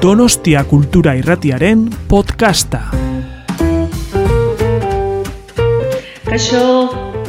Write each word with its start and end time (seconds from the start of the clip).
Donostia 0.00 0.62
Kultura 0.64 1.12
Irratiaren 1.12 1.82
podcasta. 2.08 2.78
Kaixo, 6.24 6.60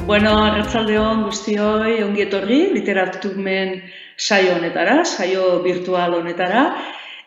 bueno, 0.08 0.32
arratzalde 0.40 0.96
hon 0.96 1.26
guztioi, 1.26 1.98
ongi 2.06 2.24
etorri, 2.24 2.60
literatumen 2.72 3.74
saio 4.16 4.54
honetara, 4.56 5.02
saio 5.04 5.60
virtual 5.66 6.16
honetara, 6.22 6.62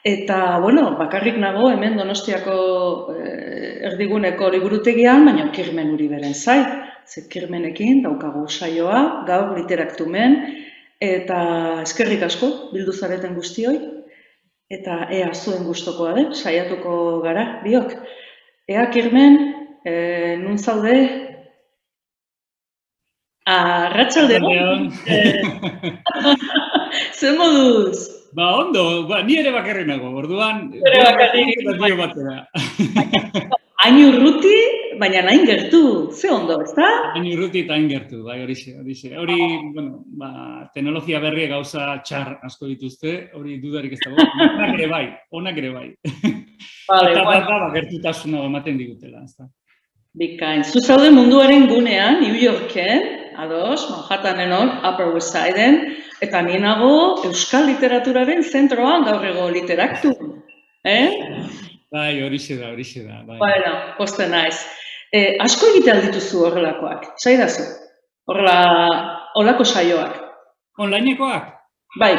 eta, 0.01 0.39
bueno, 0.65 0.87
bakarrik 0.97 1.37
nago 1.43 1.69
hemen 1.75 2.01
Donostiako 2.01 2.57
eh, 3.13 3.91
erdiguneko 3.91 4.49
liburutegian, 4.55 5.29
baina 5.29 5.51
kirmen 5.53 5.93
uri 5.99 6.09
beren 6.09 6.33
zai, 6.33 6.63
ze 7.05 7.27
kirmenekin 7.29 8.01
daukagu 8.07 8.47
saioa, 8.49 9.27
gaur 9.29 9.53
literaktumen, 9.59 10.41
eta 11.05 11.45
eskerrik 11.83 12.25
asko 12.31 12.51
bildu 12.73 12.97
zareten 12.97 13.37
guztioi, 13.37 13.77
eta 14.75 15.05
ea 15.13 15.31
zuen 15.35 15.65
gustokoa 15.69 16.15
den, 16.17 16.33
saiatuko 16.35 17.21
gara, 17.25 17.45
biok. 17.65 17.95
Ea 18.71 18.87
kirmen, 18.95 19.39
e, 19.85 19.93
nun 20.41 20.59
zaude? 20.59 20.97
Arratxalde 23.45 24.41
hon. 24.41 24.87
Zer 27.19 27.35
moduz? 27.37 27.99
Ba, 28.35 28.49
ondo, 28.59 29.07
ba, 29.07 29.21
ni 29.23 29.37
ere 29.39 29.53
bakarri 29.55 29.85
nago, 29.87 30.11
orduan... 30.19 30.73
Ere 30.81 31.05
bakarri. 31.07 31.45
Hain 33.85 34.01
urruti, 34.09 34.57
baina 35.01 35.23
nahin 35.27 35.45
gertu, 35.49 35.81
ze 36.13 36.31
ondo, 36.31 36.59
ezta? 36.65 36.87
Hain 37.15 37.27
urruti 37.33 37.65
eta 37.65 37.75
hain 37.77 37.89
gertu, 37.91 38.23
bai, 38.27 38.39
horixe, 38.45 38.75
horixe. 38.81 39.11
Hori, 39.19 39.39
bueno, 39.75 40.05
ba, 40.21 40.31
teknologia 40.75 41.21
berri 41.23 41.49
gauza 41.51 41.99
txar 42.05 42.39
asko 42.49 42.71
dituzte, 42.71 43.17
hori 43.39 43.59
dudarik 43.63 43.97
ez 43.97 44.01
dago. 44.05 44.17
Onak 44.59 44.79
ere 44.79 44.89
bai, 44.93 45.05
onak 45.41 45.61
ere 45.63 45.75
bai. 45.75 45.89
Vale, 46.89 47.13
eta 47.13 47.27
bat 47.27 47.47
da, 47.49 47.59
ba, 47.65 47.69
gertutasuna 47.75 48.47
ematen 48.49 48.81
digutela, 48.81 49.25
ezta. 49.25 49.49
Bikain. 50.15 50.63
Zu 50.63 50.79
zaude 50.79 51.11
munduaren 51.11 51.67
gunean, 51.67 52.21
New 52.23 52.39
Yorken, 52.39 53.03
ados, 53.37 53.89
Manhattanen 53.91 54.53
hor, 54.55 54.71
Upper 54.87 55.11
West 55.15 55.35
Sideen, 55.35 55.81
eta 56.23 56.43
ni 56.47 56.61
nago 56.63 57.25
Euskal 57.27 57.67
Literaturaren 57.73 58.45
zentroan 58.45 59.09
gaur 59.09 59.27
ego 59.27 59.49
literaktu. 59.51 60.15
Eh? 60.87 61.09
Bai, 61.95 62.23
horixe 62.23 62.57
da, 62.61 62.71
horixe 62.75 63.03
da, 63.07 63.23
bai. 63.27 63.39
Bueno, 63.43 63.75
poste 63.99 64.27
naiz. 64.31 64.57
E, 65.15 65.37
asko 65.43 65.69
egite 65.71 65.93
aldituzu 65.93 66.47
horrelakoak, 66.49 67.13
zaidazu? 67.23 67.67
Horrela, 68.27 68.57
horrelako 69.37 69.67
saioak. 69.69 70.17
Onlinekoak? 70.83 71.53
Bai, 72.01 72.15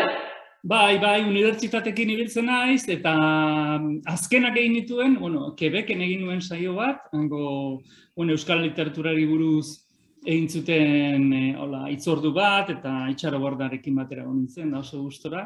Bai, 0.65 0.97
bai, 0.97 1.19
unibertsitatekin 1.21 2.09
ibiltzen 2.09 2.47
naiz, 2.49 2.87
eta 2.89 3.11
mm, 3.13 3.99
azkenak 4.09 4.55
egin 4.57 4.79
dituen, 4.79 5.11
bueno, 5.21 5.51
Quebecen 5.59 5.99
egin 6.01 6.23
nuen 6.25 6.39
saio 6.41 6.71
bat, 6.73 7.03
hango, 7.13 7.83
bueno, 8.17 8.33
euskal 8.33 8.63
literaturari 8.63 9.27
buruz 9.29 9.83
egin 10.25 10.47
zuten 10.49 11.27
e, 11.37 11.43
hola, 11.61 11.83
itzordu 11.93 12.31
bat, 12.33 12.71
eta 12.73 12.95
itxaro 13.11 13.43
bordarekin 13.43 14.01
batera 14.01 14.25
nintzen, 14.25 14.73
da 14.73 14.81
oso 14.81 15.03
gustora. 15.03 15.43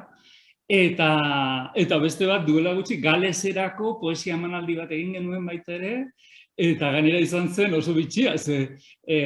Eta, 0.72 1.09
eta 1.83 2.00
beste 2.00 2.30
bat 2.30 2.47
duela 2.47 2.72
gutxi 2.77 3.02
galeserako 3.03 3.97
poesia 4.00 4.39
emanaldi 4.39 4.80
bat 4.80 4.95
egin 4.95 5.17
genuen 5.20 5.52
baita 5.52 5.75
ere, 5.81 5.95
eta 6.59 6.91
gainera 6.91 7.19
izan 7.23 7.47
zen 7.55 7.73
oso 7.77 7.93
bitxia, 7.95 8.35
ze 8.38 8.57
e, 9.07 9.19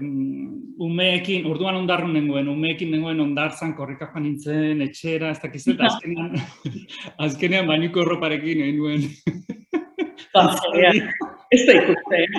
mm, 0.00 0.74
umeekin, 0.82 1.46
orduan 1.50 1.78
ondarru 1.78 2.08
nengoen, 2.10 2.48
umeekin 2.50 2.90
nengoen 2.90 3.22
ondartzan 3.22 3.76
korrika 3.78 4.10
joan 4.10 4.26
nintzen, 4.26 4.82
etxera, 4.88 5.30
ez 5.30 5.40
dakiz, 5.44 5.62
eta 5.70 5.86
azkenean, 5.90 6.34
azkenean 7.28 7.70
bainiko 7.70 8.02
erroparekin 8.02 8.64
egin 8.66 8.80
nuen. 8.80 9.06
Baina, 10.32 10.92
ez 11.52 11.62
da 11.68 11.78
ikusten. 11.78 12.36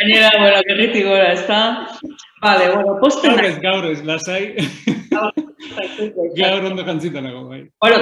Gainera, 0.00 0.30
bueno, 0.40 0.60
gerritik 0.70 1.06
gora, 1.06 1.30
ez 1.36 1.46
da? 1.46 1.62
Vale, 2.42 2.70
bueno, 2.74 2.98
poste 3.00 3.30
Gaur 3.30 3.44
ez, 3.46 3.56
gaur 3.62 3.90
ez, 3.92 4.00
lasai, 4.04 4.42
gaur 6.36 6.64
ondo 6.70 6.84
jantzita 6.84 7.20
nago, 7.20 7.48
bai. 7.48 7.64
Bueno, 7.80 7.98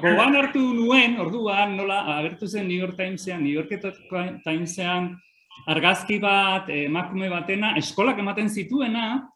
Gogoan 0.00 0.36
hartu 0.36 0.62
nuen, 0.74 1.18
orduan, 1.20 1.76
nola, 1.76 2.00
agertu 2.18 2.48
zen 2.48 2.68
New 2.68 2.78
York 2.78 2.96
Timesean, 2.96 3.42
New 3.42 3.52
York 3.52 3.70
Timesean 4.44 5.14
argazki 5.66 6.18
bat, 6.20 6.68
eh, 6.68 6.84
emakume 6.86 7.28
batena, 7.30 7.74
eskolak 7.78 8.18
ematen 8.18 8.48
zituena, 8.48 9.28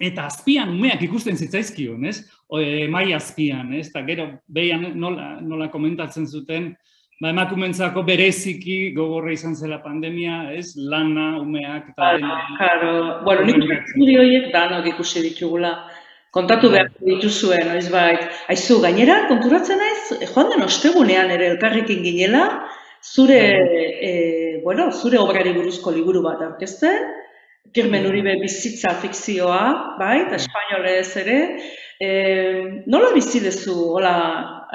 eta 0.00 0.26
azpian 0.26 0.74
umeak 0.74 1.02
ikusten 1.06 1.36
zitzaizkion, 1.36 2.04
ez? 2.04 2.18
O, 2.48 2.60
eh, 2.60 2.86
mai 2.88 3.12
azpian, 3.12 3.72
ez? 3.74 3.88
Eta 3.88 4.02
gero, 4.06 4.28
behian 4.46 4.92
nola, 4.98 5.40
nola 5.40 5.70
komentatzen 5.72 6.26
zuten, 6.26 6.74
ba, 7.20 7.30
emakumentzako 7.30 8.02
bereziki 8.04 8.92
gogorra 8.96 9.32
izan 9.32 9.56
zela 9.56 9.78
pandemia, 9.82 10.52
ez? 10.52 10.74
Lana, 10.76 11.40
umeak, 11.40 11.90
eta 11.94 12.18
Claro, 12.18 12.34
claro. 12.58 12.92
Bueno, 13.24 13.46
nik 13.46 13.62
uste 13.62 13.78
estudio 13.86 14.20
horiek 14.20 14.52
danok 14.52 14.86
ikusi 14.92 15.22
ditugula. 15.30 15.72
Kontatu 16.36 16.68
behar 16.68 16.90
dituzue, 17.00 17.56
noiz 17.64 17.86
bait. 17.88 18.24
Aizu, 18.52 18.80
gainera, 18.82 19.22
konturatzen 19.30 19.78
naiz, 19.80 20.00
joan 20.34 20.50
den 20.52 20.66
ostegunean 20.66 21.30
ere 21.32 21.46
elkarrekin 21.54 22.02
ginela, 22.04 22.42
zure, 23.00 23.38
e, 24.08 24.10
bueno, 24.64 24.90
zure 24.92 25.16
obrari 25.22 25.54
buruzko 25.56 25.94
liburu 25.96 26.20
bat 26.26 26.42
aurkezten, 26.44 27.06
Kirmen 27.74 28.04
Uribe 28.08 28.36
bizitza 28.40 28.92
fikzioa, 29.00 29.62
bai, 29.98 30.18
eta 30.26 30.36
espainolez 30.36 31.08
ere. 31.22 31.38
E, 32.00 32.10
nola 32.92 33.10
bizi 33.16 33.40
duzu, 33.40 33.74
hola, 33.96 34.14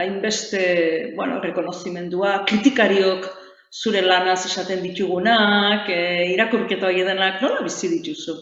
hainbeste, 0.02 0.66
bueno, 1.16 1.40
rekonozimendua, 1.46 2.40
kritikariok 2.50 3.30
zure 3.72 4.02
lanaz 4.02 4.42
esaten 4.50 4.82
ditugunak, 4.90 5.94
e, 5.94 6.32
irakurketa 6.34 6.90
hori 6.90 7.06
denak, 7.08 7.38
nola 7.46 7.62
bizi 7.70 7.94
dituzu? 7.94 8.40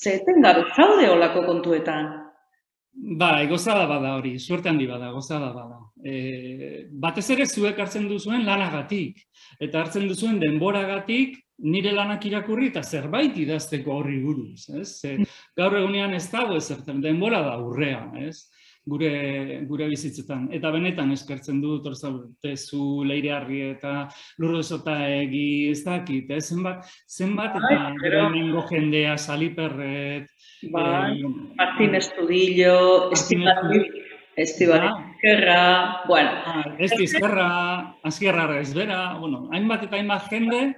Ze 0.00 0.20
etengabe 0.22 0.68
zaude 0.78 1.10
olako 1.12 1.44
kontuetan. 1.50 2.19
Bai, 2.92 3.46
gozada 3.46 3.86
bada 3.86 4.16
hori, 4.18 4.38
suerte 4.38 4.68
handi 4.68 4.86
bada, 4.86 5.10
gozada 5.14 5.52
bada. 5.54 5.78
E, 6.04 6.88
batez 6.90 7.28
ere 7.30 7.46
zuek 7.46 7.78
hartzen 7.78 8.08
duzuen 8.10 8.42
lanagatik, 8.44 9.22
eta 9.62 9.80
hartzen 9.84 10.08
duzuen 10.10 10.40
denboragatik 10.42 11.38
nire 11.60 11.92
lanak 11.94 12.24
irakurri 12.26 12.70
eta 12.70 12.82
zerbait 12.82 13.36
idazteko 13.38 13.98
horri 13.98 14.18
buruz, 14.24 14.66
ez? 14.74 14.88
Ze, 15.00 15.16
gaur 15.56 15.76
egunean 15.78 16.14
ez 16.16 16.26
dago 16.32 16.56
ezertzen, 16.58 17.00
denbora 17.04 17.42
da 17.46 17.56
urrea, 17.62 18.02
ez? 18.26 18.48
Gure, 18.90 19.10
gure 19.70 19.86
bizitzetan. 19.92 20.48
Eta 20.56 20.72
benetan 20.74 21.12
eskertzen 21.14 21.60
dut, 21.62 21.86
hor 21.86 21.94
zaute 21.94 22.56
zu 22.56 23.04
leire 23.06 23.30
harri 23.36 23.60
eta 23.70 24.08
lurro 24.42 24.60
egi, 24.60 25.70
ez 25.70 25.84
dakit, 25.84 26.30
ez? 26.30 26.44
Zenbat, 26.50 26.86
zenbat 27.08 27.56
eta 27.60 27.94
hemengo 28.24 28.66
jendea, 28.68 29.16
saliperret, 29.16 30.26
Bai, 30.72 31.20
eh, 31.20 31.28
Martín 31.56 31.94
Estudillo, 31.94 33.10
Estibaliz 33.12 34.10
Ah. 34.40 35.12
Esquerra, 35.16 36.02
bueno, 36.06 36.30
Ah, 36.46 36.64
Ez 36.78 36.92
dizkerra, 36.96 37.96
azkerra 38.02 38.60
ez 38.60 38.72
bera, 38.74 39.16
bueno, 39.18 39.48
hainbat 39.52 39.82
eta 39.84 39.96
hainbat 39.96 40.30
jende, 40.30 40.76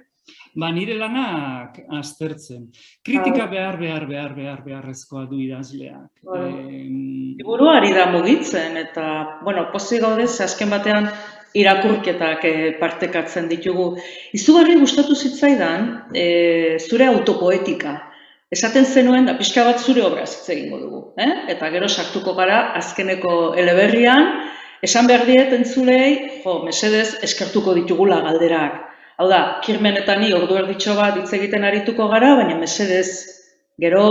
ba 0.55 0.71
nire 0.71 0.95
lanak 0.97 1.79
aztertzen. 1.99 2.67
Kritika 3.03 3.47
behar, 3.51 3.77
behar, 3.79 4.07
behar, 4.07 4.35
behar, 4.37 4.63
beharrezkoa 4.65 5.25
du 5.29 5.39
idazleak. 5.41 6.09
Bai. 6.23 6.49
Em, 6.49 7.35
liburuari 7.39 7.93
da 7.93 8.09
mugitzen, 8.11 8.77
eta, 8.77 9.39
bueno, 9.43 9.67
pozik 9.73 10.03
gaude, 10.05 10.27
azken 10.47 10.69
batean 10.73 11.09
irakurketak 11.57 12.45
eh, 12.49 12.71
partekatzen 12.79 13.49
ditugu. 13.49 13.93
Izugarri 14.33 14.79
gustatu 14.79 15.15
zitzaidan, 15.15 15.89
eh, 16.17 16.77
zure 16.79 17.09
autopoetika. 17.11 17.99
Esaten 18.53 18.85
zenuen, 18.85 19.25
da 19.25 19.33
pixka 19.37 19.63
bat 19.65 19.81
zure 19.81 20.03
obraz 20.05 20.29
hitz 20.35 20.49
egingo 20.53 20.79
dugu. 20.81 21.03
Eh? 21.17 21.31
Eta 21.55 21.69
gero 21.73 21.89
sartuko 21.89 22.35
gara 22.37 22.73
azkeneko 22.77 23.53
eleberrian, 23.57 24.27
esan 24.85 25.09
behar 25.09 25.25
diet 25.25 25.53
entzulei, 25.57 26.41
jo, 26.43 26.59
mesedez, 26.67 27.15
eskertuko 27.25 27.73
ditugula 27.79 28.19
galderak. 28.27 28.92
Hau 29.23 29.29
da, 29.31 29.61
kirmen 29.63 29.95
eta 29.95 30.17
ni 30.19 30.33
ordu 30.35 30.57
erditxo 30.59 30.97
bat 30.97 31.15
hitz 31.15 31.29
egiten 31.37 31.63
arituko 31.63 32.09
gara, 32.11 32.33
baina 32.35 32.57
mesedez, 32.59 33.07
gero 33.79 34.01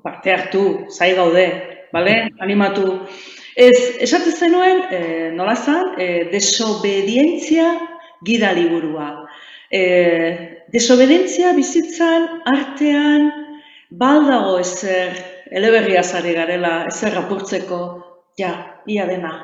parte 0.00 0.32
hartu, 0.32 0.62
zai 0.88 1.10
gaude, 1.18 1.44
bale? 1.92 2.14
Animatu. 2.46 2.94
Ez, 3.52 4.00
esaten 4.06 4.32
zenuen, 4.32 4.80
e, 4.88 5.00
nola 5.36 5.52
zan, 5.52 6.00
e, 6.00 6.24
desobedientzia 6.32 7.66
gida 8.24 8.54
liburua. 8.56 9.10
E, 9.68 9.82
desobedientzia 10.72 11.52
bizitzan, 11.58 12.40
artean, 12.54 13.28
baldago 14.00 14.56
ezer, 14.62 15.12
eleberria 15.60 16.00
zari 16.00 16.32
garela, 16.40 16.72
ezer 16.88 17.20
apurtzeko, 17.20 17.82
ja, 18.40 18.54
ia 18.88 19.04
dena. 19.12 19.36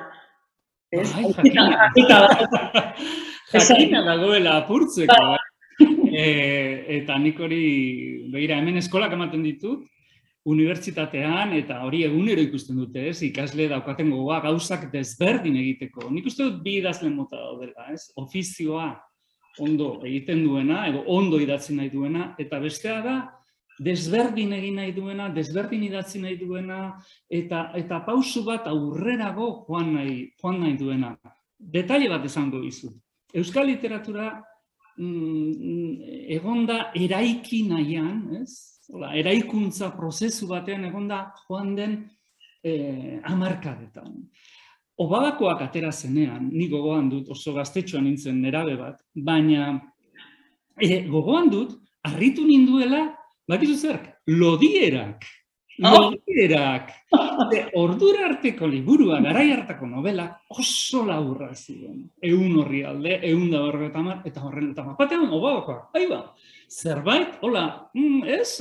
Ez? 0.96 1.12
Bai, 1.12 1.28
jakina. 3.54 3.78
Jakina 3.78 4.02
da. 4.02 4.04
Jakina 4.04 4.04
dagoela 4.10 4.56
apurtzeko. 4.62 5.18
eh? 5.34 5.50
E, 6.14 6.26
eta 7.00 7.16
nik 7.18 7.40
hori, 7.42 7.64
begira, 8.30 8.60
hemen 8.60 8.78
eskolak 8.78 9.12
ematen 9.16 9.42
ditut, 9.42 9.82
unibertsitatean, 10.44 11.54
eta 11.56 11.80
hori 11.86 12.02
egunero 12.04 12.42
ikusten 12.44 12.76
dute, 12.76 13.08
ez, 13.08 13.16
ikasle 13.24 13.66
daukaten 13.72 14.10
gogoa 14.12 14.42
gauzak 14.44 14.90
desberdin 14.92 15.56
egiteko. 15.56 16.10
Nik 16.12 16.28
uste 16.28 16.44
dut 16.44 16.60
bi 16.62 16.76
idazle 16.82 17.08
mota 17.10 17.40
daudela, 17.40 17.88
ez, 17.94 18.10
ofizioa 18.20 18.92
ondo 19.64 20.00
egiten 20.04 20.44
duena, 20.44 20.84
edo 20.90 21.04
ondo 21.14 21.40
idatzi 21.40 21.74
nahi 21.74 21.88
duena, 21.90 22.34
eta 22.38 22.60
bestea 22.60 22.98
da, 23.04 23.16
desberdin 23.82 24.52
egin 24.54 24.76
nahi 24.78 24.92
duena, 24.94 25.28
desberdin 25.34 25.82
idatzi 25.88 26.20
nahi 26.22 26.36
duena, 26.38 26.80
eta 27.30 27.70
eta 27.78 28.02
pausu 28.06 28.44
bat 28.46 28.68
aurrerago 28.70 29.64
joan 29.68 29.94
nahi, 29.96 30.18
joan 30.42 30.60
nahi 30.60 30.76
duena. 30.78 31.14
Detaile 31.58 32.10
bat 32.12 32.24
esango 32.28 32.60
dizu. 32.62 32.92
Euskal 33.34 33.66
literatura 33.66 34.28
mm, 34.98 36.28
egonda 36.36 36.90
eraiki 36.94 37.64
nahian, 37.68 38.20
ez? 38.40 38.80
Hola, 38.92 39.14
eraikuntza 39.16 39.88
prozesu 39.96 40.46
batean 40.50 40.84
egonda 40.90 41.24
joan 41.46 41.72
den 41.76 41.96
eh, 42.62 43.18
amarkadetan. 43.24 44.12
Obabakoak 45.00 45.64
atera 45.64 45.90
zenean, 45.90 46.50
ni 46.52 46.68
gogoan 46.70 47.08
dut, 47.10 47.32
oso 47.34 47.54
gaztetxoan 47.56 48.04
nintzen 48.06 48.38
nerabe 48.44 48.76
bat, 48.78 49.00
baina 49.14 49.72
e, 50.78 51.00
gogoan 51.08 51.50
dut, 51.50 51.74
harritu 52.06 52.44
ninduela 52.46 53.08
Bakizu 53.44 53.74
zer, 53.76 53.98
lodierak, 54.26 55.26
oh. 55.82 56.12
lodierak, 56.14 56.90
ordura 57.74 58.28
arteko 58.28 58.66
liburua, 58.70 59.18
garai 59.24 59.48
hartako 59.52 59.88
novela, 59.90 60.28
oso 60.54 61.02
laburra 61.06 61.50
ziren. 61.54 62.04
Egun 62.22 62.60
horri 62.62 62.84
alde, 62.86 63.16
egun 63.26 63.50
da 63.50 63.64
horre 63.66 63.88
eta 63.88 64.02
mar, 64.04 64.20
eta 64.28 64.44
horren 64.46 64.70
eta 64.70 64.84
mar. 64.86 64.94
Batean, 65.00 65.26
oba 65.34 65.56
ahi 65.94 66.06
ba, 66.10 66.20
zerbait, 66.70 67.40
hola, 67.42 67.64
mm, 67.94 68.22
ez? 68.36 68.60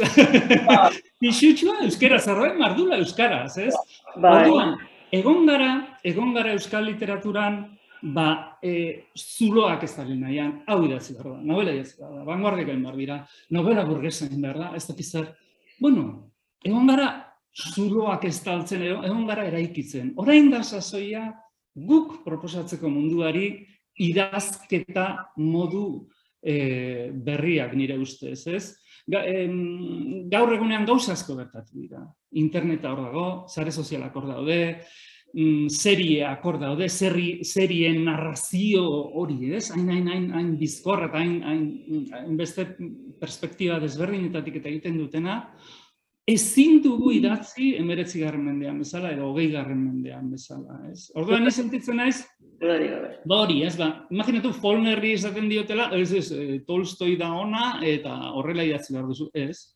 Pixutxua, 1.22 1.84
euskera, 1.86 2.20
zerbait 2.20 2.58
mardula 2.58 2.98
euskaraz, 3.04 3.60
ez? 3.62 3.76
Bai. 4.18 4.34
Orduan, 4.48 4.76
egon 5.14 5.46
gara, 5.46 5.72
egon 6.04 6.34
gara 6.34 6.58
euskal 6.58 6.90
literaturan, 6.90 7.62
ba, 8.04 8.58
e, 8.62 9.06
zuloak 9.16 9.86
ez 9.86 9.94
da 9.96 10.04
nahian, 10.10 10.64
hau 10.68 10.82
idatzi 10.84 11.14
behar 11.14 11.38
da, 11.38 11.40
novela 11.54 11.78
idatzi 11.78 12.02
behar 12.02 12.18
da, 12.18 12.28
vanguardia 12.28 12.68
gain 12.74 12.82
behar 12.84 12.98
dira, 13.00 13.24
novela 13.54 13.86
burgesa 13.88 14.28
behar 14.34 14.60
da, 14.60 14.72
ez 14.76 14.88
da 14.90 14.96
pizar, 14.98 15.30
bueno, 15.80 16.33
egon 16.64 16.88
gara 16.88 17.10
zuloak 17.54 18.26
ez 18.26 18.40
taltzen, 18.44 18.82
egon 18.82 19.28
gara 19.30 19.46
eraikitzen. 19.50 20.14
Orain 20.18 20.50
da 20.52 20.64
sasoia 20.64 21.28
guk 21.74 22.24
proposatzeko 22.26 22.90
munduari 22.90 23.48
idazketa 24.02 25.08
modu 25.38 26.08
e, 26.42 27.12
berriak 27.14 27.76
nire 27.78 27.98
ustez, 28.02 28.42
ez? 28.48 28.66
Ga, 29.10 29.24
em, 29.28 30.30
gaur 30.32 30.54
egunean 30.56 30.86
gauza 30.88 31.14
asko 31.14 31.36
bertatu 31.38 31.76
dira. 31.76 32.04
Interneta 32.40 32.94
hor 32.94 33.04
dago, 33.08 33.26
sare 33.52 33.72
sozialak 33.72 34.16
hor 34.16 34.30
daude, 34.30 34.60
mm, 35.34 35.68
serieak 35.70 36.46
hor 36.46 36.60
daude, 36.62 36.88
seri, 36.90 37.44
serien 37.44 38.04
narrazio 38.06 38.86
hori, 39.20 39.54
ez? 39.54 39.70
Hain, 39.76 39.90
hain, 39.92 40.08
hain, 40.08 40.28
hain 40.34 40.52
bizkorra 40.58 41.12
eta 41.12 41.20
hain, 41.20 41.38
hain, 41.44 42.08
hain 42.14 42.38
beste 42.38 42.68
perspektiba 43.20 43.80
desberdinetatik 43.84 44.62
eta 44.62 44.72
egiten 44.72 44.98
dutena, 44.98 45.42
ezin 46.30 46.80
dugu 46.84 47.12
idatzi 47.18 47.74
emeretzi 47.76 48.22
garren 48.22 48.46
mendean 48.48 48.78
bezala 48.80 49.12
edo 49.12 49.28
hogei 49.28 49.50
garren 49.52 49.82
mendean 49.84 50.30
bezala, 50.32 50.78
ez? 50.92 51.10
Orduan 51.20 51.50
ez 51.50 51.56
sentitzen 51.58 52.00
naiz, 52.00 52.22
ba 53.28 53.42
hori, 53.42 53.58
ez 53.68 53.74
ba, 53.76 53.90
imaginatu 54.14 54.54
Folnerri 54.56 55.12
esaten 55.18 55.50
diotela, 55.52 55.90
ez 55.98 56.14
ez, 56.16 56.30
e, 56.32 56.60
Tolstoi 56.68 57.18
da 57.20 57.28
ona 57.36 57.66
eta 57.84 58.14
horrela 58.40 58.64
idatzi 58.64 58.96
behar 58.96 59.10
duzu, 59.12 59.28
ez? 59.36 59.74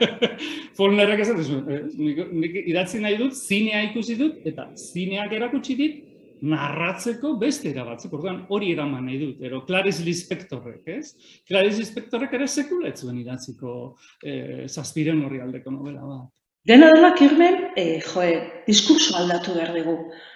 Folnerrek 0.78 1.24
ez 1.24 1.30
duzu, 1.40 1.62
nik, 1.96 2.20
nik 2.36 2.60
idatzi 2.66 3.00
nahi 3.00 3.16
dut, 3.22 3.38
zinea 3.38 3.86
ikusi 3.88 4.18
dut, 4.20 4.44
eta 4.44 4.68
zineak 4.76 5.32
erakutsi 5.40 5.78
dit, 5.78 6.04
narratzeko 6.42 7.34
beste 7.40 7.70
erabatzeko, 7.70 8.18
orduan 8.18 8.40
hori 8.54 8.72
eraman 8.72 9.06
nahi 9.06 9.18
dut, 9.20 9.44
ero 9.44 9.62
Clarice 9.66 10.04
Lispectorrek, 10.06 10.82
ez? 10.98 11.14
Clarice 11.48 11.82
Lispectorrek 11.82 12.34
ere 12.38 12.48
sekuletzuen 12.48 13.20
idatziko 13.22 13.76
eh, 14.22 14.66
zazpiren 14.68 15.24
horri 15.24 15.40
aldeko 15.44 15.74
novela 15.74 16.04
bat. 16.06 16.28
Dena 16.68 16.90
dela 16.92 17.14
kirmen, 17.16 17.54
eh, 17.80 18.00
joe, 18.04 18.30
diskurso 18.66 19.16
aldatu 19.16 19.54
behar 19.56 19.72
dugu. 19.72 19.94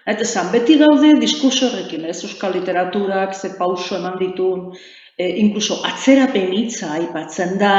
Eta 0.09 0.25
zan, 0.25 0.49
beti 0.55 0.79
gaude 0.81 1.11
diskurso 1.21 1.67
horrekin, 1.69 2.07
ez? 2.09 2.23
Euskal 2.25 2.55
literaturak, 2.57 3.35
ze 3.35 3.51
pauso 3.59 3.99
eman 3.99 4.17
ditun, 4.21 4.71
eh, 5.19 5.35
inkluso 5.43 5.83
atzerapen 5.85 6.55
hitza 6.57 6.93
aipatzen 6.95 7.59
da. 7.59 7.75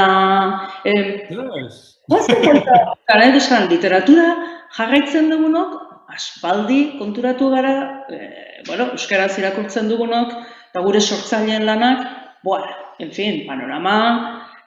Eh, 0.86 1.30
yes. 1.32 1.80
Gara 3.10 3.66
literatura 3.70 4.28
jarraitzen 4.78 5.30
dugunok, 5.30 5.76
aspaldi 6.10 6.98
konturatu 7.00 7.50
gara, 7.54 8.06
e, 8.10 8.20
bueno, 8.68 8.90
euskaraz 8.98 9.38
irakurtzen 9.40 9.90
dugunok, 9.92 10.34
eta 10.70 10.82
gure 10.86 11.02
sortzaileen 11.02 11.66
lanak, 11.66 12.08
bueno, 12.44 12.72
en 13.00 13.12
fin, 13.12 13.44
panorama, 13.48 13.98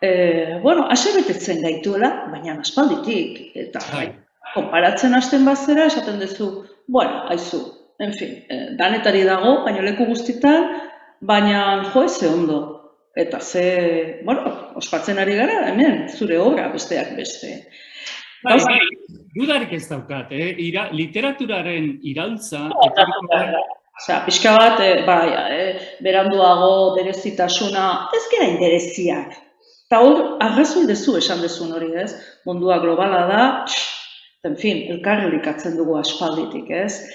e, 0.01 0.59
bueno, 0.63 0.87
aserretetzen 0.91 1.63
gaituela, 1.63 2.29
baina 2.33 2.59
aspalditik, 2.61 3.51
eta 3.55 3.83
bai. 3.93 4.09
konparatzen 4.55 5.15
hasten 5.15 5.45
bazera, 5.45 5.87
esaten 5.91 6.21
duzu, 6.21 6.51
bueno, 6.87 7.25
haizu, 7.31 7.63
en 7.99 8.13
fin, 8.13 8.39
e, 8.49 8.63
danetari 8.79 9.25
dago, 9.29 9.61
baina 9.65 9.85
leku 9.85 10.07
guztitan, 10.09 10.73
baina 11.21 11.91
jo 11.93 12.05
ez 12.05 12.23
ondo. 12.29 12.63
Eta 13.17 13.41
ze, 13.41 14.21
bueno, 14.25 14.51
ospatzen 14.77 15.19
ari 15.19 15.37
gara, 15.39 15.63
hemen, 15.71 16.03
zure 16.13 16.37
obra 16.39 16.69
besteak 16.69 17.15
beste. 17.17 17.63
Bai, 18.45 18.59
bai, 18.61 18.81
dudarik 19.35 19.73
ez 19.73 19.87
daukat, 19.89 20.31
eh? 20.33 20.53
Ira, 20.67 20.89
literaturaren 20.93 21.97
iraultza... 22.07 22.69
Osea, 23.97 24.19
pixka 24.27 24.53
bat, 24.53 24.81
eh, 24.85 25.05
bai, 25.07 25.29
eh, 25.33 25.85
beranduago, 26.05 26.95
berezitasuna, 26.99 27.87
ez 28.13 28.25
gara 28.29 28.49
interesiak. 28.51 29.39
Eta 29.87 30.01
hor, 30.05 30.19
arrazoi 30.45 30.85
dezu 30.89 31.17
esan 31.17 31.41
dezun 31.41 31.73
hori, 31.73 31.95
ez? 32.03 32.11
Mundua 32.45 32.77
globala 32.83 33.23
da, 33.31 33.45
en 34.45 34.57
fin, 34.61 34.83
elkarri 34.93 35.41
dugu 35.79 35.97
aspalditik, 35.97 36.69
ez? 36.71 37.07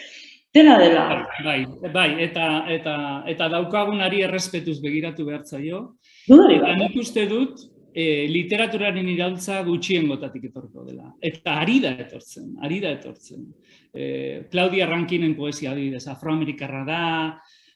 Dena 0.53 0.77
dela. 0.79 1.25
Bai, 1.45 1.65
bai, 1.93 2.09
eta, 2.23 2.65
eta, 2.67 2.95
eta 3.27 3.47
daukagunari 3.47 4.23
errespetuz 4.23 4.81
begiratu 4.81 5.25
behar 5.25 5.45
zaio. 5.45 5.95
Dudarik. 6.27 6.61
Eta 6.65 6.75
nik 6.75 6.97
uste 6.99 7.25
dut, 7.29 7.61
e, 7.93 8.27
literaturaren 8.31 9.07
iraultza 9.11 9.61
gutxien 9.67 10.07
gotatik 10.09 10.49
etorko 10.49 10.85
dela. 10.87 11.11
Eta 11.21 11.59
ari 11.61 11.79
da 11.83 11.93
etortzen, 12.05 12.55
ari 12.63 12.79
da 12.83 12.93
etortzen. 12.97 13.45
E, 13.93 14.05
Claudia 14.51 14.87
Rankinen 14.89 15.35
poesia 15.35 15.73
adibidez, 15.73 16.05
afroamerikarra 16.11 16.85
da, 16.87 17.03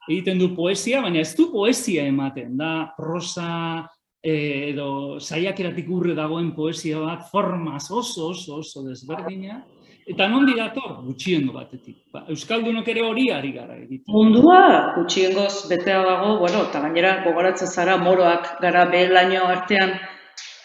egiten 0.09 0.39
du 0.39 0.51
poesia, 0.55 1.01
baina 1.01 1.21
ez 1.21 1.33
du 1.37 1.49
poesia 1.51 2.05
ematen, 2.07 2.55
da 2.57 2.91
prosa 2.97 3.85
e, 4.21 4.71
edo 4.71 5.19
saiakeratik 5.19 5.89
urre 5.91 6.15
dagoen 6.17 6.53
poesia 6.55 7.01
bat, 7.03 7.25
formaz 7.31 7.87
oso 7.91 8.31
oso 8.31 8.61
oso 8.61 8.85
desberdina, 8.87 9.63
Eta 10.05 10.27
non 10.29 10.45
dator 10.45 11.01
gutxiengo 11.01 11.53
batetik? 11.53 11.95
Ba, 12.13 12.27
Euskaldunok 12.29 12.87
ere 12.93 13.01
hori 13.01 13.31
ari 13.33 13.51
gara 13.55 13.73
egiten. 13.73 14.05
Mundua 14.13 14.93
gutxiengoz 14.97 15.65
betea 15.71 16.03
dago, 16.05 16.35
bueno, 16.43 16.61
eta 16.69 16.81
gainera 16.83 17.23
gogoratzen 17.23 17.67
zara 17.67 17.97
moroak 17.97 18.59
gara 18.61 18.85
behelaino 18.91 19.47
artean 19.49 19.95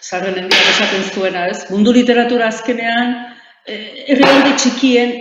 zarren 0.02 0.36
hendiak 0.42 0.68
esaten 0.74 1.06
zuena, 1.14 1.46
ez? 1.48 1.64
Mundu 1.70 1.94
literatura 1.96 2.50
azkenean, 2.52 3.16
herrialde 3.64 4.52
txikien 4.60 5.16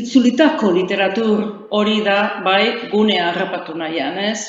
itzulitako 0.00 0.72
literatur 0.76 1.44
hori 1.70 2.02
da, 2.04 2.18
bai, 2.44 2.90
gunea 2.92 3.30
harrapatu 3.30 3.78
nahian, 3.80 4.18
ez? 4.18 4.44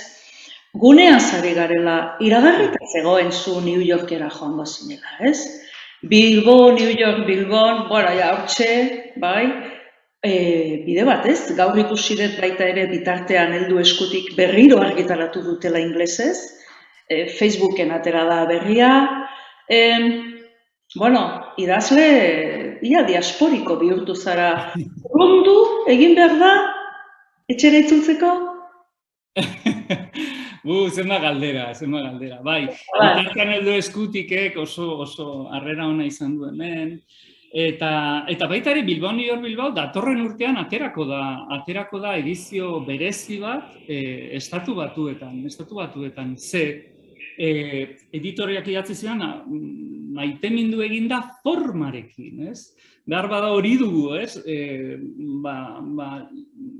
Gunea 0.75 1.19
zari 1.19 1.53
garela, 1.55 2.17
iragarrita 2.19 2.83
zegoen 2.91 3.31
zu 3.31 3.61
New 3.63 3.79
Yorkera 3.79 4.27
joan 4.27 4.59
zinela, 4.65 5.15
ez? 5.19 5.64
Bilbo, 6.07 6.71
New 6.71 6.89
York, 6.89 7.25
Bilbon, 7.25 7.87
bueno, 7.89 8.09
ja, 8.13 8.33
hortxe, 8.35 9.13
bai, 9.17 9.45
e, 10.21 10.83
bide 10.85 11.05
bat 11.07 11.25
ez, 11.29 11.39
gaur 11.57 11.77
ikusi 11.81 12.17
dut 12.19 12.37
baita 12.41 12.67
ere 12.69 12.85
bitartean 12.91 13.53
heldu 13.57 13.79
eskutik 13.81 14.33
berriro 14.37 14.79
argitaratu 14.83 15.41
dutela 15.45 15.81
inglesez, 15.81 16.37
e, 17.09 17.25
Facebooken 17.39 17.91
atera 17.95 18.23
da 18.29 18.39
berria, 18.49 18.91
e, 19.69 19.81
bueno, 20.95 21.25
idazle, 21.57 22.07
ia 22.85 23.03
diasporiko 23.09 23.79
bihurtu 23.81 24.15
zara, 24.15 24.51
rondu 25.17 25.57
egin 25.89 26.15
behar 26.17 26.37
da, 26.41 26.53
etxera 27.49 27.81
itzultzeko? 27.85 28.33
Bu, 30.65 30.89
zenba 30.89 31.19
galdera, 31.21 31.67
zenba 31.77 31.99
galdera. 32.01 32.39
Bai, 32.41 32.63
bitartean 32.65 33.51
heldu 33.53 33.75
eskutikek 33.77 34.55
oso 34.57 34.87
oso 35.03 35.25
harrera 35.53 35.85
ona 35.85 36.07
izan 36.09 36.39
du 36.39 36.47
hemen. 36.49 36.95
Eta, 37.55 37.91
eta 38.33 38.47
baita 38.49 38.73
ere 38.73 38.81
Bilbao, 38.83 39.13
New 39.13 39.27
York, 39.27 39.43
Bilbao, 39.45 39.69
datorren 39.77 40.23
urtean 40.25 40.57
aterako 40.59 41.05
da, 41.07 41.21
aterako 41.59 42.01
da 42.03 42.15
edizio 42.17 42.79
berezi 42.87 43.37
bat 43.43 43.77
e, 43.85 43.99
estatu 44.39 44.73
batuetan, 44.75 45.37
estatu 45.47 45.77
batuetan, 45.77 46.33
ze 46.35 46.65
e, 47.37 47.51
editoriak 48.11 48.67
idatzi 48.73 48.97
zidan, 48.97 49.23
maite 50.17 50.49
mindu 50.49 50.81
eginda 50.83 51.21
formarekin, 51.45 52.49
ez? 52.49 52.73
Behar 53.05 53.29
bada 53.29 53.53
hori 53.53 53.77
dugu, 53.77 54.15
ez? 54.17 54.33
E, 54.41 54.97
ba, 55.45 55.55
ba, 55.95 56.11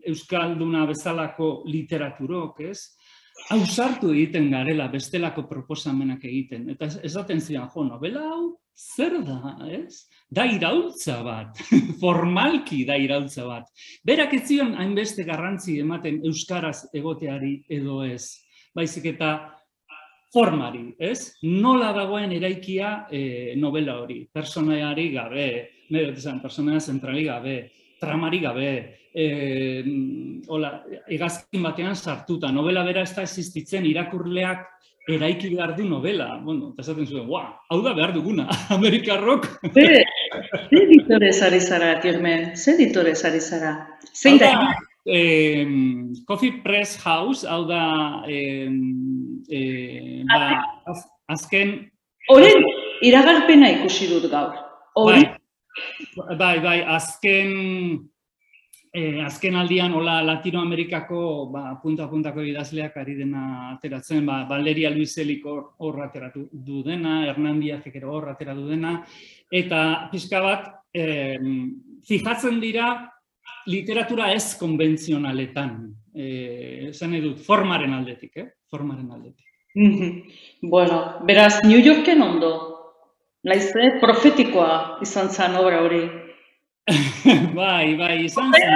Euskalduna 0.09 0.87
bezalako 0.89 1.59
literaturok, 1.69 2.65
ez? 2.65 2.94
Hausartu 3.53 4.09
egiten 4.13 4.47
garela 4.49 4.87
bestelako 4.89 5.43
proposamenak 5.49 6.23
egiten. 6.25 6.69
Eta 6.73 6.89
esaten 7.05 7.41
zidan, 7.41 7.67
jo, 7.73 7.83
novela 7.85 8.23
hau, 8.31 8.55
zer 8.75 9.19
da, 9.25 9.55
ez? 9.69 10.07
Da 10.31 10.47
iraultza 10.49 11.19
bat, 11.23 11.59
formalki 12.01 12.83
da 12.87 12.97
iraultza 12.99 13.45
bat. 13.47 13.69
Berak 14.07 14.33
ez 14.39 14.47
zion 14.49 14.73
hainbeste 14.81 15.23
garrantzi 15.27 15.79
ematen 15.83 16.23
Euskaraz 16.25 16.87
egoteari 16.93 17.59
edo 17.69 18.01
ez. 18.07 18.33
Baizik 18.75 19.11
eta 19.13 19.35
formari, 20.33 20.89
ez? 20.99 21.35
Nola 21.47 21.93
dagoen 21.95 22.33
eraikia 22.35 23.05
e, 23.07 23.55
novela 23.61 23.99
hori, 24.01 24.25
personaiari 24.33 25.11
gabe, 25.13 25.47
nire 25.93 26.11
esan, 26.17 26.41
personaia 26.43 26.81
zentrali 26.81 27.23
gabe, 27.29 27.55
tramari 27.99 28.39
gabe, 28.43 28.69
e, 29.15 29.25
hola, 30.47 30.83
egazkin 31.07 31.63
batean 31.63 31.95
sartuta, 31.95 32.51
novela 32.51 32.83
bera 32.83 33.03
ez 33.05 33.13
da 33.15 33.23
existitzen 33.23 33.85
irakurleak 33.87 34.65
eraiki 35.07 35.51
behar 35.53 35.75
du 35.77 35.85
novela. 35.87 36.39
Bueno, 36.43 36.71
eta 36.73 36.83
esaten 36.85 37.07
zuen, 37.07 37.27
guau, 37.29 37.45
hau 37.69 37.79
da 37.85 37.93
behar 37.97 38.13
duguna, 38.15 38.47
Amerikarrok. 38.77 39.47
Ze, 39.71 40.01
ze 40.69 40.83
ditore 40.91 41.31
zari 41.33 41.61
zara, 41.61 41.93
Kirmen? 42.01 42.55
Ze 42.57 42.75
ditore 42.77 43.15
zari 43.15 43.39
zara? 43.39 43.75
Zein 44.13 44.41
da? 44.41 44.51
Eh, 45.05 45.65
Coffee 46.25 46.61
Press 46.63 46.97
House, 47.03 47.45
hau 47.47 47.65
da, 47.69 48.23
eh, 48.27 48.69
eh, 49.49 50.23
ba, 50.31 50.63
az, 50.89 51.05
azken... 51.29 51.77
Horen, 52.25 52.63
iragarpena 53.05 53.69
ikusi 53.75 54.07
dut 54.09 54.31
gaur. 54.31 54.55
Hori? 54.97 55.21
Bai, 55.21 55.35
bai, 56.37 56.59
bai, 56.59 56.81
azken, 56.95 57.51
eh, 58.93 59.23
azken 59.25 59.55
aldian, 59.55 59.93
hola, 59.93 60.21
Latinoamerikako, 60.23 61.21
ba, 61.51 61.63
punta-puntako 61.81 62.43
idazleak 62.45 62.95
ari 62.97 63.15
dena 63.19 63.45
ateratzen, 63.73 64.25
ba, 64.25 64.43
Valeria 64.49 64.89
Luiselik 64.89 65.45
hor 65.45 66.01
ateratu 66.03 66.47
du 66.51 66.83
dena, 66.83 67.23
Hernan 67.25 67.59
Diazek 67.59 67.95
ere 67.95 68.07
hor 68.07 68.29
ateratu 68.31 68.67
dena, 68.69 68.97
eta 69.51 69.81
pixka 70.11 70.41
bat, 70.41 70.71
eh, 70.93 71.39
fijatzen 72.07 72.61
dira, 72.61 72.93
literatura 73.67 74.31
ez 74.33 74.55
konbentzionaletan, 74.59 75.75
eh, 76.13 76.87
esan 76.91 77.15
edut, 77.17 77.39
formaren 77.43 77.93
aldetik, 77.93 78.37
eh? 78.37 78.47
formaren 78.69 79.11
aldetik. 79.11 79.45
bueno, 80.61 81.19
beraz, 81.27 81.59
New 81.65 81.81
Yorken 81.83 82.21
ondo, 82.21 82.74
naizte, 83.45 83.95
profetikoa 84.01 84.99
izan 85.05 85.29
zen 85.29 85.57
obra 85.59 85.81
hori. 85.85 86.03
bai, 87.59 87.95
bai, 87.99 88.17
izan 88.25 88.53
zen. 88.57 88.75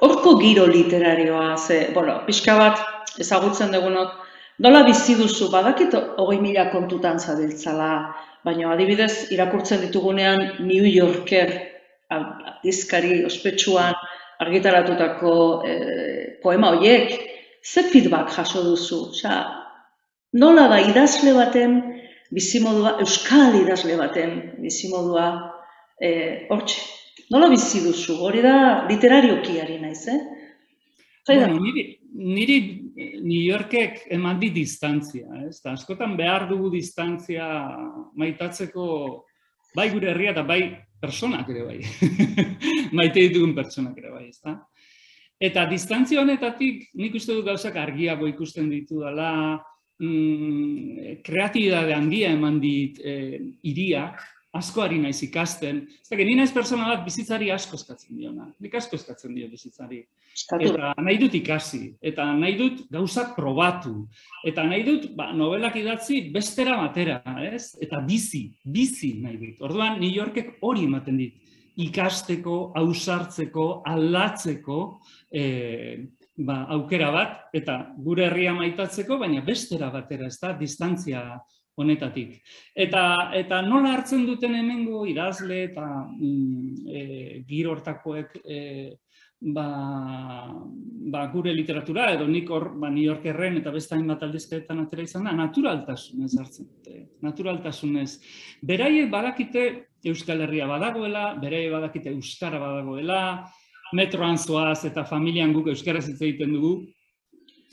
Horko 0.00 0.36
giro 0.40 0.66
literarioa, 0.70 1.54
ze, 1.58 1.82
bueno, 1.94 2.20
pixka 2.26 2.56
bat 2.58 3.20
ezagutzen 3.20 3.74
dugunok, 3.74 4.14
nola 4.64 4.84
bizi 4.86 5.16
duzu, 5.18 5.50
badakit 5.52 5.94
hogei 6.18 6.40
mila 6.42 6.68
kontutan 6.72 7.18
zabiltzala, 7.20 7.90
baina 8.46 8.72
adibidez 8.72 9.30
irakurtzen 9.34 9.82
ditugunean 9.84 10.62
New 10.64 10.86
Yorker 10.88 11.52
dizkari 12.64 13.20
ospetsuan 13.26 13.94
argitaratutako 14.40 15.32
e, 15.68 15.74
poema 16.42 16.70
horiek, 16.72 17.12
ze 17.62 17.84
feedback 17.92 18.32
jaso 18.34 18.62
duzu? 18.64 19.02
Osea, 19.10 19.40
nola 20.40 20.66
da 20.72 20.80
idazle 20.80 21.34
baten 21.36 21.76
bizimodua, 22.34 22.96
euskal 23.04 23.56
idazle 23.60 23.96
baten 23.98 24.36
bizimodua 24.62 25.26
eh 26.00 26.46
hortxe. 26.50 26.80
Nola 27.30 27.48
bizi 27.50 27.82
duzu? 27.84 28.16
Hori 28.26 28.42
da 28.42 28.86
literariokiari 28.88 29.78
naiz, 29.78 30.06
eh? 30.08 30.20
Bueno, 31.28 31.60
niri, 31.60 31.84
niri 32.10 32.56
New 33.22 33.42
Yorkek 33.42 34.06
eman 34.10 34.40
di 34.40 34.50
distantzia, 34.50 35.28
ez? 35.46 35.60
Da, 35.62 35.76
askotan 35.76 36.16
behar 36.18 36.48
dugu 36.50 36.70
distantzia 36.72 37.46
maitatzeko 38.18 38.86
bai 39.76 39.90
gure 39.92 40.10
herria 40.10 40.32
eta 40.34 40.42
bai 40.42 40.62
personak 41.00 41.48
ere 41.52 41.62
bai. 41.68 41.78
Maite 42.98 43.22
ditugun 43.22 43.54
personak 43.54 43.98
ere 44.00 44.10
bai, 44.10 44.26
ezta? 44.32 44.56
Eta 45.40 45.64
distantzia 45.70 46.20
honetatik 46.20 46.90
nik 46.98 47.14
uste 47.16 47.36
dut 47.36 47.46
gauzak 47.46 47.78
argiago 47.80 48.26
ikusten 48.28 48.68
ditu 48.72 49.04
dela, 49.04 49.60
mm, 50.00 51.20
kreatibidade 51.26 51.94
handia 51.94 52.32
eman 52.34 52.60
dit 52.62 52.98
eh, 53.04 53.38
iriak, 53.70 54.22
asko 54.56 54.82
ari 54.82 54.98
naiz 54.98 55.20
ikasten. 55.22 55.84
Ez 56.02 56.10
da, 56.10 56.18
ni 56.18 56.34
naiz 56.38 56.50
persona 56.54 56.88
bat 56.88 57.04
bizitzari 57.06 57.50
asko 57.54 57.78
eskatzen 57.78 58.16
diona. 58.18 58.48
Nik 58.60 58.74
asko 58.80 58.98
eskatzen 58.98 59.34
dio 59.36 59.48
bizitzari. 59.50 60.02
Eta 60.58 60.92
nahi 61.02 61.18
dut 61.20 61.34
ikasi, 61.38 61.82
eta 62.02 62.24
nahi 62.38 62.56
dut 62.58 62.84
gauzak 62.92 63.34
probatu, 63.36 64.06
eta 64.46 64.64
nahi 64.66 64.84
dut 64.86 65.08
ba, 65.18 65.30
novelak 65.36 65.76
idatzi 65.80 66.22
bestera 66.34 66.78
batera, 66.80 67.20
ez? 67.50 67.76
Eta 67.82 68.00
bizi, 68.06 68.46
bizi 68.64 69.16
nahi 69.22 69.38
dut. 69.40 69.62
Orduan, 69.68 69.98
New 70.00 70.10
Yorkek 70.10 70.58
hori 70.66 70.86
ematen 70.88 71.18
dit. 71.20 71.36
Ikasteko, 71.80 72.72
ausartzeko, 72.76 73.66
aldatzeko, 73.88 74.80
e, 75.32 75.44
ba, 76.46 76.64
aukera 76.76 77.10
bat, 77.14 77.38
eta 77.56 77.78
gure 77.98 78.26
herria 78.28 78.54
maitatzeko, 78.56 79.18
baina 79.20 79.42
bestera 79.46 79.90
batera, 79.92 80.28
ez 80.30 80.38
da, 80.40 80.54
distantzia 80.58 81.24
honetatik. 81.80 82.40
Eta, 82.76 83.04
eta 83.36 83.60
nola 83.64 83.94
hartzen 83.96 84.26
duten 84.28 84.56
hemengo 84.58 85.04
idazle 85.08 85.62
eta 85.70 85.86
mm, 86.08 86.88
e, 86.88 87.04
giro 87.48 87.72
hortakoek 87.74 88.36
e, 88.44 88.58
ba, 89.40 89.66
ba, 91.12 91.22
gure 91.32 91.54
literatura, 91.56 92.10
edo 92.12 92.26
nik 92.28 92.50
hor 92.52 92.70
ba, 92.76 92.90
New 92.92 93.06
Yorkerren 93.06 93.60
eta 93.62 93.72
beste 93.72 93.96
hainbat 93.96 94.26
aldizketan 94.26 94.84
atera 94.84 95.06
izan 95.06 95.28
da, 95.28 95.36
naturaltasunez 95.36 96.34
hartzen 96.36 96.68
dute. 96.68 97.06
Naturaltasunez. 97.24 98.10
Beraiek 98.66 99.08
badakite 99.12 99.64
Euskal 100.10 100.44
Herria 100.44 100.68
badagoela, 100.68 101.30
beraiek 101.40 101.72
badakite 101.72 102.12
Euskara 102.12 102.60
badagoela, 102.60 103.22
metroan 103.92 104.38
zoaz 104.38 104.84
eta 104.84 105.04
familian 105.04 105.52
guk 105.52 105.68
Euskaraz 105.72 106.08
hitz 106.08 106.20
egiten 106.20 106.54
dugu, 106.56 106.74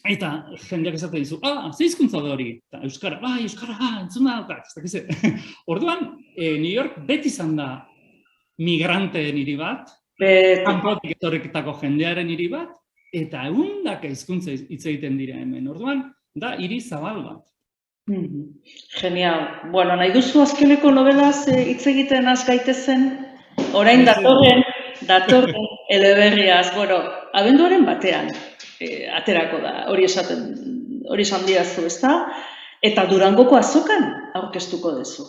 Eta 0.08 0.30
jendeak 0.70 0.96
esaten 0.96 1.24
dizu, 1.24 1.40
ah, 1.44 1.72
ze 1.74 1.84
hizkuntza 1.88 2.22
da 2.24 2.32
hori? 2.36 2.52
Eta 2.70 2.80
euskara, 2.88 3.18
bai, 3.20 3.42
euskara, 3.44 3.76
ah, 3.76 3.96
entzun 4.04 4.28
da, 4.30 4.38
eta 4.46 5.32
Orduan, 5.74 6.14
e, 6.36 6.54
New 6.62 6.72
York 6.72 7.02
beti 7.08 7.28
izan 7.28 7.56
da 7.58 7.68
migrante 8.64 9.24
niri 9.34 9.58
bat, 9.60 9.90
kanpotik 10.66 11.18
etorriketako 11.18 11.76
jendearen 11.82 12.30
hiri 12.30 12.48
bat, 12.54 12.72
eta 13.14 13.46
egundaka 13.50 14.10
hizkuntza 14.10 14.54
hitz 14.56 14.86
egiten 14.86 15.18
dira 15.20 15.38
hemen. 15.38 15.68
Orduan, 15.68 16.08
da 16.36 16.56
hiri 16.58 16.80
zabal 16.82 17.24
bat. 17.26 17.44
Mm 18.08 18.46
Genial. 18.98 19.42
Bueno, 19.74 19.98
nahi 20.00 20.14
duzu 20.14 20.42
azkeneko 20.42 20.94
novelaz 20.96 21.48
eh, 21.52 21.66
hitz 21.74 21.84
egiten 21.92 22.28
az 22.32 22.46
gaitezen, 22.48 23.10
orain 23.76 24.06
datorren, 24.08 24.64
datorren 25.10 25.68
eleberriaz, 25.90 26.76
bueno, 26.76 27.00
abenduaren 27.34 27.86
batean, 27.88 28.30
e, 28.80 29.08
aterako 29.20 29.62
da, 29.64 29.74
hori 29.92 30.08
esaten, 30.08 30.44
hori 31.08 31.26
esan 31.28 31.46
diazu, 31.48 31.86
ez 31.88 31.98
da? 32.02 32.14
Eta 32.84 33.08
durangoko 33.10 33.58
azokan 33.58 34.06
aurkeztuko 34.38 34.94
duzu. 35.00 35.26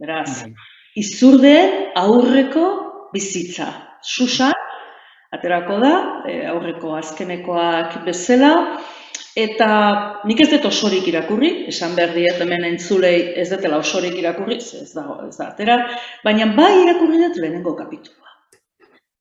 Beraz, 0.00 0.42
bai. 0.42 0.52
izurde 0.98 1.54
aurreko 1.96 2.66
bizitza. 3.14 3.70
Susan, 4.02 4.52
aterako 5.34 5.78
da, 5.82 5.94
e, 6.28 6.42
aurreko 6.50 6.94
azkenekoak 6.98 8.02
bezala, 8.06 8.52
eta 9.34 9.68
nik 10.28 10.44
ez 10.44 10.50
dut 10.52 10.68
osorik 10.68 11.08
irakurri, 11.10 11.50
esan 11.72 11.96
behar 11.98 12.12
diet 12.14 12.42
hemen 12.42 12.66
entzulei 12.68 13.32
ez 13.40 13.48
dutela 13.50 13.80
osorik 13.82 14.14
irakurri, 14.20 14.60
ez 14.60 14.92
da, 14.94 15.06
ez 15.26 15.34
da 15.38 15.48
atera, 15.48 15.80
baina 16.26 16.52
bai 16.54 16.74
irakurri 16.84 17.24
dut 17.24 17.40
lehenengo 17.40 17.74
kapitulu. 17.78 18.23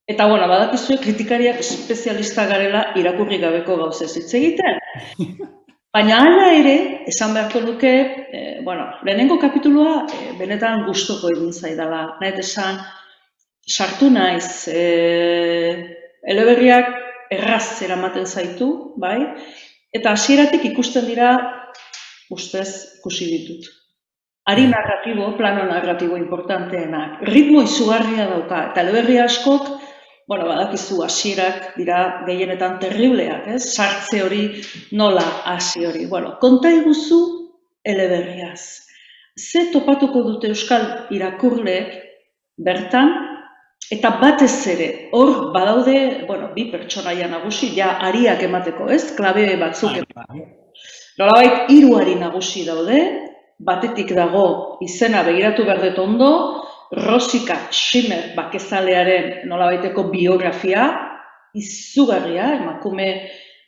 Eta, 0.03 0.25
bueno, 0.27 0.49
badakizue 0.51 0.97
kritikariak 0.99 1.61
espezialista 1.63 2.43
garela 2.49 2.89
irakurri 2.99 3.37
gabeko 3.39 3.77
gauzez 3.79 4.11
hitz 4.19 4.33
egiten. 4.35 4.81
Baina 5.95 6.17
hala 6.25 6.49
ere, 6.57 6.75
esan 7.07 7.35
beharko 7.37 7.61
duke, 7.63 7.91
e, 8.33 8.41
bueno, 8.65 8.87
lehenengo 9.05 9.37
kapitulua 9.39 10.07
e, 10.09 10.33
benetan 10.39 10.83
gustoko 10.87 11.29
egin 11.31 11.53
zaidala. 11.53 12.01
Nahet 12.19 12.41
esan, 12.41 12.81
sartu 13.69 14.09
naiz, 14.11 14.67
e, 14.67 14.81
eleberriak 16.33 16.89
erraz 17.37 17.79
eramaten 17.85 18.25
zaitu, 18.25 18.69
bai? 18.99 19.19
Eta 19.93 20.17
hasieratik 20.17 20.65
ikusten 20.73 21.07
dira, 21.07 21.31
ustez, 22.33 22.97
ikusi 22.99 23.29
ditut. 23.29 23.71
Ari 24.51 24.65
narratibo, 24.67 25.29
plano 25.37 25.63
narratibo 25.69 26.17
importanteenak, 26.19 27.21
ritmo 27.29 27.61
izugarria 27.63 28.27
dauka, 28.33 28.65
eta 28.73 28.83
eleberri 28.83 29.21
askok, 29.23 29.69
bueno, 30.27 30.47
badakizu 30.47 31.01
hasierak 31.03 31.73
dira 31.77 32.23
gehienetan 32.27 32.79
terribleak, 32.79 33.47
ez? 33.55 33.63
Sartze 33.75 34.23
hori 34.23 34.43
nola 34.91 35.23
hasi 35.45 35.85
hori. 35.85 36.05
Bueno, 36.07 36.37
konta 36.41 36.71
iguzu 36.71 37.19
eleberriaz. 37.83 38.87
Ze 39.37 39.69
topatuko 39.73 40.23
dute 40.23 40.51
euskal 40.53 40.85
irakurleek 41.11 41.93
bertan, 42.57 43.11
eta 43.91 44.13
batez 44.21 44.67
ere, 44.71 44.89
hor 45.11 45.51
badaude, 45.53 46.25
bueno, 46.27 46.51
bi 46.55 46.69
pertsonaia 46.71 47.27
nagusi, 47.27 47.73
ja 47.75 47.97
ariak 48.07 48.43
emateko, 48.47 48.87
ez? 48.93 49.03
Klabe 49.17 49.47
batzuk 49.59 49.91
Bai, 49.91 50.03
emateko. 50.05 50.49
Nolabait, 51.19 51.69
hiru 51.69 51.97
ari 51.99 52.15
nagusi 52.17 52.63
daude, 52.65 53.01
batetik 53.59 54.13
dago 54.15 54.45
izena 54.85 55.23
begiratu 55.27 55.65
behar 55.67 55.81
dut 55.83 55.99
ondo, 56.01 56.31
Rosika 56.93 57.55
Schimmer 57.71 58.33
bakezalearen 58.37 59.47
nolabaiteko 59.49 60.05
biografia, 60.11 60.85
izugarria, 61.57 62.51
emakume 62.59 63.07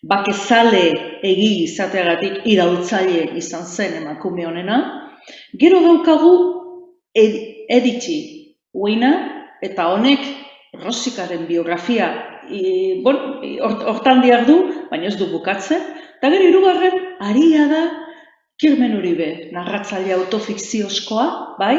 bakezale 0.06 0.84
egi 1.26 1.50
izateagatik 1.64 2.44
iraultzaile 2.46 3.32
izan 3.40 3.66
zen 3.66 3.98
emakume 4.04 4.46
honena. 4.46 4.78
Gero 5.58 5.82
daukagu 5.82 6.34
ed, 7.18 7.38
editzi 7.74 8.20
uina, 8.74 9.14
eta 9.66 9.90
honek 9.94 10.22
Rosikaren 10.76 11.46
biografia 11.48 12.10
i, 12.52 13.02
bon, 13.02 13.18
hortan 13.64 14.20
diar 14.22 14.44
du, 14.46 14.58
baina 14.90 15.08
ez 15.08 15.16
du 15.18 15.30
bukatzen. 15.32 15.82
Eta 16.18 16.30
gero 16.34 16.50
hirugarren 16.50 16.98
aria 17.24 17.68
da 17.72 17.84
Kirmen 18.60 18.98
Uribe, 19.00 19.30
narratzaile 19.56 20.14
autofikziozkoa, 20.16 21.56
bai? 21.60 21.76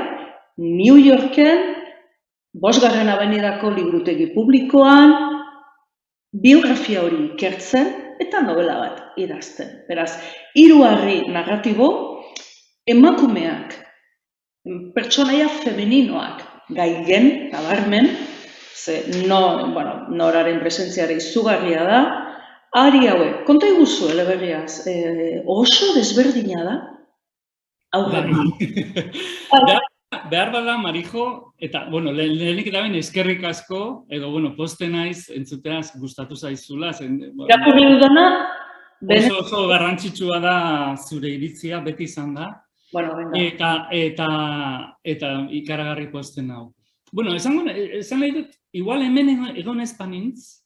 New 0.56 0.96
Yorken, 0.96 1.75
bosgarren 2.56 3.08
abenidako 3.12 3.70
liburutegi 3.75 4.30
publikoan, 4.32 5.12
biografia 6.32 7.02
hori 7.04 7.18
ikertzen 7.32 7.90
eta 8.20 8.40
novela 8.44 8.76
bat 8.80 9.18
idazten. 9.20 9.82
Beraz, 9.88 10.14
hiru 10.56 10.82
harri 10.88 11.20
narratibo, 11.28 11.88
emakumeak, 12.88 13.75
pertsonaia 14.96 15.48
femeninoak 15.60 16.42
gaien, 16.76 17.50
nabarmen, 17.52 18.08
ze 18.75 19.02
no, 19.28 19.72
bueno, 19.75 20.06
noraren 20.10 20.60
presentziara 20.60 21.12
izugarria 21.12 21.84
da, 21.84 22.00
ari 22.76 23.06
hauek, 23.10 23.44
konta 23.46 23.68
iguzu 23.68 24.10
eleberriaz, 24.14 24.86
eh, 24.88 25.42
oso 25.46 25.92
desberdina 25.96 26.64
da, 26.64 26.78
aurre. 28.00 28.25
Bai. 29.52 29.76
Behar 30.30 30.52
bada, 30.52 30.76
Marijo, 30.78 31.54
eta, 31.59 31.87
bueno, 31.90 32.12
le- 32.12 32.28
lehenik 32.28 32.66
eta 32.68 32.80
behin 32.83 32.95
eskerrik 32.99 33.45
asko, 33.45 34.06
edo, 34.11 34.30
bueno, 34.30 34.54
poste 34.56 34.88
naiz, 34.88 35.28
entzuteaz 35.30 35.92
gustatu 36.00 36.37
zaizula, 36.37 36.92
zen, 36.92 37.18
Irakurri 37.49 37.85
dudana, 37.92 38.26
oso, 39.00 39.38
oso 39.40 39.66
garrantzitsua 39.68 40.38
da 40.40 40.97
zure 40.97 41.28
iritzia, 41.30 41.80
beti 41.80 42.04
izan 42.04 42.35
da, 42.35 42.50
bueno, 42.92 43.16
venga. 43.16 43.40
eta, 43.40 43.73
eta, 43.92 44.28
eta 45.04 45.33
ikaragarri 45.50 46.11
posten 46.11 46.50
hau. 46.50 46.73
Bueno, 47.12 47.35
esan, 47.35 47.68
esan 47.71 48.21
nahi 48.21 48.33
dut, 48.33 48.54
igual 48.73 49.02
hemen 49.02 49.28
egon- 49.28 49.83
banintz, 49.99 50.62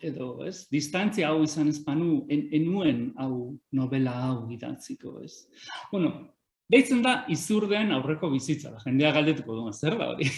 edo, 0.00 0.44
ez, 0.44 0.66
distantzia 0.70 1.28
hau 1.28 1.42
izan 1.44 1.68
ez 1.68 1.78
banu, 1.84 2.26
en, 2.28 2.48
enuen 2.52 3.12
hau 3.16 3.56
novela 3.72 4.12
hau 4.26 4.50
idatziko, 4.50 5.20
ez. 5.22 5.46
Bueno, 5.92 6.33
deitzen 6.70 7.02
da 7.04 7.24
izurden 7.32 7.92
aurreko 7.92 8.30
bizitza, 8.32 8.72
da, 8.72 8.80
jendea 8.84 9.12
galdetuko 9.14 9.56
du, 9.58 9.72
zer 9.72 9.98
da 10.00 10.10
hori? 10.12 10.28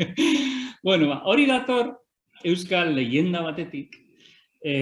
bueno, 0.86 1.10
ba, 1.12 1.20
hori 1.28 1.46
dator 1.50 1.92
euskal 2.48 2.94
leyenda 2.96 3.42
batetik, 3.44 3.98
e, 4.62 4.74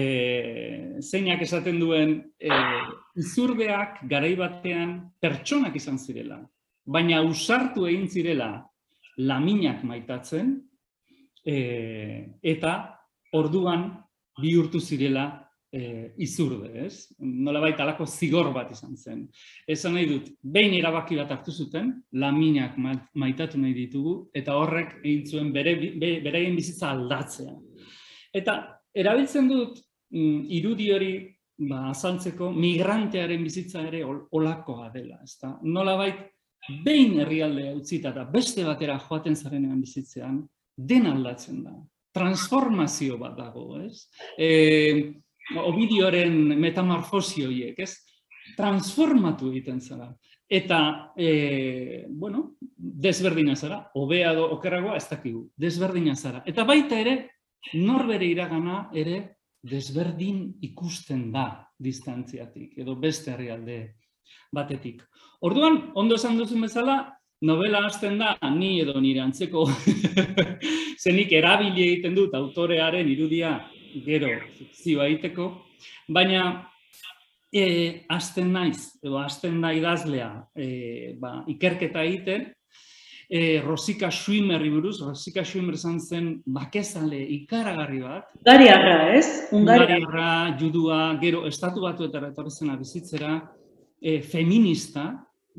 zeinak 1.01 1.41
esaten 1.43 1.79
duen 1.81 2.15
e, 2.39 2.49
izurdeak 3.19 4.03
garai 4.09 4.33
batean 4.39 4.97
pertsonak 5.21 5.75
izan 5.77 5.99
zirela, 5.99 6.39
baina 6.85 7.21
usartu 7.25 7.87
egin 7.89 8.07
zirela 8.09 8.51
laminak 9.17 9.83
maitatzen, 9.85 10.55
e, 11.45 11.55
eta 12.41 12.75
orduan 13.33 13.89
bihurtu 14.41 14.79
zirela 14.79 15.25
e, 15.71 16.11
izurde, 16.17 16.69
ez? 16.85 17.07
Nolabait 17.19 17.79
alako 17.79 18.05
zigor 18.05 18.51
bat 18.53 18.71
izan 18.75 18.95
zen. 18.97 19.23
Esan 19.67 19.95
nahi 19.95 20.07
dut, 20.09 20.29
behin 20.43 20.75
erabaki 20.77 21.17
bat 21.19 21.31
hartu 21.31 21.51
zuten, 21.51 21.93
laminak 22.11 22.77
ma- 22.77 22.97
maitatu 23.15 23.59
nahi 23.61 23.73
ditugu, 23.77 24.15
eta 24.35 24.55
horrek 24.59 24.97
egin 25.03 25.25
zuen 25.27 25.53
bere, 25.55 25.75
be, 25.75 26.17
beraien 26.23 26.55
bizitza 26.59 26.91
aldatzea. 26.91 27.55
Eta 28.33 28.57
erabiltzen 28.93 29.47
dut 29.51 29.79
mm, 30.11 30.43
irudi 30.59 30.91
hori 30.91 31.13
ba, 31.69 31.87
azaltzeko 31.91 32.51
migrantearen 32.51 33.43
bizitza 33.43 33.85
ere 33.87 34.03
ol- 34.03 34.25
olakoa 34.37 34.89
dela, 34.93 35.19
ezta? 35.23 35.55
Nolabait 35.63 36.27
behin 36.85 37.19
herrialdea 37.23 37.73
utzita 37.75 38.11
eta 38.11 38.27
beste 38.29 38.65
batera 38.67 38.99
joaten 38.99 39.35
zarenean 39.35 39.79
bizitzean, 39.81 40.41
den 40.77 41.07
aldatzen 41.09 41.63
da. 41.63 41.73
Transformazio 42.11 43.17
bat 43.17 43.37
dago, 43.37 43.79
ez? 43.79 44.07
E, 44.37 44.49
Ovidioren 45.61 46.35
metamorfosi 46.59 47.45
horiek, 47.45 47.79
ez? 47.79 47.93
Transformatu 48.57 49.51
egiten 49.51 49.81
zara. 49.81 50.09
Eta, 50.51 51.13
e, 51.15 52.05
bueno, 52.09 52.57
desberdina 52.75 53.55
zara, 53.55 53.85
hobea 53.95 54.33
edo 54.33 54.49
okerragoa 54.57 54.97
ez 54.99 55.07
dakigu, 55.09 55.45
desberdina 55.55 56.15
zara. 56.15 56.41
Eta 56.45 56.65
baita 56.67 56.99
ere, 56.99 57.15
norbere 57.79 58.27
iragana 58.27 58.89
ere 58.93 59.37
desberdin 59.63 60.43
ikusten 60.67 61.29
da 61.31 61.47
distantziatik, 61.79 62.73
edo 62.81 62.97
beste 62.99 63.31
herrialde 63.31 63.79
batetik. 64.51 65.03
Orduan, 65.47 65.91
ondo 65.95 66.17
esan 66.19 66.37
duzun 66.37 66.67
bezala, 66.67 66.97
novela 67.41 67.85
hasten 67.85 68.19
da 68.19 68.35
ni 68.53 68.79
edo 68.81 68.99
nire 69.01 69.21
antzeko 69.23 69.65
zenik 71.03 71.31
erabili 71.33 71.87
egiten 71.87 72.13
dut 72.15 72.35
autorearen 72.37 73.07
irudia 73.09 73.55
gero 74.05 74.31
fikzioa 74.57 75.07
egiteko, 75.09 75.51
baina 76.07 76.45
e, 77.51 78.05
hasten 78.09 78.51
naiz, 78.53 78.97
edo 79.03 79.19
hasten 79.19 79.61
da 79.61 79.73
idazlea 79.75 80.31
e, 80.55 81.15
ba, 81.19 81.41
ikerketa 81.51 82.03
egiten, 82.07 82.47
e, 83.31 83.61
Rosika 83.63 84.09
Schwimmerri 84.11 84.71
buruz, 84.71 84.97
Rosika 85.03 85.43
Schwimmer 85.47 85.75
izan 85.77 85.99
zen 85.99 86.31
bakezale 86.45 87.19
ikaragarri 87.37 88.01
bat, 88.03 88.27
Ungariarra, 88.41 88.97
ez? 89.15 89.27
Ungaria. 89.51 89.97
Ungariarra, 89.99 90.57
judua, 90.59 90.99
gero 91.21 91.45
estatu 91.47 91.83
batuetara 91.85 92.31
etorri 92.31 92.51
zena 92.51 92.75
bizitzera, 92.79 93.37
e, 94.01 94.19
feminista, 94.21 95.11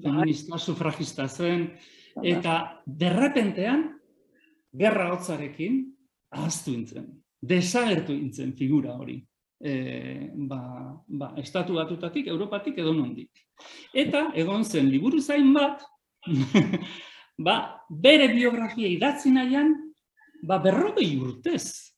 feminista, 0.03 0.59
sufragista 0.59 1.29
zen, 1.29 1.71
eta 2.23 2.59
derrepentean, 2.87 3.89
gerra 4.77 5.11
hotzarekin, 5.13 5.83
ahaztu 6.33 6.73
intzen, 6.73 7.09
desagertu 7.43 8.15
intzen 8.15 8.55
figura 8.57 8.95
hori. 8.97 9.19
E, 9.63 10.31
ba, 10.35 10.61
ba, 11.07 11.33
estatu 11.39 11.75
batutatik, 11.79 12.27
Europatik 12.27 12.79
edo 12.79 12.95
nondik. 12.95 13.31
Eta 13.95 14.31
egon 14.39 14.65
zen 14.65 14.89
liburu 14.91 15.21
zain 15.21 15.53
bat, 15.55 15.83
ba, 17.47 17.57
bere 17.89 18.29
biografia 18.33 18.89
idatzi 18.91 19.31
nahian, 19.35 19.75
ba, 20.43 20.59
berrogei 20.63 21.15
urtez. 21.19 21.95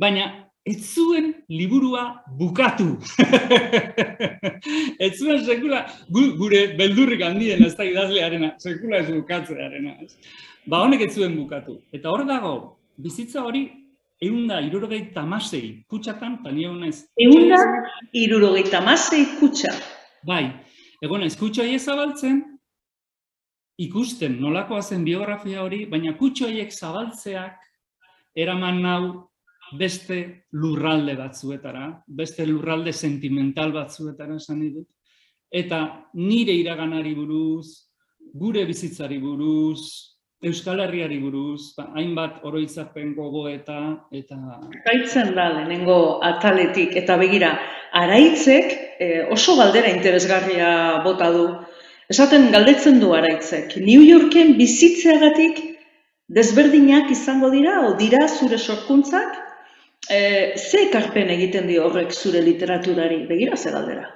Baina 0.00 0.28
ez 0.64 0.80
zuen 0.92 1.32
liburua 1.48 2.22
bukatu. 2.36 2.98
ez 5.04 5.12
zuen 5.16 5.44
sekula, 5.44 5.86
gu- 6.12 6.34
gure 6.36 6.66
beldurrik 6.76 7.24
handien 7.24 7.64
ez 7.64 7.74
da 7.76 7.84
idazlearena, 7.88 8.54
sekula 8.60 9.00
ez 9.00 9.08
bukatzearena. 9.12 9.96
Ba 10.68 10.84
honek 10.84 11.08
ez 11.08 11.14
zuen 11.14 11.36
bukatu. 11.36 11.80
Eta 11.92 12.12
hor 12.12 12.26
dago, 12.28 12.54
bizitza 13.00 13.44
hori 13.44 13.68
eunda 14.20 14.60
irurogeita 14.60 15.22
amasei 15.22 15.84
kutsatan, 15.88 16.38
eta 16.40 16.52
nire 16.52 16.68
honez. 16.68 17.06
Eunda 17.16 17.58
irurogeita 18.12 18.80
masei 18.84 19.24
kutsa. 19.38 19.72
Bai, 20.26 20.44
egon 21.02 21.24
ez 21.24 21.36
horiek 21.38 21.80
zabaltzen, 21.80 22.42
ikusten 23.80 24.36
nolakoa 24.40 24.82
zen 24.82 25.04
biografia 25.04 25.62
hori, 25.64 25.86
baina 25.88 26.12
kutxo 26.18 26.46
horiek 26.50 26.72
zabaltzeak 26.72 27.56
eraman 28.36 28.82
nau 28.82 29.02
beste 29.78 30.46
lurralde 30.52 31.14
batzuetara, 31.16 31.86
beste 32.06 32.44
lurralde 32.46 32.92
sentimental 32.92 33.72
batzuetara 33.72 34.36
esan 34.36 34.60
dut. 34.74 34.88
Eta 35.50 36.10
nire 36.14 36.52
iraganari 36.54 37.14
buruz, 37.14 37.88
gure 38.34 38.64
bizitzari 38.66 39.18
buruz, 39.18 40.19
Euskal 40.40 40.78
Herriari 40.80 41.18
buruz, 41.20 41.74
ba, 41.76 41.90
hainbat 42.00 42.38
oroitzapen 42.48 43.12
gogoeta 43.12 43.80
eta 44.16 44.38
Gaitzen 44.86 45.34
da 45.36 45.50
lehenengo 45.52 45.96
ataletik 46.24 46.94
eta 46.96 47.18
begira, 47.20 47.50
araitzek 48.00 48.72
eh, 49.04 49.26
oso 49.36 49.58
galdera 49.58 49.90
interesgarria 49.92 50.70
bota 51.04 51.28
du. 51.34 51.44
Esaten 52.10 52.48
galdetzen 52.54 53.02
du 53.02 53.12
araitzek, 53.12 53.76
New 53.84 54.00
Yorken 54.00 54.56
bizitzeagatik 54.56 55.60
desberdinak 56.32 57.12
izango 57.12 57.50
dira, 57.52 57.76
o 57.90 57.92
dira 58.00 58.24
zure 58.28 58.56
sorkuntzak, 58.56 59.36
eh, 60.08 60.56
ze 60.56 60.86
ekarpen 60.86 61.28
egiten 61.36 61.68
dio 61.68 61.84
horrek 61.84 62.16
zure 62.16 62.40
literaturari, 62.40 63.26
begira 63.28 63.60
ze 63.60 63.74
galdera. 63.76 64.08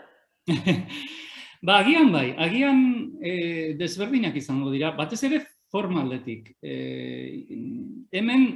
Ba, 1.64 1.78
agian 1.80 2.10
bai, 2.12 2.34
agian 2.44 2.80
e, 3.24 3.30
desberdinak 3.78 4.34
izango 4.36 4.68
dira, 4.68 4.90
batez 4.98 5.22
ere 5.24 5.38
formaldetik. 5.74 6.52
E, 6.62 6.74
hemen, 8.14 8.46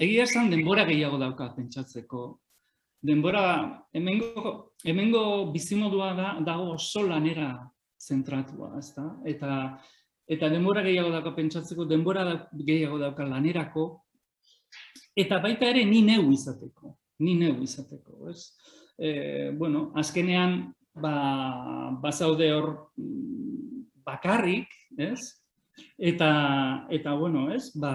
egia 0.00 0.24
esan 0.24 0.48
denbora 0.52 0.86
gehiago 0.88 1.18
dauka 1.20 1.50
pentsatzeko. 1.56 2.22
Denbora, 3.02 3.44
hemengo, 3.92 4.54
hemengo 4.86 5.24
bizimodua 5.52 6.12
da, 6.16 6.28
dago 6.46 6.70
oso 6.76 7.02
lanera 7.04 7.50
zentratua, 8.00 8.76
ezta? 8.78 9.08
Eta, 9.28 9.56
eta 10.30 10.48
denbora 10.52 10.84
gehiago 10.86 11.10
dauka 11.12 11.34
pentsatzeko, 11.36 11.84
denbora 11.90 12.24
da, 12.28 12.36
gehiago 12.54 13.00
dauka 13.02 13.26
lanerako, 13.28 13.86
eta 15.18 15.42
baita 15.42 15.68
ere 15.74 15.84
ni 15.84 16.00
neu 16.06 16.30
izateko, 16.32 16.94
ni 17.26 17.34
neu 17.36 17.58
izateko, 17.66 18.30
ez? 18.30 18.46
E, 18.96 19.50
bueno, 19.58 19.90
azkenean, 19.98 20.72
ba, 20.94 21.12
bazaude 22.00 22.48
hor 22.54 22.70
mm, 22.96 23.86
bakarrik, 24.06 24.72
ez? 24.96 25.41
Eta, 25.98 26.86
eta 26.90 27.14
bueno, 27.14 27.46
ez? 27.52 27.70
Ba, 27.78 27.92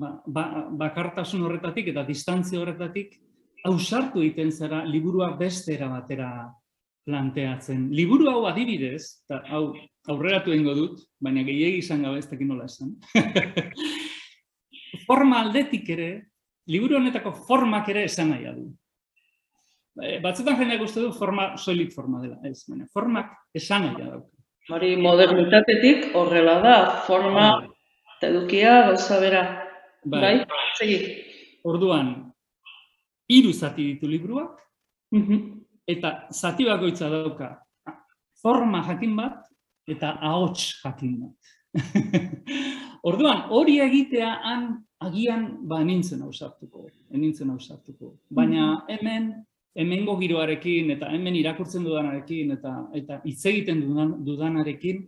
ba, 0.00 0.14
ba, 0.26 0.46
bakartasun 0.80 1.44
horretatik 1.46 1.92
eta 1.92 2.06
distantzia 2.08 2.60
horretatik 2.60 3.14
ausartu 3.68 4.22
egiten 4.22 4.50
zara 4.50 4.82
liburua 4.84 5.30
beste 5.38 5.76
era 5.76 5.88
batera 5.92 6.32
planteatzen. 7.06 7.88
Liburu 7.94 8.28
hau 8.30 8.42
adibidez, 8.50 9.24
eta 9.26 9.42
hau 9.54 9.64
aurreratu 10.12 10.52
egingo 10.54 10.74
dut, 10.78 11.00
baina 11.22 11.42
gehiegi 11.46 11.82
izan 11.82 12.04
gabe 12.06 12.20
ez 12.22 12.28
tekin 12.30 12.52
nola 12.52 12.68
esan. 12.70 12.94
Forma 15.08 15.40
aldetik 15.42 15.88
ere, 15.94 16.10
liburu 16.70 16.98
honetako 16.98 17.34
formak 17.48 17.90
ere 17.90 18.06
esan 18.06 18.30
nahi 18.34 18.46
du. 18.54 18.68
Batzutan 20.22 20.56
jendeak 20.56 20.86
uste 20.86 21.02
du 21.04 21.10
forma 21.12 21.50
soilik 21.60 21.90
forma 21.92 22.22
dela, 22.22 22.38
ez, 22.48 22.62
baina 22.68 22.86
formak 22.92 23.34
esan 23.54 23.88
nahi 23.88 24.06
dauka. 24.06 24.31
Hori 24.70 24.94
modernitatetik 24.96 26.12
horrela 26.14 26.60
da, 26.62 26.76
forma 27.06 27.46
eta 28.18 28.28
edukia 28.30 28.74
gauza 28.90 29.18
bera. 29.20 29.42
Bai, 30.04 30.20
bai? 30.20 30.60
segi. 30.78 30.98
Orduan, 31.66 32.12
hiru 33.30 33.52
zati 33.52 33.84
ditu 33.92 34.08
liburuak, 34.10 34.58
Mhm. 35.12 35.38
eta 35.86 36.28
zati 36.32 36.64
bakoitza 36.64 37.08
dauka 37.10 37.58
forma 38.42 38.82
jakin 38.86 39.16
bat 39.16 39.44
eta 39.86 40.18
ahots 40.20 40.80
jakin 40.82 41.20
bat. 41.20 41.36
Orduan, 43.08 43.48
hori 43.50 43.78
egitea 43.80 44.30
han 44.44 44.84
agian 45.00 45.58
ba 45.68 45.82
nintzen 45.84 46.22
ausartuko, 46.22 46.86
nintzen 47.10 47.50
ausartuko. 47.50 48.14
Baina 48.30 48.84
hemen 48.88 49.44
hemengo 49.74 50.18
giroarekin 50.20 50.90
eta 50.96 51.08
hemen 51.14 51.36
irakurtzen 51.38 51.84
dudanarekin 51.86 52.52
eta 52.58 52.74
eta 52.98 53.20
hitz 53.24 53.40
egiten 53.46 53.80
dudan, 53.86 54.14
dudanarekin 54.26 55.06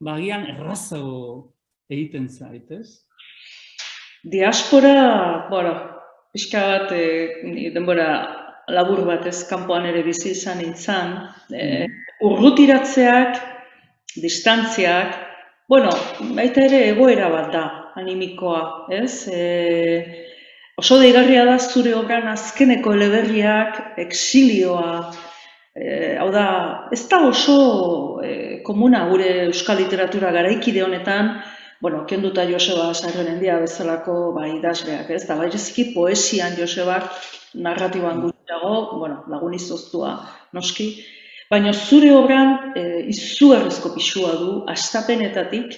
ba 0.00 0.16
agian 0.16 0.46
errazago 0.54 1.52
egiten 1.90 2.28
zait, 2.28 2.70
ez? 2.70 3.06
Diaspora, 4.22 5.48
bueno, 5.50 5.72
pixka 6.32 6.60
bat, 6.60 6.92
e, 6.92 7.70
denbora 7.74 8.08
labur 8.70 9.02
bat 9.06 9.26
ez 9.26 9.42
kanpoan 9.48 9.88
ere 9.90 10.02
bizi 10.06 10.34
izan 10.34 10.60
nintzen, 10.62 11.16
e, 11.52 11.86
urrutiratzeak, 12.26 13.40
distantziak, 14.22 15.16
bueno, 15.70 15.90
baita 16.36 16.66
ere 16.68 16.82
egoera 16.90 17.30
bat 17.32 17.52
da, 17.54 17.64
animikoa, 18.00 18.62
ez? 18.94 19.26
E, 19.32 20.26
oso 20.76 20.98
deigarria 20.98 21.44
da 21.44 21.58
zure 21.58 21.94
obran 21.94 22.28
azkeneko 22.28 22.94
eleberriak, 22.94 23.98
exilioa, 23.98 25.10
e, 25.74 26.16
hau 26.20 26.30
da, 26.34 26.46
ez 26.92 27.02
da 27.08 27.20
oso 27.26 28.20
e, 28.24 28.60
komuna 28.66 29.06
gure 29.10 29.30
euskal 29.46 29.80
literatura 29.80 30.32
garaikide 30.32 30.82
honetan, 30.84 31.34
bueno, 31.80 32.04
kenduta 32.06 32.44
Joseba 32.44 32.92
Sarrenendia 32.94 33.58
bezalako 33.60 34.32
bai 34.36 34.50
idazleak, 34.58 35.10
ez 35.10 35.24
da, 35.26 35.36
bai 35.36 35.48
poesian 35.94 36.56
Josebak 36.58 37.08
narratiban 37.54 38.20
gutxiago, 38.20 38.98
bueno, 38.98 39.24
lagun 39.28 39.54
izoztua 39.54 40.18
noski, 40.52 40.90
baina 41.50 41.72
zure 41.72 42.12
obran 42.14 42.76
e, 42.76 42.82
izugarrizko 43.10 43.94
pixua 43.94 44.36
du, 44.38 44.50
astapenetatik, 44.68 45.72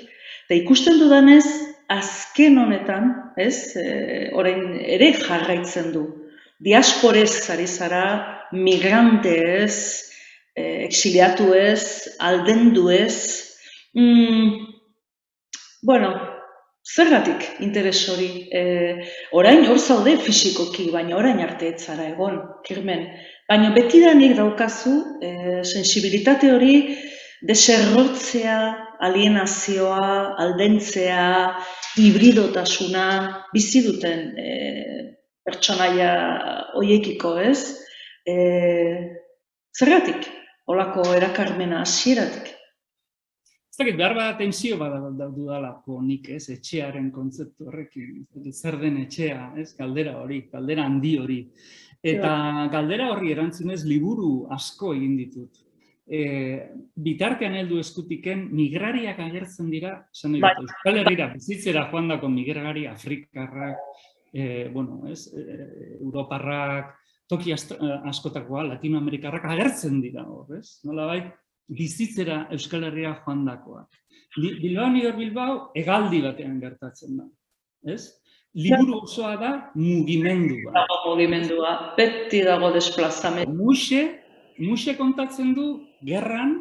eta 0.44 0.58
ikusten 0.58 0.98
dudanez, 1.00 1.46
azken 1.96 2.58
honetan, 2.62 3.10
ez, 3.36 3.76
e, 3.76 3.86
orain 4.38 4.76
ere 4.82 5.12
jarraitzen 5.18 5.92
du. 5.94 6.06
Diasporez 6.62 7.50
ari 7.50 7.66
zara, 7.66 8.04
migrante 8.52 9.36
ez, 9.62 9.78
e, 10.54 10.84
exiliatu 10.86 11.52
ez, 11.58 12.16
aldendu 12.20 12.88
ez, 12.94 13.16
mm, 13.94 14.72
Bueno, 15.82 16.12
zergatik 16.86 17.42
interes 17.66 18.04
hori? 18.08 18.46
E, 18.54 18.60
orain 19.34 19.64
hor 19.66 19.80
zaude 19.82 20.14
fisikoki, 20.22 20.92
baina 20.94 21.16
orain 21.18 21.40
arte 21.42 21.72
ez 21.72 21.80
zara 21.88 22.06
egon, 22.12 22.36
kirmen. 22.68 23.08
Baina 23.50 23.72
betidanik 23.74 24.36
daukazu 24.38 24.92
e, 25.18 25.32
sensibilitate 25.64 26.52
hori 26.54 26.76
deserrotzea, 27.50 28.60
alienazioa, 29.02 30.12
aldentzea, 30.44 31.26
hibridotasuna 31.98 33.06
bizi 33.52 33.82
duten 33.86 34.32
e, 34.38 34.48
pertsonaia 35.44 36.12
hoiekiko, 36.78 37.36
ez? 37.42 37.58
E, 38.26 38.36
zergatik? 39.76 40.28
Olako 40.72 41.04
erakarmena 41.16 41.82
hasieratik. 41.82 42.52
Ez 43.72 43.78
dakit, 43.80 43.96
behar 43.96 44.12
bat 44.14 44.36
tensio 44.36 44.76
bada 44.76 45.00
dudalako 45.32 46.02
nik, 46.04 46.28
ez, 46.36 46.44
etxearen 46.52 47.08
kontzeptu 47.10 47.70
horrekin, 47.70 48.26
zer 48.52 48.76
den 48.82 48.98
etxea, 49.00 49.54
ez, 49.58 49.70
galdera 49.78 50.18
hori, 50.20 50.42
galdera 50.52 50.84
handi 50.84 51.14
hori. 51.18 51.38
Eta 52.02 52.32
galdera 52.72 53.08
horri 53.14 53.32
erantzunez 53.32 53.80
liburu 53.88 54.46
asko 54.52 54.92
egin 54.94 55.16
ditut. 55.16 55.62
E, 56.02 56.22
bitartean 56.98 57.54
heldu 57.54 57.78
eskutiken 57.78 58.48
migrariak 58.50 59.20
agertzen 59.22 59.68
dira, 59.70 59.94
esan 60.10 60.34
bai. 60.42 60.50
Euskal 60.64 60.98
Herriera 61.02 61.28
bizitzera 61.30 61.84
joan 61.92 62.10
dako 62.10 62.30
migrari 62.32 62.88
Afrikarrak, 62.90 63.78
e, 64.34 64.68
bueno, 64.74 65.02
ez, 65.08 65.28
e, 65.30 65.68
Europarrak, 66.00 66.96
toki 67.30 67.54
askotakoa, 67.54 68.66
Latinoamerikarrak 68.72 69.46
agertzen 69.54 70.00
dira 70.02 70.26
hor, 70.26 70.58
ez? 70.58 70.80
Nola 70.88 71.06
bai, 71.12 71.20
bizitzera 71.70 72.46
Euskal 72.52 72.88
Herria 72.88 73.14
joandakoak. 73.22 74.00
Bilbao 74.36 74.88
Niger 74.90 75.14
Bilbao 75.16 75.54
egaldi 75.76 76.22
batean 76.24 76.58
gertatzen 76.60 77.20
da. 77.20 77.28
Ez? 77.94 78.18
Liburu 78.58 78.98
osoa 79.06 79.36
da 79.40 79.52
mugimendua. 79.76 80.72
Dago 80.74 80.98
mugimendua, 81.06 81.70
beti 81.96 82.42
dago 82.44 82.72
desplazamendu. 82.74 83.54
Muxe, 83.56 84.02
Muxe 84.60 84.96
kontatzen 84.98 85.54
du 85.56 85.66
gerran 86.04 86.56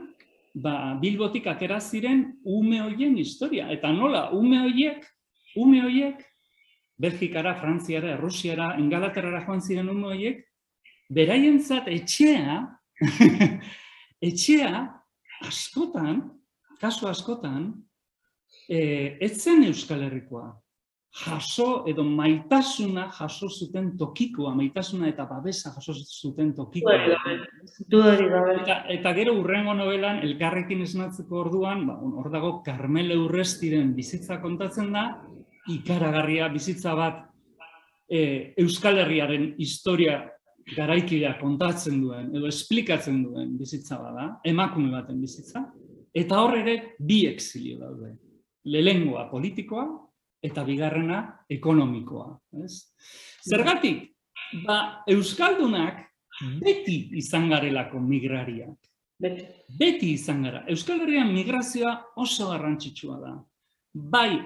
ba, 0.53 0.97
Bilbotik 1.01 1.47
atera 1.47 1.79
ziren 1.79 2.25
ume 2.43 2.81
hoien 2.81 3.17
historia. 3.17 3.69
Eta 3.71 3.91
nola, 3.95 4.29
ume 4.35 4.61
hoiek, 4.65 5.05
ume 5.55 5.81
hoiek, 5.85 6.21
Belgikara, 7.01 7.55
Frantziara, 7.57 8.15
Rusiara, 8.19 8.75
Engalaterrara 8.77 9.41
joan 9.45 9.61
ziren 9.61 9.89
ume 9.89 10.11
hoiek, 10.13 10.43
beraientzat 11.11 11.87
etxea, 11.91 12.59
etxea 14.29 14.73
askotan, 15.47 16.21
kasu 16.81 17.09
askotan, 17.09 17.71
e, 18.69 19.17
ez 19.19 19.33
zen 19.41 19.65
Euskal 19.65 20.05
Herrikoa. 20.05 20.51
Jaso 21.11 21.83
edo 21.91 22.05
maitasuna 22.07 23.09
jaso 23.11 23.49
zuten 23.49 23.89
tokikoa, 23.99 24.53
maitasuna 24.55 25.09
eta 25.09 25.25
babesa 25.27 25.73
jaso 25.75 25.93
zuten 25.93 26.53
tokikoa. 26.55 26.93
Eta, 28.55 28.77
eta 28.95 29.11
gero 29.17 29.33
urrengo 29.41 29.73
novelan, 29.75 30.21
elkarrekin 30.23 30.85
esnatzeko 30.85 31.41
orduan, 31.41 31.83
ba, 31.89 31.97
hor 31.99 32.29
dago 32.31 32.51
Carmele 32.63 33.17
Urrestiren 33.19 33.91
bizitza 33.95 34.39
kontatzen 34.39 34.93
da, 34.95 35.03
ikaragarria 35.73 36.47
bizitza 36.53 36.93
bat 36.95 37.25
e, 38.07 38.53
Euskal 38.63 39.01
Herriaren 39.03 39.49
historia 39.59 40.21
garaikidea 40.77 41.33
kontatzen 41.41 41.99
duen 42.01 42.29
edo 42.37 42.47
esplikatzen 42.47 43.19
duen 43.25 43.57
bizitza 43.59 43.97
bada, 43.99 44.29
emakume 44.47 44.93
baten 44.93 45.19
bizitza, 45.19 45.65
eta 46.15 46.39
hor 46.39 46.55
ere 46.61 46.77
bi 46.99 47.25
exilio 47.27 47.81
daude. 47.81 48.13
Lehengoa 48.71 49.25
politikoa 49.31 49.85
eta 50.43 50.63
bigarrena 50.65 51.21
ekonomikoa. 51.49 52.33
Ez? 52.65 52.93
Zergatik, 53.47 54.07
ba, 54.65 55.03
Euskaldunak 55.09 56.07
beti 56.61 57.11
izan 57.19 57.49
garelako 57.49 57.99
migrariak. 58.01 58.77
Beti. 59.21 59.45
Beti 59.77 60.15
izan 60.15 60.41
gara. 60.47 60.63
Euskal 60.71 61.03
Herrian 61.03 61.29
migrazioa 61.33 61.93
oso 62.17 62.49
garrantzitsua 62.49 63.19
da. 63.21 63.35
Bai, 63.93 64.39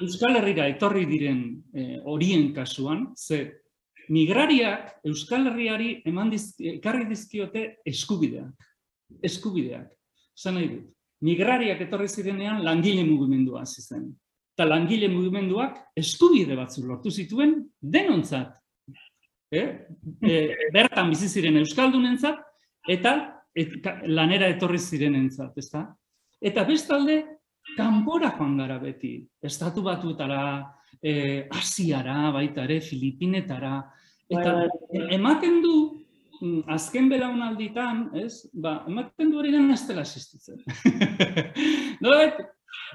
Euskal 0.00 0.38
Herrira 0.40 0.66
etorri 0.72 1.04
diren 1.08 1.42
eh, 1.74 1.98
horien 2.04 2.48
kasuan, 2.56 3.10
ze 3.16 3.60
migrariak 4.08 5.02
Euskal 5.04 5.50
Herriari 5.50 5.90
eman 6.08 6.32
ekarri 6.32 7.08
dizkiote 7.10 7.66
eskubideak. 7.84 8.68
Eskubideak. 9.22 9.90
Zan 10.36 10.56
nahi 10.56 10.68
dut, 10.72 10.86
migrariak 11.24 11.80
etorri 11.84 12.08
zirenean 12.08 12.62
langile 12.64 13.04
mugimendua 13.04 13.64
hasi 13.64 13.82
zen. 13.82 14.08
Eta 14.56 14.64
langile 14.64 15.10
mugimenduak 15.12 15.76
eskubide 16.00 16.56
batzu 16.56 16.86
lortu 16.86 17.10
zituen 17.12 17.58
denontzat. 17.80 18.56
Eh? 19.52 19.68
E, 20.26 20.36
bertan 20.72 21.10
bizi 21.12 21.28
ziren 21.28 21.58
euskaldunentzat 21.60 22.38
eta 22.88 23.12
et, 23.56 23.74
lanera 24.08 24.48
etorri 24.48 24.78
zirenentzat, 24.80 25.58
ezta? 25.60 25.82
Eta 26.40 26.64
bestalde 26.68 27.18
kanpora 27.76 28.32
joan 28.36 28.56
gara 28.60 28.78
beti, 28.80 29.18
estatu 29.42 29.82
batuetara, 29.84 30.40
eh, 31.02 31.46
Asiara, 31.52 32.30
baita 32.32 32.64
ere, 32.64 32.80
Filipinetara, 32.80 33.78
eta 34.30 34.52
Bai, 34.52 34.68
bai. 34.92 35.06
ematen 35.16 35.60
du, 35.62 35.76
mm, 36.40 36.62
azken 36.76 37.08
belaunalditan, 37.12 38.10
ez, 38.14 38.46
ba, 38.52 38.78
ematen 38.88 39.30
du 39.32 39.40
hori 39.40 39.52
dena 39.54 39.74
ez 39.74 39.86
dela 39.88 40.04
existitzen. 40.06 40.62
Nolabait, 42.02 42.44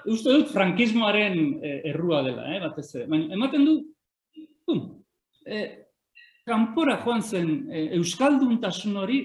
uste 0.06 0.34
dut 0.34 0.52
frankismoaren 0.54 1.38
eh, 1.63 1.78
errua 1.91 2.24
dela, 2.26 2.48
eh, 2.54 2.60
batez 2.63 2.88
ere, 2.96 3.08
baina 3.12 3.38
ematen 3.38 3.65
du, 3.67 3.78
pum, 4.65 4.82
eh, 5.46 5.67
kanpora 6.48 6.98
joan 7.04 7.22
zen 7.22 7.54
eh, 7.72 7.88
euskalduntasun 7.98 8.98
hori 8.98 9.22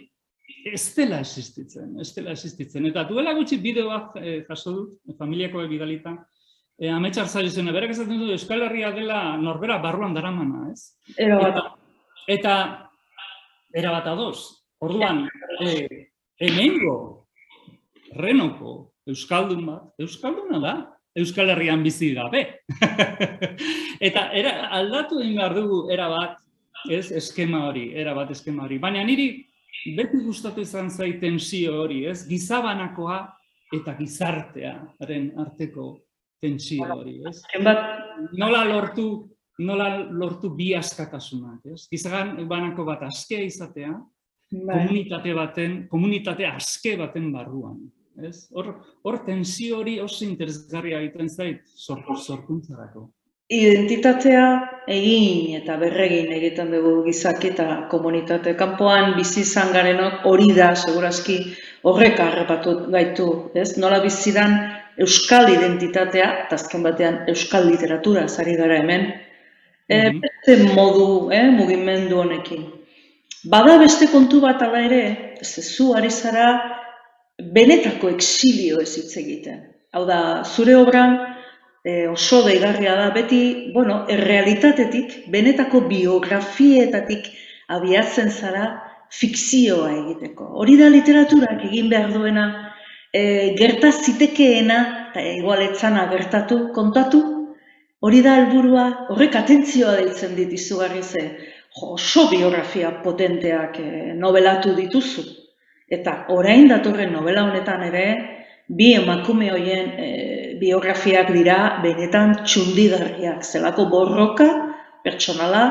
ez 0.67 0.95
dela 0.97 1.21
existitzen, 1.23 1.95
ez 2.01 2.11
dela 2.15 2.33
existitzen. 2.35 2.87
Eta 2.91 3.05
duela 3.09 3.35
gutxi 3.37 3.59
bideoak 3.63 4.17
eh, 4.21 4.41
jaso 4.49 4.75
dut, 4.75 5.17
familiakoak 5.19 5.69
bidalita, 5.71 6.17
eh, 6.79 6.91
ametxar 6.93 7.29
zailo 7.29 7.51
zen, 7.51 7.73
berak 7.75 7.95
esaten 7.95 8.21
du 8.21 8.33
Euskal 8.35 8.67
Herria 8.67 8.93
dela 8.95 9.21
norbera 9.41 9.79
barruan 9.83 10.15
daramana, 10.15 10.71
ez? 10.73 10.97
Ero 11.17 11.41
bat, 11.43 11.57
Eta, 11.57 11.73
eta 12.27 12.55
era 13.77 13.93
bat 13.95 14.09
adoz. 14.11 14.39
Orduan, 14.83 15.25
eh, 15.63 16.11
hemengo 16.39 16.97
renoko 18.19 18.96
euskaldun 19.11 19.65
bat, 19.67 19.89
euskalduna 20.03 20.61
da, 20.63 20.77
Euskal 21.17 21.49
Herrian 21.49 21.81
bizi 21.81 22.11
gabe. 22.13 22.43
eta 24.09 24.27
era, 24.37 24.69
aldatu 24.77 25.23
egin 25.23 25.39
behar 25.41 25.55
dugu 25.57 25.79
era 25.93 26.11
bat, 26.13 26.43
ez, 26.93 27.09
eskema 27.23 27.63
hori, 27.71 27.89
era 27.97 28.13
bat 28.17 28.31
eskema 28.35 28.67
hori. 28.67 28.77
Baina 28.83 29.05
niri 29.07 29.31
beti 29.97 30.21
gustatu 30.27 30.61
izan 30.61 30.91
zait 30.91 31.17
tensio 31.23 31.79
hori, 31.83 32.03
ez, 32.11 32.27
gizabanakoa 32.29 33.23
eta 33.77 33.97
gizartearen 33.97 35.31
arteko 35.41 35.89
tensio 36.43 36.85
hori, 36.99 37.17
ez? 37.27 37.41
nola 38.37 38.63
lortu 38.69 39.09
nola 39.59 39.89
lortu 40.05 40.51
bi 40.53 40.75
askatasunak, 40.77 41.63
ez? 41.73 41.87
Gizagan 41.89 42.35
banako 42.49 42.85
bat 42.85 43.07
askea 43.07 43.41
izatea, 43.41 43.95
bai, 44.53 44.83
komunitate 44.83 45.33
baten, 45.37 45.79
komunitate 45.89 46.45
aske 46.45 46.93
baten 47.01 47.31
barruan, 47.33 47.79
ez? 48.23 48.49
Hor, 48.53 48.75
hor 49.03 49.19
tensio 49.27 49.79
hori 49.79 50.01
oso 50.01 50.25
interesgarria 50.25 51.01
egiten 51.01 51.29
zait 51.29 51.63
sor, 51.67 52.03
sorkuntzarako. 52.17 53.11
identitatea 53.49 54.47
egin 54.91 55.55
eta 55.61 55.77
berregin 55.79 56.33
egiten 56.33 56.73
dugu 56.73 57.05
gizaki 57.05 57.49
eta 57.53 57.87
komunitate. 57.91 58.57
Kanpoan 58.57 59.15
bizi 59.17 59.41
izan 59.41 59.73
garenok 59.73 60.25
hori 60.27 60.49
da, 60.57 60.75
segurazki, 60.75 61.37
horrek 61.85 62.19
harrapatu 62.21 62.91
gaitu, 62.91 63.51
ez? 63.55 63.77
Nola 63.79 64.01
bizidan 64.03 64.57
euskal 64.99 65.47
identitatea, 65.53 66.27
eta 66.47 66.57
azken 66.57 66.83
batean 66.83 67.21
euskal 67.29 67.69
literatura 67.71 68.27
zari 68.29 68.57
gara 68.57 68.81
hemen, 68.81 69.13
e, 69.89 70.11
Mhm. 70.11 70.21
beste 70.21 70.75
modu, 70.75 71.31
eh, 71.31 71.51
mugimendu 71.51 72.17
honekin. 72.19 72.67
Bada 73.45 73.79
beste 73.79 74.09
kontu 74.11 74.41
bat 74.41 74.63
ala 74.63 74.81
ere, 74.85 75.35
ze 75.43 75.63
zu 75.63 75.93
ari 75.95 76.11
zara 76.11 76.76
benetako 77.43 78.11
exilio 78.15 78.81
ez 78.81 78.93
hitz 78.97 79.17
egiten. 79.21 79.65
Hau 79.93 80.05
da, 80.09 80.43
zure 80.45 80.77
obran 80.77 81.17
e, 81.85 82.07
oso 82.09 82.43
deigarria 82.47 82.97
da 82.97 83.11
beti, 83.15 83.73
bueno, 83.75 84.05
errealitatetik, 84.11 85.27
benetako 85.33 85.83
biografietatik 85.89 87.29
abiatzen 87.69 88.31
zara 88.31 88.67
fikzioa 89.13 89.93
egiteko. 89.93 90.49
Hori 90.61 90.77
da 90.81 90.89
literaturak 90.91 91.65
egin 91.69 91.91
behar 91.93 92.13
duena, 92.13 92.47
e, 93.13 93.55
gerta 93.59 93.93
zitekeena, 93.93 94.81
eta 95.13 95.25
igual 95.37 95.63
etzana 95.69 96.07
gertatu, 96.11 96.67
kontatu, 96.75 97.23
hori 98.01 98.21
da 98.25 98.37
helburua, 98.41 98.87
horrek 99.13 99.39
atentzioa 99.39 99.97
deitzen 100.01 100.35
dit 100.37 100.53
izugarri 100.53 101.03
ze, 101.03 101.25
oso 101.87 102.29
biografia 102.33 102.91
potenteak 103.05 103.81
e, 103.81 103.91
nobelatu 104.17 104.75
dituzu. 104.77 105.25
Eta 105.87 106.25
orain 106.35 106.67
datorren 106.69 107.13
novela 107.15 107.45
honetan 107.47 107.85
ere, 107.87 108.07
bi 108.67 108.93
emakume 108.99 109.53
hoien 109.55 109.93
e, 110.03 110.09
biografiak 110.59 111.31
dira 111.35 111.59
benetan 111.83 112.35
txundigarriak, 112.43 113.45
zelako 113.47 113.87
borroka 113.93 114.49
pertsonala, 115.05 115.65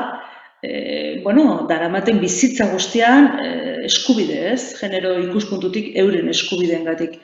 e, 0.62 1.20
bueno, 1.24 1.66
daramaten 1.68 2.20
bizitza 2.22 2.70
guztian 2.72 3.28
e, 3.42 3.50
eskubide, 3.90 4.38
ez? 4.54 4.72
Genero 4.80 5.18
ikuspuntutik 5.20 5.92
euren 6.00 6.32
eskubideengatik. 6.32 7.18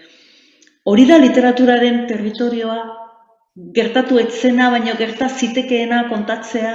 Hori 0.85 1.07
da 1.09 1.17
literaturaren 1.23 2.05
territorioa, 2.11 2.81
gertatu 3.77 4.19
etzena, 4.21 4.69
baina 4.75 4.97
gerta 4.99 5.29
zitekeena 5.33 6.09
kontatzea, 6.11 6.75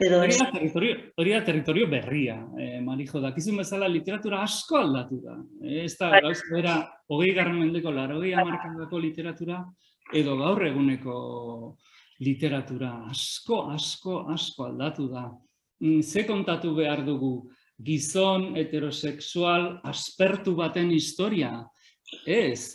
edo 0.00 0.20
Hori 0.20 0.36
da 0.36 0.50
territorio, 0.50 0.96
hori 1.16 1.30
da 1.30 1.42
territorio 1.42 1.86
berria, 1.88 2.36
eh, 2.58 2.80
Marijo, 2.80 3.20
dakizun 3.20 3.56
bezala 3.62 3.88
literatura 3.88 4.42
asko 4.42 4.78
aldatu 4.78 5.20
da. 5.22 5.36
Eh, 5.62 5.84
ez 5.84 5.96
da, 5.98 6.10
Bai. 6.10 6.20
gauz 6.22 6.40
bera, 6.50 6.76
hogei 7.08 7.32
garren 7.34 7.58
mendeko, 7.60 7.90
larogei 7.90 8.32
hamarkadako 8.34 8.98
literatura, 8.98 9.64
edo 10.12 10.36
gaur 10.36 10.66
eguneko 10.66 11.76
literatura 12.20 12.92
asko, 13.10 13.70
asko, 13.74 14.24
asko 14.32 14.68
aldatu 14.70 15.08
da. 15.12 15.28
Mm, 15.80 16.02
Ze 16.02 16.24
kontatu 16.26 16.74
behar 16.74 17.04
dugu, 17.04 17.50
gizon 17.82 18.54
heterosexual 18.56 19.80
aspertu 19.84 20.54
baten 20.54 20.90
historia? 20.90 21.64
Ez. 22.26 22.74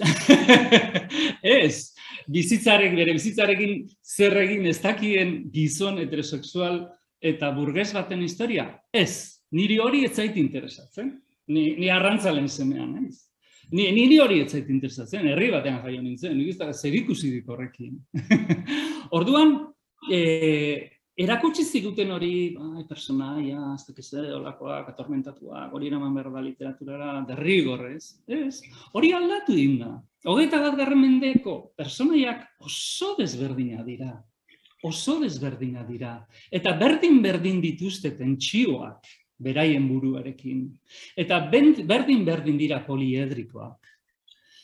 ez. 1.44 1.94
Bizitzarek, 2.30 2.94
bere 2.98 3.14
bizitzarekin 3.16 3.88
zer 4.04 4.36
egin 4.44 4.68
ez 4.70 4.78
dakien 4.82 5.36
gizon 5.54 5.98
heterosexual 6.02 6.84
eta 7.22 7.52
burges 7.56 7.92
baten 7.94 8.22
historia? 8.24 8.70
Ez. 8.94 9.40
Niri 9.52 9.80
hori 9.82 10.04
ez 10.06 10.14
zait 10.14 10.38
interesatzen. 10.38 11.16
Ni, 11.50 11.74
ni 11.80 11.90
arrantzalen 11.90 12.48
semean, 12.50 12.94
ez? 13.08 13.26
Ni, 13.72 13.88
niri 13.94 14.20
hori 14.22 14.40
ez 14.44 14.52
zait 14.52 14.70
interesatzen, 14.70 15.28
herri 15.30 15.50
batean 15.54 15.82
jaio 15.84 16.02
nintzen, 16.02 16.38
nik 16.38 16.54
ez 16.54 16.58
da 16.58 16.72
zer 16.74 16.96
ikusi 16.98 17.32
dik 17.34 17.50
horrekin. 17.50 17.98
Orduan, 19.18 19.56
eh, 20.14 20.90
erakutsi 21.20 21.66
ziguten 21.66 22.14
hori, 22.16 22.32
bai, 22.56 22.86
personaia, 22.90 23.74
ez 23.76 23.84
dakiz 23.90 24.08
zer, 24.08 24.30
olakoak, 24.38 24.90
atormentatuak, 24.94 25.74
hori 25.76 25.90
eraman 25.92 26.16
behar 26.18 26.32
da 26.34 26.44
literaturara, 26.46 27.12
derrigorrez, 27.30 28.04
ez? 28.40 28.62
Hori 28.94 29.12
aldatu 29.18 29.58
egin 29.58 29.78
da. 29.84 29.92
Hogeita 30.30 30.62
bat 30.64 30.78
garren 30.80 31.02
mendeko 31.02 31.60
personaiak 31.80 32.48
oso 32.66 33.14
desberdina 33.20 33.86
dira. 33.86 34.14
Oso 34.84 35.20
desberdina 35.20 35.84
dira. 35.84 36.14
Eta 36.52 36.76
berdin-berdin 36.80 37.60
dituzte 37.62 38.14
tentsioak 38.16 39.08
beraien 39.40 39.88
buruarekin. 39.88 40.66
Eta 41.20 41.42
berdin-berdin 41.52 42.58
dira 42.60 42.80
poliedrikoak. 42.86 43.90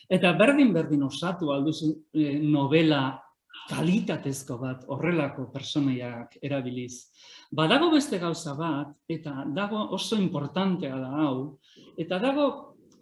Eta 0.10 0.34
berdin-berdin 0.38 1.04
osatu 1.04 1.52
alduzu 1.52 1.92
eh, 2.14 2.38
novela 2.40 3.16
kalitatezko 3.70 4.60
bat 4.62 4.84
horrelako 4.92 5.48
personaiak 5.54 6.38
erabiliz. 6.44 7.08
Badago 7.56 7.90
beste 7.94 8.20
gauza 8.22 8.54
bat, 8.58 8.92
eta 9.10 9.46
dago 9.56 9.88
oso 9.96 10.20
importantea 10.20 10.98
da 11.00 11.12
hau, 11.24 11.58
eta 11.98 12.20
dago 12.22 12.48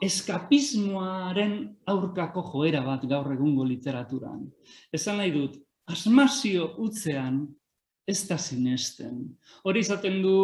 eskapismoaren 0.04 1.58
aurkako 1.88 2.44
joera 2.52 2.84
bat 2.86 3.04
gaur 3.10 3.32
egungo 3.34 3.66
literaturan. 3.68 4.46
Esan 4.92 5.20
nahi 5.20 5.32
dut, 5.36 5.60
asmazio 5.90 6.74
utzean 6.84 7.44
ez 8.08 8.22
da 8.28 8.38
sinesten. 8.38 9.24
Hori 9.64 9.84
izaten 9.84 10.22
du 10.24 10.36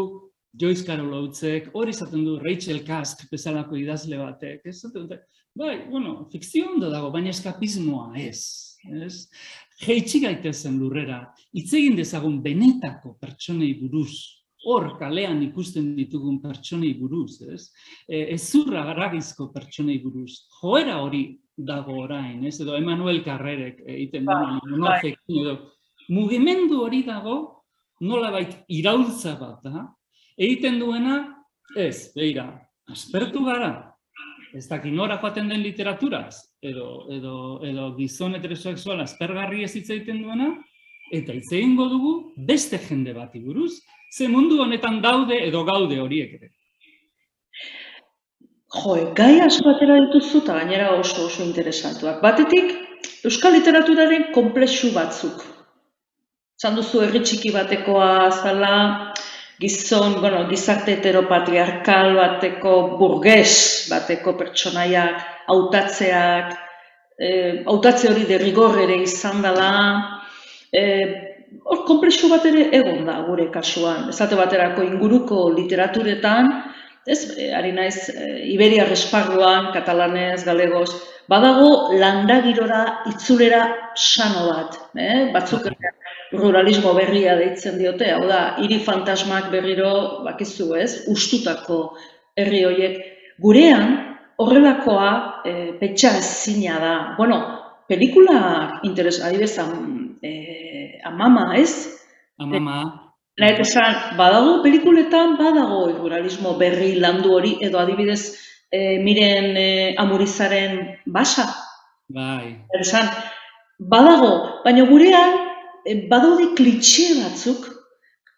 Joyce 0.60 0.86
Carol 0.88 1.14
Oatsek, 1.14 1.70
hori 1.78 1.94
izaten 1.94 2.24
du 2.26 2.38
Rachel 2.42 2.82
Kask 2.88 3.28
bezalako 3.32 3.78
idazle 3.78 4.18
batek. 4.18 4.66
Ez 4.66 4.82
dute, 4.94 5.22
bai, 5.56 5.76
bueno, 5.90 6.24
fikzio 6.32 6.72
ondo 6.74 6.90
dago, 6.90 7.12
baina 7.14 7.34
eskapismoa 7.34 8.14
ez. 8.20 8.42
ez? 9.04 9.28
Jeitsi 9.80 10.24
gaitezen 10.24 10.80
lurrera, 10.80 11.22
hitz 11.56 11.72
egin 11.78 11.96
dezagun 12.00 12.40
benetako 12.44 13.16
pertsonei 13.22 13.74
buruz, 13.80 14.40
hor 14.66 14.90
kalean 15.00 15.40
ikusten 15.46 15.94
ditugun 15.96 16.40
pertsonei 16.44 16.94
buruz, 17.00 17.40
ez? 17.48 17.70
E, 18.08 18.26
ezurra 18.36 18.84
garagizko 18.90 19.52
pertsonei 19.54 20.00
buruz. 20.04 20.46
Joera 20.60 21.00
hori 21.04 21.24
dago 21.66 21.98
orain, 22.06 22.46
ez? 22.48 22.60
Edo 22.62 22.78
Emanuel 22.78 23.24
Carrerek 23.24 23.82
egiten 23.86 24.26
Bai, 24.28 24.40
duen 24.40 24.80
monozekin 24.80 25.42
edo 25.44 25.56
mugimendu 26.10 26.82
hori 26.86 27.04
dago 27.06 27.38
nolabait 28.02 28.56
iraultza 28.72 29.36
bat 29.40 29.64
da, 29.66 29.86
egiten 30.40 30.80
duena, 30.80 31.20
ez, 31.76 32.12
beira, 32.16 32.48
aspertu 32.90 33.44
gara, 33.46 33.74
ez 34.56 34.66
dakit 34.70 34.96
nora 34.96 35.20
joaten 35.22 35.50
den 35.52 35.62
literaturaz, 35.62 36.40
edo, 36.64 37.06
edo, 37.14 37.36
edo 37.68 37.92
gizon 37.98 38.38
heterosexuala 38.40 39.06
aspergarri 39.06 39.66
ez 39.68 39.74
hitz 39.76 39.90
egiten 39.90 40.24
duena, 40.24 40.54
eta 41.14 41.36
hitz 41.36 41.52
egingo 41.52 41.90
dugu 41.92 42.14
beste 42.48 42.80
jende 42.88 43.14
bati 43.14 43.44
buruz, 43.44 43.76
ze 44.10 44.28
mundu 44.32 44.62
honetan 44.64 45.02
daude 45.02 45.38
edo 45.46 45.66
gaude 45.68 46.00
horiek 46.02 46.40
ere. 46.40 46.54
Jo, 48.80 48.96
gai 49.16 49.40
asko 49.44 49.74
atera 49.74 49.98
dituzu 50.06 50.44
eta 50.44 50.56
gainera 50.60 50.92
oso 50.96 51.26
oso 51.26 51.44
interesantuak. 51.44 52.22
Batetik, 52.24 52.76
euskal 53.28 53.58
literaturaren 53.58 54.30
komplexu 54.36 54.94
batzuk. 54.96 55.42
Zan 56.60 56.76
duzu 56.80 57.02
herri 57.04 57.22
txiki 57.24 57.52
batekoa 57.56 58.30
zala, 58.32 58.74
gizon, 59.60 60.20
bueno, 60.24 60.46
gizarte 60.52 60.96
heteropatriarkal 60.96 62.14
bateko 62.16 62.76
burges 63.00 63.54
bateko 63.92 64.36
pertsonaiak, 64.40 65.24
hautatzeak, 65.52 66.54
eh, 67.20 67.64
hautatze 67.68 68.12
hori 68.12 68.26
derrigor 68.30 68.80
ere 68.80 69.02
izan 69.04 69.42
dela, 69.44 69.72
eh, 70.72 71.06
hor 71.66 71.84
komplexu 71.88 72.30
bat 72.32 72.46
ere 72.46 72.70
egon 72.80 73.06
da 73.06 73.20
gure 73.28 73.50
kasuan. 73.52 74.10
Ezate 74.14 74.36
baterako 74.40 74.84
inguruko 74.84 75.50
literaturetan, 75.58 76.52
ez, 77.10 77.22
ari 77.58 77.72
naiz, 77.76 78.10
e, 78.10 78.28
Iberiar 78.54 78.92
esparruan, 78.94 79.72
katalanez, 79.76 80.44
galegoz, 80.48 80.90
badago 81.30 81.94
landagirora 82.00 82.84
itzulera 83.12 83.64
sano 83.96 84.48
bat, 84.50 84.78
eh? 84.98 85.30
batzuk 85.34 85.68
ruralismo 86.32 86.94
berria 86.98 87.36
deitzen 87.40 87.78
diote, 87.82 88.12
hau 88.14 88.26
da, 88.30 88.42
hiri 88.62 88.80
fantasmak 88.86 89.50
berriro, 89.54 89.94
bakizu 90.26 90.74
ez, 90.78 90.92
ustutako 91.10 91.82
herri 92.38 92.64
horiek. 92.70 93.02
Gurean, 93.42 93.96
horrelakoa 94.40 95.12
e, 95.46 95.54
petxa 95.82 96.16
ezina 96.20 96.80
da. 96.84 96.96
Bueno, 97.18 97.40
pelikula 97.90 98.80
interes, 98.88 99.20
adibes, 99.26 99.58
am, 99.60 100.18
e, 100.22 100.34
amama, 101.10 101.54
ez? 101.58 101.72
Amama. 102.40 103.09
Nahi 103.40 103.56
esan, 103.64 103.96
badago 104.20 104.60
pelikuletan, 104.64 105.38
badago 105.40 105.86
eguralismo 105.94 106.58
berri 106.60 106.96
landu 107.00 107.32
hori, 107.38 107.54
edo 107.64 107.80
adibidez, 107.80 108.36
e, 108.68 109.00
miren 109.00 109.56
e, 109.56 109.68
amurizaren 110.04 110.76
basa. 111.08 111.46
Bai. 112.12 112.58
Esan, 112.82 113.08
badago, 113.80 114.34
baina 114.66 114.84
gurean, 114.90 115.38
e, 115.86 115.96
badaude 116.12 116.50
klitxe 116.60 117.08
batzuk, 117.22 117.70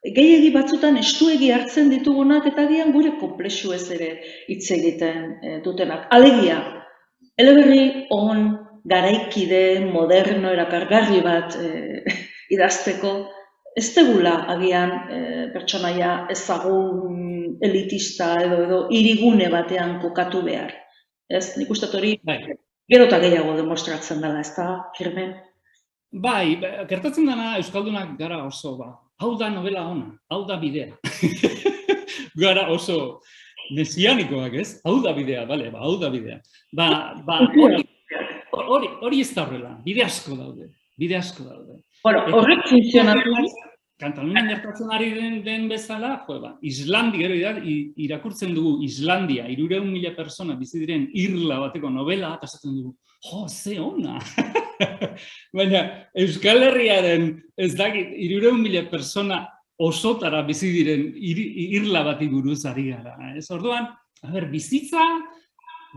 gehiegi 0.05 0.53
batzutan 0.53 0.97
estuegi 1.01 1.51
hartzen 1.53 1.89
ditugunak 1.89 2.45
eta 2.53 2.67
gian 2.69 2.93
gure 2.93 3.15
komplexu 3.19 3.73
ez 3.73 3.83
ere 3.97 4.13
hitz 4.53 4.69
egiten 4.77 5.27
e, 5.41 5.57
dutenak. 5.65 6.07
Alegia, 6.13 6.61
eleberri 7.41 8.07
on, 8.13 8.51
garaikide, 8.85 9.81
moderno, 9.89 10.53
erakargarri 10.53 11.25
bat 11.25 11.57
e, 11.57 12.01
idazteko, 12.55 13.17
ez 13.77 13.87
degula 13.95 14.33
agian 14.51 14.91
e, 15.07 15.19
pertsonaia 15.53 16.11
ezagun 16.33 17.57
elitista 17.63 18.33
edo 18.43 18.63
edo 18.65 18.79
irigune 18.91 19.47
batean 19.51 19.99
kokatu 20.01 20.41
behar. 20.45 20.73
Ez, 21.31 21.55
nik 21.57 21.71
uste 21.71 21.87
hori 21.95 22.17
Bai. 22.27 22.41
gero 22.91 23.07
eta 23.07 23.19
gehiago 23.23 23.55
demostratzen 23.55 24.19
dela, 24.23 24.41
ez 24.41 24.51
da, 24.57 24.67
Kirmen? 24.97 25.35
Bai, 26.11 26.57
ba, 26.59 26.71
gertatzen 26.89 27.29
dena 27.29 27.53
Euskaldunak 27.59 28.17
gara 28.19 28.41
oso, 28.43 28.75
ba, 28.79 28.89
hau 29.23 29.37
da 29.39 29.47
novela 29.49 29.85
ona, 29.87 30.09
hau 30.29 30.43
da 30.49 30.57
bidea. 30.59 30.97
gara 32.43 32.67
oso 32.73 33.21
mesianikoak, 33.77 34.57
ez? 34.59 34.81
Hau 34.83 34.97
da 35.05 35.13
bidea, 35.15 35.45
bale, 35.47 35.69
ba, 35.71 35.85
hau 35.85 35.95
da 36.01 36.11
bidea. 36.11 36.41
Ba, 36.75 36.89
ba, 37.23 37.39
hori, 37.47 37.85
hori, 38.51 38.91
hori 39.07 39.23
ez 39.23 39.31
da 39.31 39.45
horrela, 39.45 39.77
bide 39.85 40.03
asko 40.03 40.35
daude, 40.35 40.67
bide 40.99 41.15
asko 41.21 41.47
daude. 41.47 41.79
Bueno, 42.03 42.23
horrek 42.37 42.63
funtzionatu 42.69 43.29
Katalunian 44.01 44.47
gertatzen 44.49 44.89
ari 44.89 45.11
den, 45.13 45.33
den 45.45 45.67
bezala, 45.69 46.23
jo, 46.25 46.39
ba, 46.41 46.55
Islandia, 46.65 47.19
gero 47.27 47.35
ira- 47.37 47.61
i- 47.63 47.91
irakurtzen 48.07 48.55
dugu 48.55 48.79
Islandia, 48.83 49.43
irureun 49.53 49.91
mila 49.93 50.15
persona 50.15 50.55
bizi 50.57 50.79
diren 50.81 51.03
irla 51.13 51.59
bateko 51.67 51.91
novela, 51.93 52.31
eta 52.39 52.49
esaten 52.49 52.79
dugu, 52.79 52.95
jo, 53.27 53.43
ze 53.47 53.75
ona! 53.79 54.15
Baina 55.53 55.83
Euskal 56.17 56.63
Herriaren, 56.65 57.27
ez 57.55 57.75
dakit, 57.77 58.09
irureun 58.25 58.57
mila 58.63 58.81
persona 58.89 59.43
osotara 59.77 60.41
bizi 60.49 60.71
diren 60.73 61.05
iri- 61.21 61.51
irla 61.77 62.01
bati 62.09 62.27
buruz 62.27 62.63
ari 62.65 62.87
gara. 62.89 63.13
Ez 63.37 63.45
orduan, 63.53 63.85
a 64.23 64.31
ber, 64.33 64.49
bizitza 64.49 65.05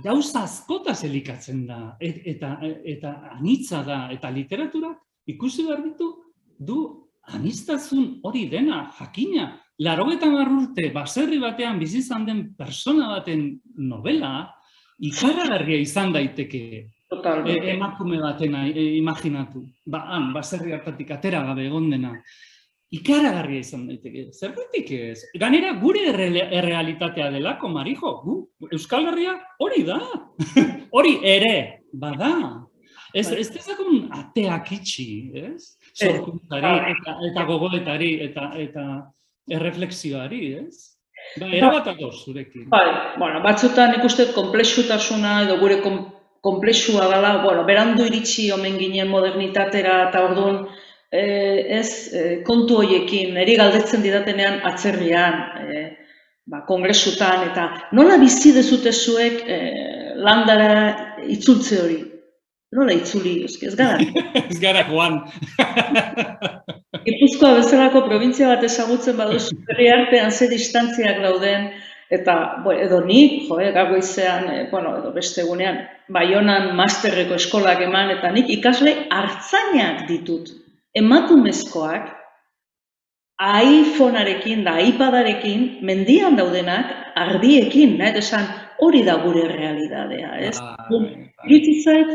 gauza 0.04 0.42
askotaz 0.44 1.00
elikatzen 1.08 1.64
da, 1.72 1.96
et, 2.00 2.20
eta, 2.36 2.58
eta 2.84 3.16
anitza 3.38 3.80
da, 3.86 4.02
eta 4.12 4.28
literaturak 4.28 5.00
ikusi 5.26 5.66
behar 5.66 5.82
ditu, 5.84 6.10
du 6.58 7.08
anistazun 7.32 8.20
hori 8.22 8.46
dena, 8.50 8.90
jakina, 8.98 9.60
larogetan 9.78 10.34
urte 10.34 10.90
baserri 10.94 11.38
batean 11.40 11.78
bizi 11.78 11.98
izan 11.98 12.26
den 12.26 12.54
persona 12.56 13.08
baten 13.16 13.60
novela, 13.76 14.50
ikaragarria 14.98 15.80
izan 15.82 16.12
daiteke 16.12 16.58
e, 16.78 16.88
totalmente. 17.10 17.70
emakume 17.72 18.20
batena 18.22 18.66
e, 18.68 18.96
imaginatu. 18.98 19.64
Ba, 19.86 20.04
han, 20.12 20.32
baserri 20.34 20.72
hartatik 20.72 21.10
atera 21.10 21.42
gabe 21.46 21.66
egon 21.66 21.90
dena. 21.90 22.12
Ikaragarria 22.94 23.64
izan 23.64 23.88
daiteke. 23.88 24.28
Zergatik 24.32 24.90
ez? 24.94 25.24
Ganera 25.40 25.72
gure 25.80 26.04
erre- 26.12 26.46
errealitatea 26.60 27.30
delako, 27.34 27.68
Marijo. 27.68 28.20
Gu, 28.22 28.36
Euskal 28.70 29.08
Herria 29.10 29.34
hori 29.58 29.82
da. 29.82 29.98
hori 30.96 31.18
ere, 31.24 31.82
bada. 31.92 32.63
Ez, 33.14 33.28
ez 33.30 33.46
dezagun 33.54 34.08
ateak 34.10 34.72
itxi, 34.74 35.06
ez? 35.38 35.76
Sorkuntzari, 35.94 36.72
eta, 36.94 37.14
eta 37.30 37.44
gogoetari, 37.46 38.10
eta, 38.26 38.48
eta 38.58 38.86
erreflexioari, 39.54 40.40
ez? 40.64 40.94
Ba, 41.38 41.48
erabat 41.54 41.86
ados 41.92 42.24
zurekin. 42.24 42.66
Bai, 42.72 42.86
bueno, 43.18 43.40
batzutan 43.44 43.94
ikusten 44.00 44.32
komplexutasuna 44.34 45.44
edo 45.44 45.58
gure 45.62 45.78
kom, 45.84 46.00
komplexua 46.44 47.06
gala, 47.12 47.36
bueno, 47.44 47.62
berandu 47.68 48.08
iritsi 48.10 48.50
omen 48.52 48.76
ginen 48.82 49.08
modernitatera 49.12 49.94
eta 50.08 50.24
orduan 50.26 50.58
eh, 51.14 51.78
ez 51.78 51.88
eh, 52.12 52.32
kontu 52.46 52.80
hoiekin, 52.82 53.32
niri 53.38 53.54
galdetzen 53.60 54.02
didatenean 54.04 54.58
atzerrian, 54.72 55.38
eh, 55.64 55.86
ba, 56.50 56.64
kongresutan, 56.68 57.46
eta 57.52 57.68
nola 57.96 58.18
bizi 58.20 58.52
dezute 58.58 58.92
zuek 58.92 59.46
eh, 59.46 60.10
landara 60.18 61.22
itzultze 61.30 61.80
hori? 61.84 62.00
Nola 62.74 62.94
itzuli, 62.96 63.36
ez 63.46 63.74
gara. 63.78 64.00
Ez 64.40 64.58
gara 64.64 64.82
joan. 64.88 65.20
Gipuzkoa 67.06 67.58
bezalako 67.60 68.04
provintzia 68.08 68.48
bat 68.50 68.64
ezagutzen 68.66 69.16
baduzu, 69.18 69.58
herri 69.70 69.90
artean 69.92 70.32
ze 70.32 70.48
distantziak 70.50 71.20
dauden, 71.22 71.68
eta 72.14 72.34
bo, 72.64 72.72
edo 72.72 73.00
nik, 73.04 73.44
jo, 73.48 73.58
goizean, 73.90 74.48
eh, 74.50 74.64
bueno, 74.70 74.96
edo 74.98 75.12
beste 75.14 75.42
egunean, 75.42 75.84
Baionan 76.14 76.74
masterreko 76.76 77.38
eskolak 77.38 77.80
eman, 77.86 78.10
eta 78.18 78.30
nik 78.32 78.50
ikasle 78.52 78.92
hartzainak 79.10 80.04
ditut. 80.08 80.50
Emakumezkoak, 80.94 82.10
iPhonearekin 83.40 84.64
da 84.66 84.76
iPadarekin, 84.78 85.78
mendian 85.82 86.36
daudenak, 86.38 86.90
ardiekin, 87.18 87.96
nahi 87.98 88.18
esan, 88.20 88.46
hori 88.84 89.02
da 89.06 89.16
gure 89.22 89.46
realidadea, 89.50 90.34
ez? 90.50 90.58
Iritsi 91.44 91.74
zait, 91.82 92.12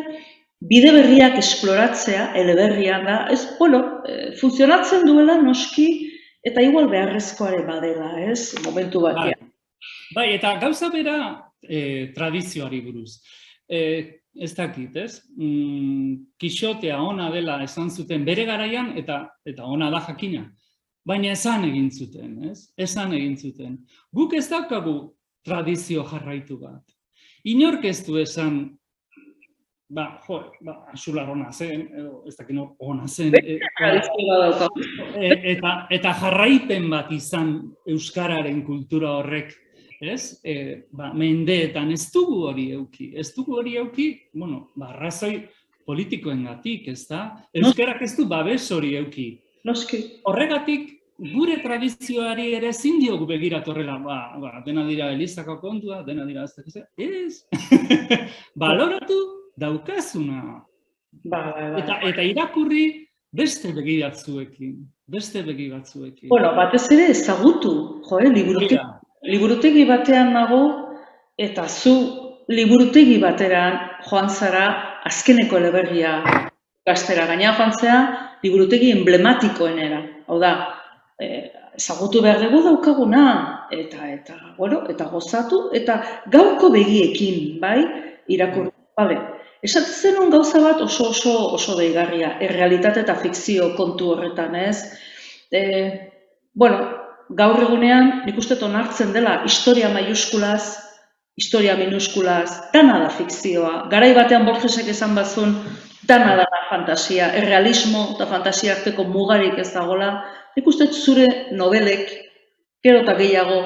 bide 0.59 0.91
berriak 0.91 1.37
esploratzea, 1.39 2.33
eleberrian 2.35 3.05
da, 3.07 3.19
ez, 3.31 3.43
bueno, 3.59 4.03
eh, 4.07 4.35
funtzionatzen 4.39 5.05
duela 5.07 5.39
noski, 5.41 5.87
eta 6.43 6.63
igual 6.63 6.89
beharrezkoare 6.91 7.63
badela, 7.67 8.13
ez, 8.19 8.55
momentu 8.65 9.01
Bai. 9.01 9.13
batean. 9.13 9.51
Bai, 10.15 10.33
eta 10.35 10.55
gauza 10.59 10.89
bera 10.89 11.17
eh, 11.63 12.11
tradizioari 12.15 12.81
buruz. 12.81 13.21
Eh, 13.69 14.19
ez 14.35 14.53
dakit, 14.55 14.95
ez? 14.95 15.21
Mm, 15.35 16.15
Kixotea 16.39 16.99
ona 17.01 17.29
dela 17.31 17.59
esan 17.63 17.89
zuten 17.89 18.25
bere 18.25 18.45
garaian 18.45 18.93
eta 18.97 19.27
eta 19.45 19.65
ona 19.65 19.89
da 19.91 20.01
jakina. 20.07 20.45
Baina 21.05 21.31
esan 21.31 21.65
egin 21.65 21.89
zuten, 21.91 22.37
ez? 22.51 22.69
Esan 22.77 23.13
egin 23.13 23.37
zuten. 23.37 23.77
Guk 24.13 24.33
ez 24.33 24.47
daukagu 24.49 25.15
tradizio 25.45 26.03
jarraitu 26.03 26.59
bat. 26.59 26.83
Inork 27.43 27.85
ez 27.85 28.03
du 28.05 28.17
esan 28.19 28.78
ba, 29.89 30.19
jo, 30.27 30.43
ba, 30.61 30.85
Axular 30.93 31.29
ona 31.29 31.51
zen, 31.51 31.87
edo 31.97 32.23
ez 32.27 32.35
dakit 32.37 32.55
nor 32.55 32.75
ona 32.79 33.07
zen, 33.07 33.33
e. 33.33 33.57
E- 35.17 35.39
eta, 35.55 35.73
eta 35.89 36.13
jarraipen 36.21 36.89
bat 36.91 37.11
izan 37.11 37.55
euskararen 37.89 38.61
kultura 38.67 39.15
horrek, 39.19 39.55
ez? 39.99 40.39
E, 40.45 40.85
ba, 40.91 41.09
mendeetan 41.13 41.91
ez 41.91 42.05
dugu 42.13 42.43
hori 42.51 42.69
euki. 42.77 43.11
Ez 43.17 43.31
dugu 43.35 43.57
hori 43.59 43.75
euki, 43.81 44.11
bueno, 44.33 44.69
ba, 44.75 44.93
arrazoi 44.93 45.41
politikoengatik, 45.89 46.87
ez 46.93 47.07
da? 47.09 47.25
Euskarak 47.53 48.03
ez 48.05 48.13
du 48.17 48.27
babes 48.29 48.69
hori 48.71 48.93
euki. 48.99 49.31
Noski. 49.65 50.21
Horregatik, 50.29 50.93
gure 51.33 51.57
tradizioari 51.63 52.53
ere 52.55 52.69
ezin 52.69 53.01
diogu 53.01 53.25
begiratu 53.27 53.73
horrela, 53.73 53.97
ba, 53.99 54.19
ba, 54.39 54.53
dena 54.63 54.85
dira 54.87 55.09
elizako 55.11 55.57
kontua, 55.59 56.03
dena 56.05 56.23
dira 56.29 56.45
ez 56.45 56.77
ez, 56.95 57.41
baloratu 58.63 59.38
daukazuna. 59.59 60.63
Ba, 61.25 61.39
ba, 61.43 61.51
ba. 61.57 61.79
Eta, 61.81 61.99
eta 62.09 62.25
irakurri 62.25 62.85
beste 63.35 63.73
begi 63.73 63.99
batzuekin, 64.03 64.75
beste 65.09 65.43
begi 65.45 65.69
batzuekin. 65.73 66.29
Bueno, 66.29 66.53
batez 66.57 66.85
ere 66.95 67.09
ezagutu, 67.13 67.73
jo, 68.07 68.19
eh, 68.19 68.29
liburutegi, 68.33 68.79
liburutegi 69.29 69.85
batean 69.89 70.33
nago, 70.33 70.63
eta 71.37 71.67
zu 71.67 71.95
liburutegi 72.49 73.19
bateran 73.21 73.77
joan 74.09 74.29
zara 74.29 74.65
azkeneko 75.05 75.57
eleberria 75.57 76.19
gaztera. 76.85 77.27
Gaina 77.29 77.53
joan 77.57 77.73
zera 77.77 77.99
liburutegi 78.43 78.91
emblematikoenera. 78.97 80.01
Hau 80.27 80.39
da, 80.41 80.53
eh, 81.19 81.51
ezagutu 81.79 82.21
behar 82.21 82.41
dugu 82.43 82.63
daukaguna, 82.63 83.25
eta, 83.71 84.09
eta, 84.11 84.35
bueno, 84.57 84.83
eta 84.89 85.05
gozatu, 85.11 85.69
eta 85.73 86.01
gaurko 86.31 86.71
begiekin, 86.73 87.59
bai, 87.61 87.79
irakurri. 88.27 88.73
Bale, 88.99 89.15
esaten 89.61 89.93
zenun 89.93 90.29
gauza 90.31 90.61
bat 90.63 90.81
oso 90.81 91.09
oso 91.09 91.33
oso 91.55 91.75
deigarria, 91.77 92.37
errealitate 92.39 93.03
eta 93.05 93.15
fikzio 93.15 93.73
kontu 93.75 94.13
horretan, 94.13 94.55
ez? 94.55 94.83
E, 95.51 95.61
bueno, 96.53 96.85
gaur 97.29 97.61
egunean 97.63 98.23
nik 98.25 98.37
uste 98.37 98.57
onartzen 98.65 99.11
dela 99.13 99.41
historia 99.45 99.89
maiuskulaz, 99.93 100.77
historia 101.39 101.75
minuskulaz, 101.79 102.71
dana 102.73 102.99
da 103.03 103.09
fikzioa. 103.15 103.89
Garai 103.91 104.13
batean 104.17 104.45
Borgesek 104.47 104.89
esan 104.91 105.15
bazun, 105.15 105.53
dana 106.07 106.35
da 106.39 106.47
fantasia, 106.69 107.29
errealismo 107.35 108.09
eta 108.15 108.27
fantasia 108.29 108.75
arteko 108.77 109.05
mugarik 109.07 109.59
ez 109.61 109.69
dagola. 109.73 110.09
Nik 110.55 110.67
uste 110.67 110.89
zure 110.91 111.27
nobelek, 111.55 112.11
gero 112.83 113.03
eta 113.03 113.15
gehiago, 113.19 113.61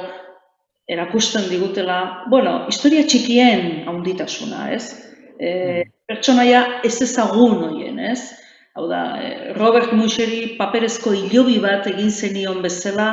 erakusten 0.89 1.47
digutela, 1.49 2.25
bueno, 2.29 2.65
historia 2.69 3.05
txikien 3.07 3.87
haunditasuna, 3.87 4.69
ez? 4.75 5.12
E, 5.43 5.83
pertsonaia 6.07 6.63
ez 6.87 6.95
ezagun 7.03 7.63
hoien, 7.65 7.99
ez? 7.99 8.31
Hau 8.73 8.87
da, 8.89 9.01
eh, 9.21 9.53
Robert 9.57 9.91
Muxeri 9.93 10.55
paperezko 10.57 11.13
hilobi 11.13 11.59
bat 11.61 11.87
egin 11.91 12.09
zenion 12.09 12.61
bezala, 12.63 13.09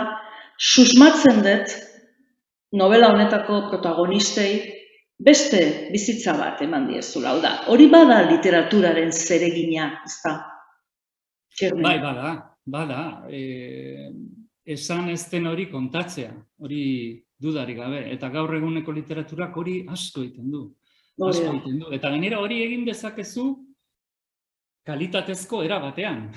susmatzen 0.57 1.43
dut 1.45 1.75
novela 2.81 3.11
honetako 3.13 3.67
protagonistei 3.69 4.53
beste 5.21 5.91
bizitza 5.93 6.37
bat 6.39 6.63
eman 6.65 6.87
diezula. 6.89 7.35
Hau 7.35 7.43
da, 7.43 7.53
hori 7.73 7.91
bada 7.93 8.23
literaturaren 8.31 9.13
zeregina, 9.13 9.91
ezta? 10.07 10.37
Txermen. 11.57 11.85
Bai, 11.85 11.99
bada, 12.01 12.35
bada. 12.65 13.03
E, 13.29 14.09
esan 14.65 15.11
ez 15.13 15.25
den 15.33 15.51
hori 15.51 15.67
kontatzea, 15.69 16.31
hori 16.63 16.85
dudarik 17.41 17.81
gabe. 17.83 18.05
Eta 18.15 18.31
gaur 18.33 18.55
eguneko 18.57 18.95
literaturak 18.97 19.57
hori 19.57 19.81
asko 19.91 20.25
egiten 20.25 20.53
du. 20.55 20.69
Asko 21.19 21.51
egiten 21.55 21.81
du. 21.83 21.91
Eta 21.95 22.11
gainera 22.13 22.41
hori 22.41 22.63
egin 22.65 22.85
dezakezu 22.87 23.47
kalitatezko 24.87 25.63
era 25.67 25.79
batean. 25.83 26.29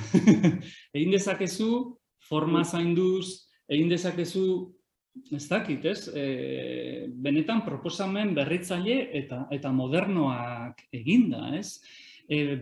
egin 0.96 1.14
dezakezu 1.14 1.70
forma 2.28 2.64
zainduz, 2.64 3.50
egin 3.72 3.92
dezakezu 3.92 4.46
ez 5.32 5.46
dakit, 5.48 5.86
ez? 5.86 6.08
E, 6.10 6.26
benetan 7.08 7.62
proposamen 7.66 8.34
berritzaile 8.36 8.98
eta 9.20 9.44
eta 9.54 9.72
modernoak 9.72 10.88
eginda, 10.94 11.52
ez? 11.58 11.78
E, 12.28 12.58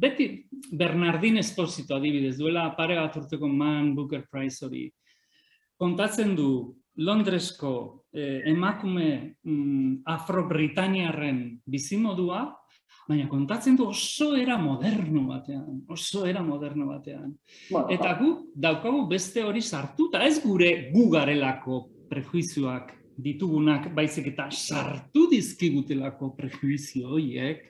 beti 0.00 0.28
Bernardin 0.72 1.40
Esposito 1.42 1.98
adibidez, 1.98 2.36
duela 2.38 2.70
pare 2.76 2.96
bat 2.96 3.16
urteko 3.20 3.50
Man 3.50 3.92
Booker 3.96 4.24
Prize 4.30 4.64
hori, 4.66 4.86
kontatzen 5.78 6.34
du 6.38 6.50
Londresko 6.98 7.72
eh, 8.12 8.42
emakume 8.50 9.36
mm, 9.42 10.02
afro-britaniarren 10.06 11.42
bizimodua, 11.66 12.46
baina 13.08 13.28
kontatzen 13.28 13.76
du 13.78 13.86
oso 13.88 14.34
era 14.36 14.58
moderno 14.60 15.24
batean, 15.30 15.82
oso 15.88 16.26
era 16.28 16.42
moderno 16.44 16.90
batean. 16.90 17.32
Bueno, 17.70 17.88
Eta 17.94 18.12
gu 18.18 18.32
daukagu 18.54 19.06
beste 19.08 19.44
hori 19.44 19.62
sartuta, 19.62 20.24
ez 20.26 20.42
gure 20.44 20.90
gu 20.92 21.08
garelako 21.14 21.86
prejuizioak 22.10 22.92
ditugunak, 23.18 23.88
baizik 23.94 24.28
eta 24.34 24.50
sartu 24.50 25.26
dizkigutelako 25.32 26.34
prejuizio 26.36 27.14
horiek. 27.14 27.64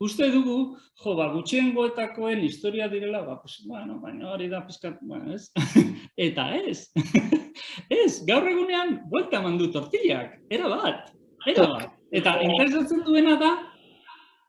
Uste 0.00 0.28
dugu, 0.30 0.76
jo, 1.02 1.16
ba, 1.18 1.26
gutxiengoetakoen 1.34 2.44
historia 2.46 2.86
direla, 2.88 3.24
ba, 3.26 3.40
pues, 3.42 3.58
bueno, 3.66 3.98
baina 4.00 4.30
hori 4.30 4.46
da 4.52 4.62
pizkat, 4.62 5.00
bueno, 5.02 5.34
ez? 5.34 5.50
eta 6.28 6.52
ez, 6.60 6.86
ez, 7.90 8.24
gaur 8.26 8.46
egunean, 8.48 9.00
buelta 9.10 9.40
mandu 9.42 9.70
tortillak, 9.72 10.38
era 10.50 10.68
bat, 10.72 11.10
era 11.46 11.66
bat. 11.72 11.92
Eta 12.14 12.36
interesatzen 12.42 13.02
duena 13.06 13.36
da, 13.40 13.52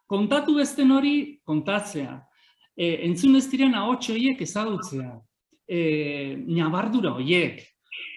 kontatu 0.07 0.55
besten 0.57 0.91
hori 0.93 1.15
kontatzea. 1.47 2.19
E, 2.77 2.93
entzun 3.07 3.35
ez 3.39 3.47
diren 3.51 3.75
ahots 3.75 4.11
horiek 4.13 4.41
ezagutzea. 4.45 5.09
E, 5.67 5.79
nabardura 6.47 7.15
horiek. 7.17 7.63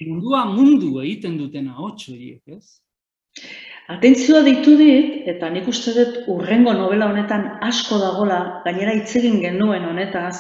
Mundua 0.07 0.45
mundu 0.53 0.99
egiten 1.03 1.39
duten 1.41 1.71
ahots 1.73 2.09
horiek, 2.12 2.43
ez? 2.53 2.79
Atentzioa 3.91 4.45
deitu 4.47 4.77
dit, 4.79 5.25
eta 5.33 5.49
nik 5.51 5.66
uste 5.71 5.93
dut 5.97 6.29
urrengo 6.31 6.73
novela 6.77 7.09
honetan 7.11 7.47
asko 7.66 7.99
dagola, 7.99 8.62
gainera 8.66 8.95
hitz 8.95 9.16
egin 9.18 9.41
genuen 9.43 9.89
honetaz, 9.89 10.37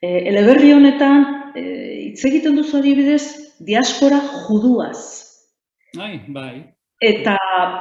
e, 0.00 0.08
eleberri 0.30 0.72
honetan 0.72 1.26
e, 1.52 1.64
hitz 2.06 2.24
egiten 2.30 2.56
duzu 2.56 2.78
adibidez 2.80 3.49
diaspora 3.60 4.20
juduaz. 4.46 5.00
Bai, 5.96 6.20
bai. 6.28 6.54
Eta 7.00 7.36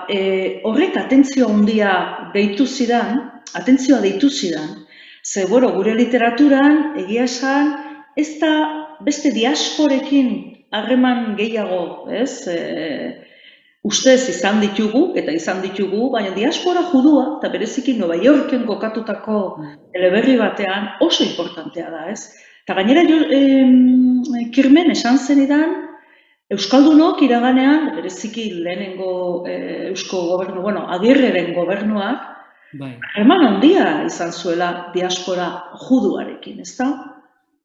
e, 0.07 0.19
horrek 0.63 0.97
atentzio 0.99 1.49
handia 1.51 1.91
deitu 2.33 2.67
zidan, 2.67 3.19
atentzioa 3.55 3.99
deitu 4.03 4.29
zidan, 4.29 4.85
ze 5.23 5.45
boro, 5.47 5.71
gure 5.75 5.95
literaturan 5.95 6.99
egia 7.03 7.25
esan 7.27 7.73
ez 8.15 8.39
da 8.39 8.51
beste 9.03 9.31
diasporekin 9.35 10.29
harreman 10.71 11.35
gehiago, 11.39 12.07
ez? 12.11 12.47
E, 12.47 12.59
ustez 13.83 14.27
izan 14.31 14.59
ditugu, 14.63 15.13
eta 15.19 15.31
izan 15.31 15.61
ditugu, 15.63 16.09
baina 16.11 16.33
diaspora 16.35 16.83
judua, 16.91 17.39
eta 17.39 17.51
bereziki 17.53 17.95
Nueva 17.97 18.17
Yorken 18.19 18.65
kokatutako 18.67 19.39
eleberri 19.95 20.35
batean 20.39 20.95
oso 21.03 21.23
importantea 21.23 21.89
da, 21.91 22.05
ez? 22.11 22.27
Eta 22.69 22.83
gainera, 22.83 23.01
jo, 23.01 23.15
em, 23.33 24.49
kirmen 24.53 24.91
esan 24.93 25.15
zenidan, 25.17 25.71
Euskaldunok 26.53 27.23
iraganean, 27.25 27.87
bereziki 27.95 28.43
lehenengo 28.61 29.07
eh, 29.49 29.87
Eusko 29.87 30.19
gobernu, 30.27 30.61
bueno, 30.61 30.83
agirreren 30.93 31.55
gobernuak, 31.55 32.27
Bai. 32.77 32.91
harreman 33.07 33.47
handia 33.47 33.87
izan 34.05 34.29
zuela 34.29 34.69
diaspora 34.93 35.47
juduarekin, 35.87 36.61
ezta? 36.61 36.91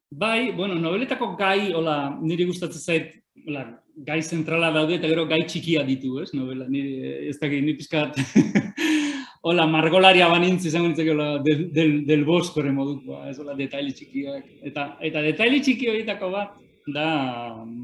Bai, 0.09 0.49
bueno, 0.57 0.73
noveletako 0.81 1.35
gai, 1.37 1.71
hola, 1.77 1.99
niri 2.25 2.49
gustatzen 2.49 2.81
zait, 2.81 3.13
hola, 3.45 3.67
gai 4.09 4.23
zentrala 4.23 4.73
daude 4.73 4.97
eta 4.97 5.13
gero 5.13 5.27
gai 5.29 5.43
txikia 5.45 5.85
ditu, 5.85 6.17
ez, 6.25 6.31
novela, 6.33 6.65
niri, 6.65 7.29
ez 7.29 7.37
dakit, 7.37 7.61
niri 7.61 7.77
pizkat, 7.77 8.17
hola, 9.45 9.67
margolaria 9.69 10.25
banintz 10.25 10.63
izango 10.65 10.87
nintzake, 10.89 11.11
hola, 11.13 11.37
del, 11.45 11.67
del, 11.73 11.91
del 12.07 12.23
boskore 12.25 12.71
modukoa, 12.73 13.27
ez, 13.29 13.35
hola, 13.37 13.53
detaili 13.53 13.93
txikiak, 13.93 14.47
eta, 14.71 14.85
eta 15.05 15.21
detaili 15.21 15.59
txiki 15.61 15.91
horietako 15.91 16.31
bat, 16.33 16.55
da, 16.89 17.09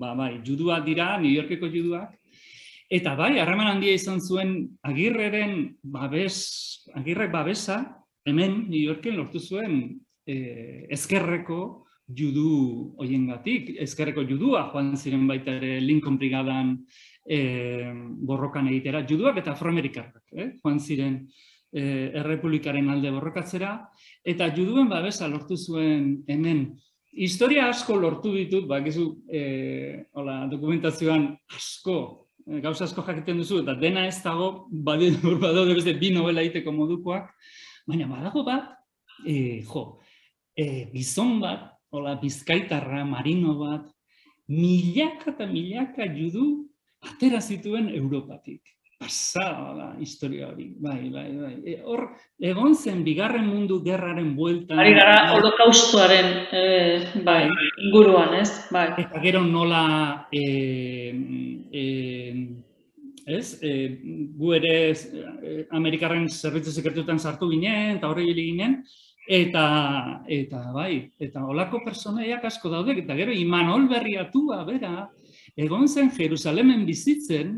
ba, 0.02 0.16
bai, 0.18 0.32
juduak 0.48 0.82
dira, 0.88 1.12
New 1.22 1.30
Yorkeko 1.30 1.70
juduak, 1.70 2.16
eta 2.90 3.14
bai, 3.20 3.36
harreman 3.44 3.70
handia 3.76 3.94
izan 3.94 4.18
zuen 4.26 4.56
agirreren 4.90 5.54
babes, 5.84 6.40
agirrek 6.98 7.30
babesa, 7.34 7.78
hemen 8.26 8.64
New 8.66 8.82
Yorken 8.82 9.22
lortu 9.22 9.38
zuen 9.38 9.78
eh, 10.26 10.88
ezkerreko 10.98 11.62
judu 12.10 12.96
hoiengatik, 13.00 13.76
ezkerreko 13.86 14.26
judua 14.26 14.66
joan 14.74 14.96
ziren 14.98 15.30
baita 15.30 15.54
ere 15.62 15.78
Lincoln 15.80 16.18
Brigadan 16.18 16.74
eh, 17.30 17.94
borrokan 18.26 18.68
egitera, 18.74 19.06
juduak 19.08 19.38
eta 19.42 19.54
afroamerikarrak, 19.54 20.26
eh, 20.34 20.52
joan 20.58 20.82
ziren 20.82 21.22
eh, 21.72 22.12
errepublikaren 22.22 22.90
alde 22.90 23.12
borrokatzera, 23.12 23.76
eta 24.24 24.50
juduen 24.56 24.90
babesa 24.90 25.28
lortu 25.28 25.58
zuen 25.58 26.24
hemen. 26.28 26.66
Historia 27.12 27.68
asko 27.70 27.98
lortu 28.00 28.34
ditut, 28.36 28.68
bakizu, 28.68 29.06
eh, 29.30 30.06
hola, 30.14 30.46
dokumentazioan 30.52 31.28
asko, 31.56 32.28
eh, 32.48 32.62
gauza 32.64 32.86
asko 32.86 33.04
jakiten 33.08 33.38
duzu, 33.38 33.64
eta 33.64 33.76
dena 33.76 34.06
ez 34.08 34.22
dago, 34.24 34.68
bade- 34.72 35.12
badaude 35.44 35.76
beste 35.76 35.94
bi 36.00 36.12
novela 36.16 36.42
egiteko 36.42 36.72
modukoak, 36.72 37.32
baina 37.88 38.08
badago 38.08 38.46
bat, 38.48 38.78
eh, 39.26 39.64
jo, 39.68 40.00
eh, 40.56 40.90
gizon 40.94 41.40
bat, 41.42 41.72
hola, 41.92 42.16
bizkaitarra, 42.22 43.04
marino 43.06 43.58
bat, 43.60 43.90
milaka 44.48 45.32
eta 45.32 45.48
milaka 45.48 46.08
judu 46.12 46.68
atera 47.02 47.42
zituen 47.42 47.90
Europatik. 47.90 48.62
Pasada 49.02 49.74
da 49.74 49.88
historia 50.00 50.48
hori, 50.48 50.68
bai, 50.78 51.10
bai, 51.10 51.30
bai. 51.34 51.54
E, 51.66 51.80
hor, 51.82 52.04
egon 52.38 52.76
zen 52.78 53.02
bigarren 53.04 53.48
mundu 53.50 53.80
gerraren 53.82 54.36
bueltan. 54.38 54.78
Ari 54.80 54.94
gara 54.94 55.16
holokaustoaren 55.34 56.30
e, 56.54 56.62
bai, 57.26 57.48
inguruan, 57.82 58.36
ez? 58.38 58.52
Bai. 58.70 58.92
Eta 59.02 59.22
gero 59.24 59.42
nola 59.42 60.28
e, 60.30 60.44
e, 61.74 61.86
ez? 63.26 63.48
E, 63.58 63.72
gu 64.38 64.54
ere 64.60 64.76
e, 64.94 65.56
Amerikarren 65.74 66.30
zerbitzu 66.30 66.76
sekretuetan 66.76 67.18
sartu 67.18 67.50
ginen, 67.50 67.98
eta 67.98 68.12
horri 68.12 68.28
hili 68.30 68.52
ginen, 68.52 68.84
eta, 69.26 69.66
eta 70.30 70.62
bai, 70.78 70.94
eta 71.18 71.48
olako 71.50 71.82
personaiak 71.88 72.46
asko 72.52 72.70
daude, 72.70 73.00
eta 73.02 73.18
gero 73.18 73.34
Imanol 73.34 73.90
berriatua, 73.90 74.62
bera, 74.70 75.10
egon 75.58 75.90
zen 75.90 76.14
Jerusalemen 76.14 76.86
bizitzen, 76.86 77.58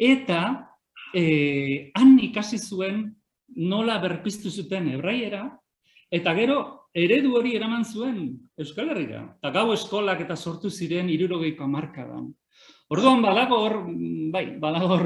eta 0.00 0.40
e, 1.12 1.90
han 1.94 2.16
ikasi 2.22 2.58
zuen 2.58 3.04
nola 3.56 3.98
berpiztu 4.00 4.50
zuten 4.50 4.88
hebraiera, 4.94 5.44
eta 6.10 6.34
gero 6.34 6.60
eredu 6.94 7.36
hori 7.38 7.54
eraman 7.56 7.84
zuen 7.84 8.22
Euskal 8.58 8.90
Herriera. 8.90 9.22
Eta 9.38 9.52
gau 9.54 9.70
eskolak 9.74 10.22
eta 10.24 10.36
sortu 10.36 10.70
ziren 10.70 11.10
irurogeiko 11.10 11.66
amarkadan. 11.66 12.30
Orduan 12.90 13.20
badago 13.22 13.58
hor, 13.62 13.76
bai, 14.34 14.46
badago 14.58 14.88
hor, 14.96 15.04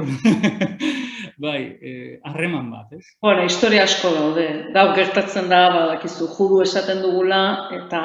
bai, 1.45 1.59
eh, 1.77 2.19
harreman 2.25 2.71
bat, 2.73 2.95
ez? 2.97 3.03
Bueno, 3.21 3.43
historia 3.45 3.83
asko 3.85 4.09
daude. 4.15 4.45
Dau 4.73 4.87
gertatzen 4.97 5.51
da, 5.51 5.67
badakizu, 5.75 6.31
judu 6.33 6.63
esaten 6.65 7.03
dugula, 7.05 7.69
eta 7.77 8.01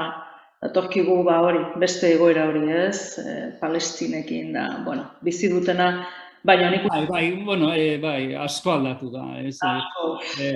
datorkigu 0.61 1.23
ba 1.25 1.39
hori, 1.47 1.63
beste 1.81 2.13
egoera 2.13 2.45
hori, 2.51 2.67
ez? 2.83 3.17
E, 3.25 3.37
Palestinekin 3.63 4.53
da, 4.53 4.67
bueno, 4.85 5.07
bizi 5.25 5.49
dutena 5.49 5.89
Baina 6.45 6.71
nik 6.73 6.87
bai, 6.89 7.05
bai, 7.07 7.27
bueno, 7.45 7.69
e, 7.75 7.99
bai, 8.01 8.35
asko 8.35 8.73
aldatu 8.73 9.11
da, 9.13 9.27
ez? 9.43 9.59
Asko. 9.61 10.15
E, 10.41 10.53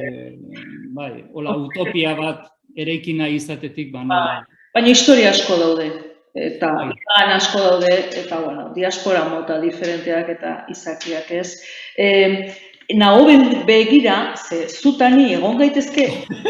bai, 0.97 1.13
hola 1.35 1.57
utopia 1.61 2.15
bat 2.17 2.47
eraikina 2.77 3.29
izatetik, 3.29 3.93
baina... 3.93 4.21
Bai. 4.25 4.59
Baina 4.75 4.91
historia 4.91 5.31
asko 5.35 5.59
daude, 5.61 5.91
eta 6.35 6.71
bai. 6.79 7.27
asko 7.37 7.61
daude, 7.67 7.93
eta, 8.23 8.41
bueno, 8.41 8.71
diaspora 8.75 9.27
mota 9.29 9.61
diferenteak 9.61 10.33
eta 10.39 10.55
izakiak, 10.73 11.31
ez? 11.31 11.61
E, 11.99 12.55
Naho 12.93 13.25
begira, 13.65 14.35
ze 14.37 14.67
zutani 14.69 15.33
egon 15.33 15.57
gaitezke 15.57 16.05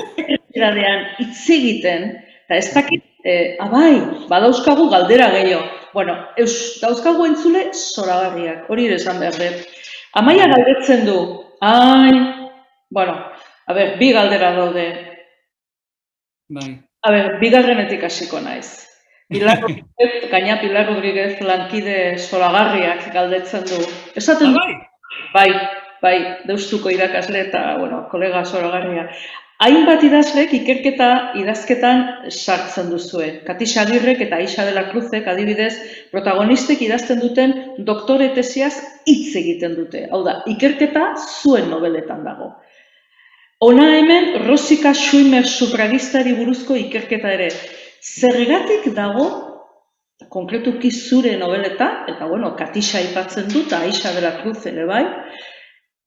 eradean 0.56 1.04
hitz 1.20 1.50
egiten, 1.50 2.08
eta 2.46 2.56
ez 2.58 2.72
dakit, 2.74 3.04
e, 3.22 3.56
abai, 3.62 4.00
badauzkagu 4.30 4.88
galdera 4.90 5.28
gehiago, 5.30 5.83
bueno, 5.94 6.16
eus, 6.36 6.80
dauzkagu 6.82 7.24
entzule 7.30 7.68
zoragarriak, 7.72 8.68
hori 8.70 8.88
ere 8.90 8.98
esan 9.00 9.20
behar 9.22 9.36
dut. 9.38 9.82
Amaia 10.20 10.48
galdetzen 10.50 11.04
du, 11.06 11.18
ai, 11.62 12.14
bueno, 12.90 13.14
a 13.66 13.76
ber, 13.76 13.94
bi 13.98 14.10
galdera 14.14 14.52
daude. 14.58 14.88
Bai. 16.54 16.72
A 17.04 17.12
ber, 17.14 17.30
bi 17.40 17.50
galdenetik 17.54 18.04
hasiko 18.06 18.42
naiz. 18.42 18.84
Pilar 19.30 19.60
Rodríguez, 19.62 20.28
gaina 20.30 20.58
Pilar 20.60 20.90
Rodríguez 20.90 21.40
lankide 21.40 22.18
zoragarriak 22.18 23.08
galdetzen 23.14 23.64
du. 23.70 23.80
Esaten 24.14 24.52
du, 24.52 24.60
bai. 24.60 24.76
bai, 25.32 25.48
bai, 26.02 26.16
deustuko 26.50 26.92
irakasle 26.92 27.46
eta, 27.48 27.64
bueno, 27.78 28.04
kolega 28.10 28.44
zoragarria. 28.44 29.08
Hainbat 29.64 30.02
idazlek 30.04 30.50
ikerketa 30.58 31.06
idazketan 31.40 32.02
sartzen 32.28 32.90
duzue. 32.92 33.28
Katisa 33.46 33.80
Agirrek 33.86 34.20
eta 34.26 34.36
Aixa 34.42 34.66
dela 34.68 34.82
Cruzek 34.90 35.30
adibidez 35.32 35.72
protagonistek 36.10 36.82
idazten 36.84 37.22
duten 37.22 37.54
doktore 37.86 38.28
tesiaz 38.36 38.74
hitz 39.08 39.32
egiten 39.40 39.78
dute. 39.78 40.04
Hau 40.12 40.20
da, 40.26 40.42
ikerketa 40.52 41.06
zuen 41.16 41.72
nobeletan 41.72 42.26
dago. 42.28 42.50
Ona 43.64 43.88
hemen 43.94 44.30
Rosika 44.44 44.92
Schuimer 44.92 45.48
sufragistari 45.48 46.36
buruzko 46.36 46.76
ikerketa 46.76 47.32
ere. 47.32 47.48
Zergatik 48.04 48.90
dago 48.92 49.30
konkretuki 50.28 50.90
zure 50.92 51.38
nobeleta, 51.40 52.04
eta 52.12 52.28
bueno, 52.28 52.52
Katisa 52.58 53.00
aipatzen 53.00 53.48
dut, 53.48 53.72
Aixa 53.72 54.12
dela 54.12 54.36
Cruz 54.42 54.58
ere 54.68 54.84
bai, 54.90 55.06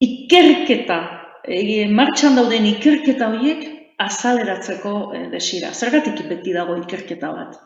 ikerketa 0.03 1.16
e, 1.47 1.87
martxan 1.91 2.37
dauden 2.37 2.67
ikerketa 2.73 3.31
horiek 3.33 3.65
azaleratzeko 4.03 4.93
e, 5.15 5.23
desira. 5.33 5.71
Zergatik 5.73 6.21
beti 6.29 6.53
dago 6.55 6.77
ikerketa 6.81 7.31
bat? 7.33 7.57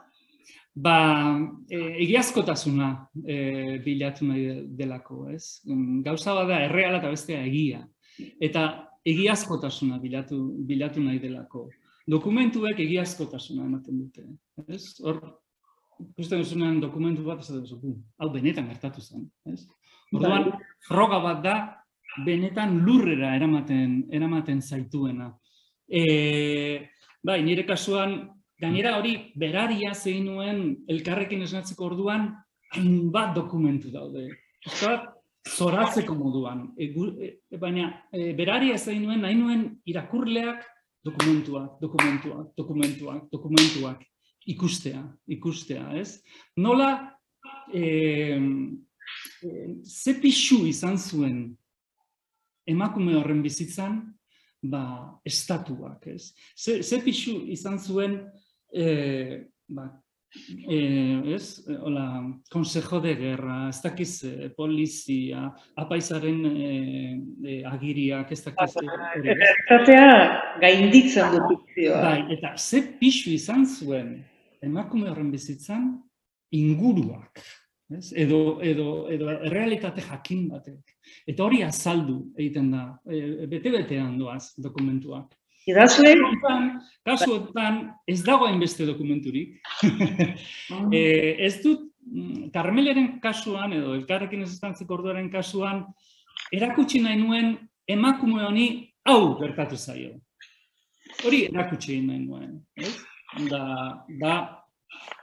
Ba, 0.76 0.96
e, 1.68 1.82
egiazkotasuna 2.06 2.92
e, 3.26 3.36
bilatu 3.84 4.28
nahi 4.30 4.46
delako, 4.78 5.26
ez? 5.34 5.60
Gauza 6.06 6.38
bada 6.38 6.62
erreala 6.68 7.02
eta 7.02 7.12
bestea 7.12 7.44
egia. 7.48 7.84
Eta 8.40 8.70
egiazkotasuna 9.08 10.00
bilatu, 10.00 10.40
bilatu 10.68 11.04
nahi 11.04 11.20
delako. 11.20 11.68
Dokumentuek 12.12 12.80
egiazkotasuna 12.80 13.66
ematen 13.68 14.00
dute, 14.00 14.26
ez? 14.68 14.84
Hor, 15.04 15.20
ikusten 16.02 16.42
duzunean 16.42 16.80
dokumentu 16.82 17.26
bat 17.26 17.44
ez 17.44 17.52
da 17.54 17.94
hau 18.24 18.32
benetan 18.34 18.70
gertatu 18.72 19.02
zen, 19.02 19.28
ez? 19.52 19.66
Orduan, 20.12 20.50
bai. 20.50 20.72
froga 20.88 21.20
bat 21.24 21.44
da, 21.44 21.56
benetan 22.26 22.80
lurrera 22.86 23.36
eramaten, 23.36 24.06
eramaten 24.12 24.62
zaituena. 24.62 25.32
E, 25.88 26.90
bai, 27.24 27.42
nire 27.44 27.66
kasuan, 27.68 28.20
gainera 28.62 28.98
hori 29.00 29.16
beraria 29.36 29.94
zein 29.94 30.28
nuen 30.28 30.62
elkarrekin 30.92 31.44
esnatzeko 31.48 31.88
orduan, 31.92 32.30
hainbat 32.76 33.34
dokumentu 33.36 33.92
daude. 33.92 34.28
Euskal, 34.68 35.02
zoratzeko 35.48 36.16
moduan. 36.16 36.68
E, 36.78 36.92
e, 36.92 37.58
baina, 37.62 37.90
e, 38.14 38.32
beraria 38.38 38.78
zein 38.78 39.04
nuen, 39.06 39.24
nahi 39.26 39.38
nuen 39.40 39.66
irakurleak 39.90 40.68
dokumentuak, 41.04 41.80
dokumentuak, 41.82 42.52
dokumentuak, 42.58 43.24
dokumentuak, 43.32 44.04
ikustea, 44.52 45.02
ikustea, 45.28 45.88
ez? 45.98 46.20
Nola, 46.58 46.92
e, 47.74 48.38
e, 49.42 49.50
ze 49.84 50.14
pixu 50.22 50.62
izan 50.70 50.98
zuen 50.98 51.42
emakume 52.70 53.16
horren 53.20 53.42
bizitzan, 53.44 54.02
ba, 54.62 54.84
estatuak, 55.26 56.08
ez? 56.08 56.32
Ze, 56.56 56.82
ze 56.84 57.02
pixu 57.02 57.42
izan 57.52 57.80
zuen, 57.80 58.20
e, 58.74 58.86
ba, 59.70 59.88
e, 60.70 60.80
ez? 61.36 61.64
Ola, 61.82 62.06
Consejo 62.52 63.02
de 63.02 63.16
Guerra, 63.16 63.58
ez 63.70 63.82
dakiz 63.82 64.12
e, 64.28 64.52
polizia, 64.58 65.48
apaizaren 65.76 66.46
e, 66.52 66.70
e, 67.46 67.58
agiriak, 67.72 68.32
ez 68.32 68.44
dakiz... 68.46 68.78
Estatea 68.78 70.12
gainditzen 70.62 71.40
dut 71.40 71.66
Bai, 71.82 72.20
eta 72.38 72.56
ze 72.58 72.84
pixu 73.00 73.34
izan 73.34 73.66
zuen 73.66 74.20
emakume 74.62 75.10
horren 75.10 75.32
bizitzan, 75.34 75.96
inguruak, 76.54 77.42
ez? 77.98 78.12
Edo, 78.18 78.60
edo, 78.64 78.88
edo 79.12 79.36
realitate 79.52 80.04
jakin 80.06 80.48
batek. 80.52 80.96
Eta 81.28 81.46
hori 81.46 81.62
azaldu 81.66 82.18
egiten 82.38 82.72
da, 82.74 82.86
e, 83.06 83.48
bete-betean 83.52 84.18
doaz 84.20 84.54
dokumentuak. 84.58 85.34
Idazle? 85.70 86.16
Kasuetan, 87.06 87.82
ez 88.10 88.22
dago 88.26 88.48
hainbeste 88.48 88.86
dokumenturik. 88.88 89.60
e, 90.98 91.04
ez 91.46 91.54
dut, 91.62 91.86
mm, 92.08 92.50
Karmeleren 92.56 93.20
kasuan, 93.22 93.76
edo 93.78 93.94
elkarrekin 93.98 94.42
ez 94.46 94.52
estantzeko 94.56 94.98
orduaren 94.98 95.30
kasuan, 95.34 95.86
erakutsi 96.54 97.04
nahi 97.04 97.20
nuen 97.22 97.54
emakume 97.90 98.42
honi 98.48 98.68
hau 99.06 99.38
gertatu 99.42 99.78
zaio. 99.78 100.16
Hori 101.26 101.46
erakutsi 101.52 102.00
nahi 102.02 102.24
nuen. 102.26 102.58
Ez? 102.76 102.96
Da, 103.48 103.62
da, 104.20 104.34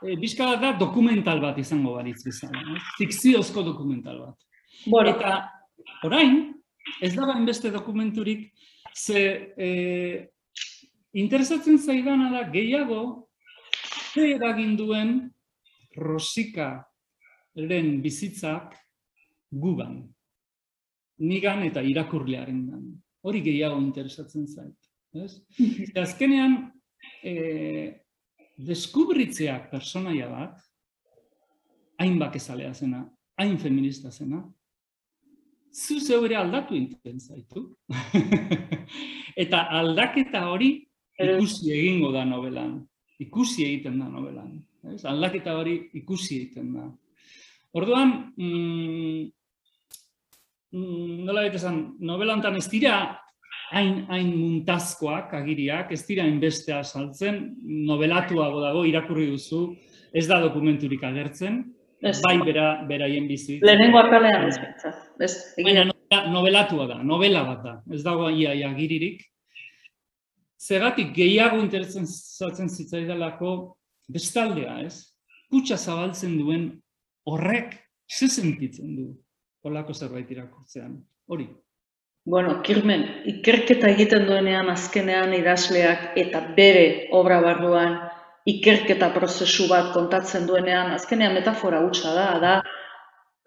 e, 0.01 0.15
da 0.61 0.73
dokumental 0.79 1.41
bat 1.41 1.57
izango 1.57 1.95
baritz 1.95 2.25
izan. 2.27 2.51
Fikziozko 2.97 3.63
dokumental 3.63 4.19
bat. 4.19 4.35
Bueno. 4.85 5.15
Eta 5.15 5.59
Orain, 6.03 6.53
ez 7.01 7.13
da 7.15 7.33
beste 7.45 7.71
dokumenturik, 7.71 8.53
ze 8.95 9.53
e, 9.57 10.29
interesatzen 11.13 11.77
zaidana 11.77 12.29
da 12.31 12.43
gehiago, 12.51 13.29
ze 14.13 14.35
eragin 14.35 14.75
duen 14.77 15.33
rosika 15.95 16.85
lehen 17.55 18.01
bizitzak 18.01 18.75
gugan, 19.51 20.03
nigan 21.19 21.63
eta 21.63 21.81
irakurlearen 21.81 22.65
gan. 22.69 22.83
Hori 23.21 23.41
gehiago 23.43 23.79
interesatzen 23.81 24.47
zait. 24.47 24.77
Ez? 25.13 25.41
Azkenean, 26.03 26.71
e, 27.23 27.33
deskubritzeak 28.59 29.69
personaia 29.71 30.27
bat, 30.29 30.59
hain 31.99 32.19
bakezalea 32.19 32.73
zena, 32.73 33.03
hain 33.39 33.57
feminista 33.59 34.11
zena, 34.11 34.43
zu 35.71 35.99
zeu 35.99 36.23
ere 36.25 36.35
aldatu 36.39 36.75
egiten 36.75 37.19
zaitu. 37.19 37.69
eta 39.43 39.65
aldaketa 39.79 40.45
hori 40.49 40.71
ikusi 41.19 41.71
egingo 41.75 42.11
da 42.15 42.25
novelan. 42.25 42.79
Ikusi 43.19 43.65
egiten 43.65 43.99
da 43.99 44.07
novelan. 44.09 44.57
Ez? 44.93 45.03
Aldaketa 45.05 45.55
hori 45.59 45.75
ikusi 45.99 46.41
egiten 46.41 46.73
da. 46.75 46.87
Orduan, 47.79 48.13
mm, 48.35 49.25
mm, 50.73 51.17
nola 51.27 51.43
baita 51.45 51.59
esan, 51.59 51.81
novelantan 51.99 52.57
ez 52.57 52.65
dira 52.71 52.95
hain, 53.71 54.05
hain 54.09 54.29
muntazkoak 54.35 55.33
agiriak, 55.39 55.91
ez 55.91 56.03
dira 56.07 56.25
hainbestea 56.27 56.83
saltzen, 56.83 57.41
novelatuago 57.89 58.61
dago, 58.63 58.85
irakurri 58.87 59.29
duzu, 59.31 59.63
ez 60.13 60.25
da 60.27 60.39
dokumenturik 60.41 61.03
agertzen, 61.03 61.63
Ez. 62.01 62.21
bai 62.23 62.37
bera, 62.47 62.85
beraien 62.87 63.27
bizi. 63.27 63.59
Lehenengo 63.61 63.99
atalean 63.99 64.47
ez. 64.47 64.57
Ez, 65.19 65.33
Baina 65.59 65.83
novelatua 66.31 66.87
da, 66.87 67.01
novela 67.03 67.43
bat 67.43 67.63
da, 67.65 67.73
ez 67.91 68.01
dago 68.05 68.29
ia, 68.31 68.53
ia 68.55 68.69
agiririk. 68.71 69.25
Zergatik 70.59 71.11
gehiago 71.15 71.59
interesatzen 71.59 72.07
zatzen 72.07 72.69
zitzaidalako 72.69 73.51
bestaldea, 74.11 74.79
ez? 74.87 75.15
Kutsa 75.51 75.77
zabaltzen 75.77 76.37
duen 76.39 76.69
horrek 77.27 77.75
ze 78.09 78.27
sentitzen 78.27 78.95
du 78.95 79.09
holako 79.63 79.93
zerbait 79.93 80.29
irakurtzean. 80.31 80.97
Hori. 81.27 81.47
Bueno, 82.29 82.59
Kirmen, 82.61 83.05
ikerketa 83.31 83.89
egiten 83.89 84.27
duenean 84.27 84.67
azkenean 84.69 85.31
idazleak 85.33 86.17
eta 86.23 86.43
bere 86.57 87.07
obra 87.17 87.39
barruan 87.41 87.95
ikerketa 88.51 89.09
prozesu 89.15 89.65
bat 89.71 89.89
kontatzen 89.95 90.45
duenean, 90.45 90.91
azkenean 90.93 91.33
metafora 91.33 91.79
hutsa 91.85 92.13
da, 92.13 92.27
da 92.43 92.53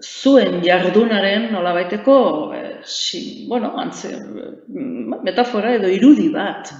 zuen 0.02 0.58
jardunaren 0.66 1.48
nolabaiteko, 1.54 2.16
eh, 2.58 2.80
si, 2.82 3.46
bueno, 3.48 3.72
antze, 3.78 4.16
mm, 4.18 5.22
metafora 5.30 5.76
edo 5.78 5.86
irudi 5.86 6.28
bat. 6.34 6.74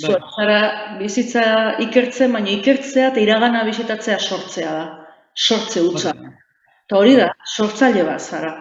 Zuen 0.00 0.20
Bai. 0.20 0.30
zara 0.36 0.60
bizitza 0.98 1.44
ikertzen, 1.84 2.32
baina 2.32 2.54
ikertzea 2.56 3.10
eta 3.12 3.20
iragana 3.20 3.66
bisitatzea 3.68 4.18
sortzea 4.18 4.72
da. 4.72 4.86
Sortze 5.34 5.84
hutsa. 5.84 6.14
Da. 6.16 6.32
Eta 6.86 7.02
hori 7.02 7.18
da, 7.20 7.34
sortzaile 7.44 8.02
bat 8.08 8.20
zara. 8.32 8.54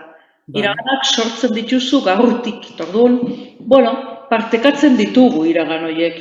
Bai. 0.48 0.60
Iraganak 0.62 1.06
sortzen 1.08 1.54
dituzu 1.56 2.02
gaurtik, 2.04 2.66
orduan, 2.84 3.20
bueno, 3.60 3.94
partekatzen 4.30 4.98
ditugu 5.00 5.46
iragan 5.48 5.86
horiek. 5.88 6.20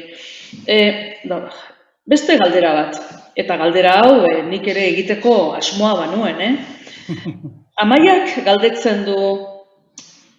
E, 0.68 0.78
da, 1.26 1.40
beste 2.06 2.36
galdera 2.38 2.74
bat, 2.76 3.00
eta 3.38 3.56
galdera 3.58 3.96
hau 4.02 4.20
e, 4.28 4.42
nik 4.46 4.68
ere 4.68 4.84
egiteko 4.92 5.34
asmoa 5.58 5.96
banuen, 6.04 6.40
eh? 6.44 7.16
Amaiak 7.82 8.36
galdetzen 8.46 9.02
du, 9.08 9.18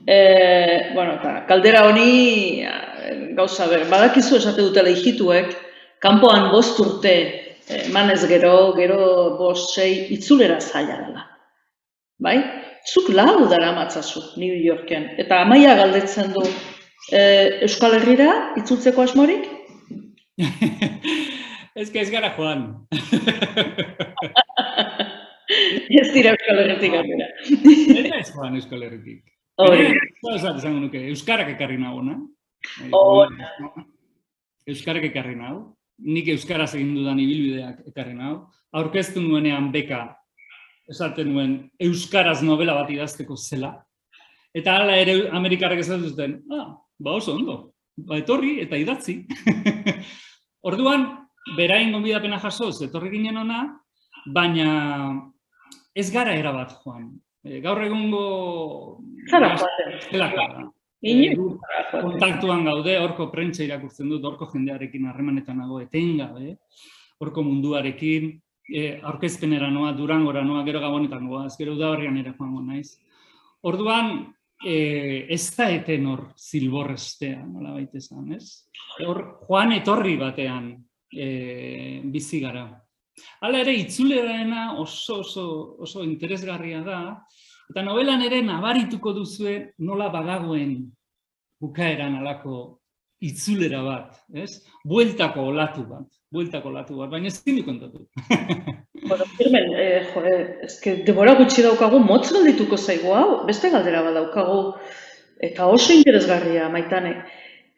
e, 0.08 0.18
bueno, 0.94 1.18
eta 1.20 1.36
galdera 1.50 1.84
honi 1.90 2.64
gauza 3.36 3.68
ber, 3.68 3.88
badakizu 3.92 4.38
esate 4.40 4.64
dutela 4.64 4.92
hijituek, 4.94 5.56
kanpoan 6.04 6.50
bost 6.52 6.80
urte 6.84 7.14
eh, 7.14 7.86
emanez 7.88 8.22
gero, 8.30 8.74
gero 8.78 9.00
bost 9.40 9.76
sei 9.76 9.92
itzulera 10.16 10.60
zaila 10.62 11.00
dela. 11.06 11.26
Bai? 12.24 12.38
Zuk 12.84 13.10
lau 13.10 13.48
dara 13.48 13.72
matzazu 13.76 14.22
New 14.38 14.56
Yorken. 14.60 15.08
Eta 15.22 15.42
amaia 15.46 15.76
galdetzen 15.80 16.34
du 16.36 16.44
e, 16.44 17.22
Euskal 17.64 17.96
Herrira 18.00 18.32
itzultzeko 18.60 19.06
asmorik? 19.06 19.46
ez 21.80 21.90
que 21.92 22.02
ez 22.02 22.10
gara 22.12 22.34
joan. 22.38 22.88
Ez 25.94 26.08
dira 26.14 26.32
Euskal 26.34 26.60
Herritik 26.64 26.94
atera. 26.98 27.28
Ez 28.20 28.30
joan 28.34 28.56
Euskal 28.58 28.84
Herritik. 28.88 29.22
Hori. 29.62 29.86
Esango 30.34 30.80
nuke, 30.80 31.04
Euskarak 31.12 31.52
ekarri 31.54 31.78
nagona. 31.78 32.18
Hori. 32.92 33.38
Euskarak 34.74 35.06
ekarri 35.12 35.36
nahu. 35.38 35.62
Nik 36.04 36.32
Euskaraz 36.34 36.72
egin 36.74 36.96
dudan 36.98 37.22
ibilbideak 37.22 37.78
ekarri 37.94 38.18
nahu. 38.18 38.40
Aurkeztu 38.74 39.22
nuenean 39.22 39.70
beka, 39.72 40.08
esaten 40.90 41.32
nuen 41.32 41.58
Euskaraz 41.80 42.42
novela 42.44 42.76
bat 42.78 42.90
idazteko 42.92 43.38
zela. 43.38 43.74
Eta 44.54 44.78
hala 44.78 44.98
ere 45.02 45.30
Amerikarrek 45.34 45.82
esaten 45.82 46.10
zuten, 46.10 46.36
ah, 46.54 46.76
ba 47.00 47.16
oso 47.18 47.36
ondo, 47.36 47.74
ba 47.98 48.20
etorri 48.22 48.60
eta 48.62 48.78
idatzi. 48.78 49.24
Orduan, 50.70 51.08
berain 51.58 51.92
gonbidapena 51.92 52.40
jasoz, 52.44 52.78
etorri 52.86 53.12
ginen 53.16 53.42
ona, 53.42 53.64
baina 54.26 54.68
ez 55.96 56.10
gara 56.14 56.36
erabat 56.38 56.78
joan. 56.84 57.10
E, 57.44 57.60
gaur 57.64 57.82
egungo... 57.84 58.24
Zara 59.30 59.56
joaten. 59.58 60.70
Gu 61.04 61.48
zara 61.60 62.02
kontaktuan 62.06 62.64
gaude, 62.64 62.94
horko 62.96 63.28
prentsa 63.34 63.66
irakurtzen 63.66 64.08
dut, 64.14 64.24
horko 64.24 64.48
jendearekin 64.54 65.10
harremanetan 65.10 65.58
nago 65.60 65.82
etengabe, 65.84 66.56
horko 67.20 67.44
munduarekin, 67.44 68.30
e, 68.70 69.00
aurkezpenera 69.02 69.70
noa, 69.72 69.92
durangora 69.98 70.44
noa, 70.44 70.64
gero 70.68 70.82
gabonetan 70.84 71.28
goaz, 71.28 71.56
gero 71.58 71.76
udaberrian 71.76 72.18
ere 72.22 72.34
joango 72.38 72.62
naiz. 72.62 72.98
Orduan, 73.64 74.34
e, 74.64 75.26
ez 75.34 75.44
da 75.56 75.70
eten 75.72 76.08
hor 76.12 76.26
zilborrestea, 76.40 77.44
nola 77.46 77.76
baita 77.78 78.00
esan, 78.00 78.32
ez? 78.36 78.70
Hor, 79.06 79.24
joan 79.48 79.76
etorri 79.80 80.16
batean 80.20 80.72
e, 81.12 82.02
bizi 82.12 82.42
gara. 82.44 82.68
Hala 83.46 83.62
ere, 83.62 83.76
itzulerena 83.78 84.74
oso, 84.82 85.20
oso, 85.22 85.46
oso 85.86 86.04
interesgarria 86.04 86.82
da, 86.86 87.02
eta 87.70 87.84
novelan 87.86 88.24
ere 88.26 88.42
nabarituko 88.46 89.14
duzue 89.14 89.74
nola 89.86 90.10
badagoen 90.14 90.80
bukaeran 91.62 92.18
alako 92.20 92.83
itzulera 93.24 93.82
bat, 93.86 94.18
ez? 94.36 94.52
Bueltako 94.88 95.48
olatu 95.54 95.86
bat, 95.88 96.08
bueltako 96.34 96.72
olatu 96.74 96.98
bat, 97.00 97.12
baina 97.14 97.30
ez 97.32 97.40
dindi 97.46 97.64
kontatu. 97.66 98.06
Bueno, 99.04 99.28
Firmen, 99.38 99.72
eh, 99.80 100.04
jo, 100.14 100.24
eske 100.68 100.98
denbora 101.08 101.36
gutxi 101.40 101.64
daukagu, 101.66 102.00
motz 102.04 102.30
geldituko 102.32 102.80
zaigu 102.80 103.14
hau, 103.16 103.30
beste 103.48 103.72
galdera 103.74 104.04
bat 104.06 104.18
daukagu, 104.20 104.60
eta 105.44 105.68
oso 105.68 105.96
interesgarria 105.96 106.70
maitane. 106.72 107.18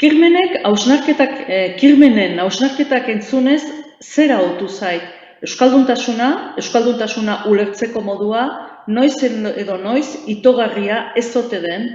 Kirmenek 0.02 0.58
hausnarketak, 0.68 1.36
eh, 1.48 1.76
Kirmenen 1.80 2.40
hausnarketak 2.44 3.08
entzunez, 3.14 3.64
zer 4.04 4.34
autu 4.36 4.68
zait? 4.68 5.06
Euskalduntasuna, 5.46 6.56
Euskalduntasuna 6.60 7.38
ulertzeko 7.52 8.02
modua, 8.02 8.44
noiz 8.88 9.16
edo 9.24 9.78
noiz 9.82 10.08
itogarria 10.32 11.12
ez 11.16 11.30
ote 11.38 11.62
den, 11.64 11.88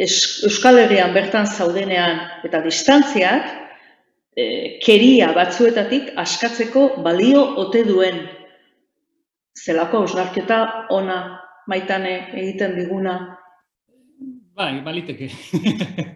Euskal 0.00 0.78
Herrian 0.80 1.12
bertan 1.12 1.46
zaudenean 1.46 2.20
eta 2.46 2.60
distantziak, 2.64 3.48
eh, 4.36 4.78
keria 4.84 5.32
batzuetatik 5.36 6.14
askatzeko 6.16 7.02
balio 7.04 7.42
ote 7.64 7.84
duen 7.84 8.22
zelako 9.64 10.04
hausnarketa 10.04 10.86
ona 10.90 11.18
maitane 11.66 12.14
egiten 12.32 12.76
diguna. 12.78 13.36
Bai, 14.56 14.80
baliteke. 14.84 15.28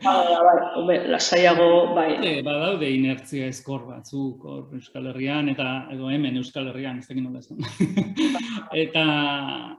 Bai, 0.04 0.34
bai, 0.46 0.56
hombre, 0.76 0.96
lasaiago, 1.08 1.94
bai. 1.94 2.08
Badaude, 2.16 2.32
badaude 2.44 2.90
inertzia 2.92 3.46
eskor 3.48 3.86
batzuk 3.86 4.44
hor 4.50 4.74
Euskal 4.76 5.06
Herrian 5.12 5.48
eta 5.52 5.68
edo 5.94 6.10
hemen 6.12 6.36
Euskal 6.40 6.68
Herrian, 6.72 6.98
ez 6.98 7.08
dakit 7.08 7.24
nola 7.24 7.40
esan. 7.40 7.62
eta, 8.84 9.04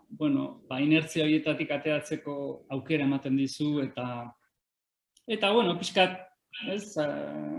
bueno, 0.09 0.47
ba, 0.69 0.79
inertzia 0.81 1.27
horietatik 1.27 1.75
ateatzeko 1.77 2.37
aukera 2.77 3.05
ematen 3.05 3.37
dizu 3.37 3.75
eta 3.83 4.07
eta 5.27 5.51
bueno, 5.51 5.75
pixkat, 5.77 6.17
ez, 6.71 6.95
eh, 6.97 7.07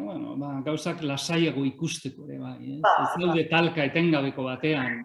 bueno, 0.07 0.37
ba, 0.41 0.57
gauzak 0.67 1.03
lasaiago 1.05 1.65
ikusteko 1.69 2.27
ere 2.29 2.39
bai, 2.41 2.59
ez? 2.79 2.81
Ez 2.81 3.23
daude 3.23 3.47
talka 3.51 3.85
etengabeko 3.85 4.47
batean. 4.49 5.05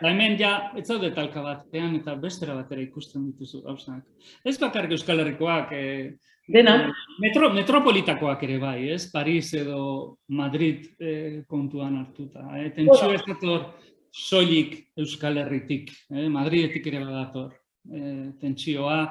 Eta 0.00 0.08
hemen 0.08 0.38
ja, 0.40 0.50
ez 0.80 0.86
zaude 0.88 1.10
talka 1.12 1.42
batean 1.44 1.98
eta 1.98 2.14
bestera 2.16 2.54
batera 2.56 2.80
ikusten 2.80 3.26
dituzu 3.26 3.58
gauzak. 3.66 4.00
Ez 4.48 4.54
bakarrik 4.56 4.94
Euskal 4.96 5.20
Herrikoak, 5.20 5.74
eh, 5.76 6.14
Dena, 6.48 6.72
Metro, 7.20 7.50
metropolitakoak 7.52 8.40
ere 8.46 8.56
bai, 8.58 8.88
ez? 8.94 9.10
Paris 9.12 9.52
edo 9.60 10.16
Madrid 10.32 10.86
eh, 10.98 11.42
kontuan 11.46 11.98
hartuta. 12.00 12.46
Eh? 12.56 12.70
Tentsio 12.74 13.10
ez 13.12 13.20
dator 13.26 13.66
soilik 14.10 14.78
Euskal 14.96 15.36
Herritik, 15.44 15.92
eh? 16.08 16.30
Madridetik 16.32 16.88
ere 16.88 17.04
badator 17.04 17.52
eh, 17.92 18.32
tentsioa, 18.40 19.02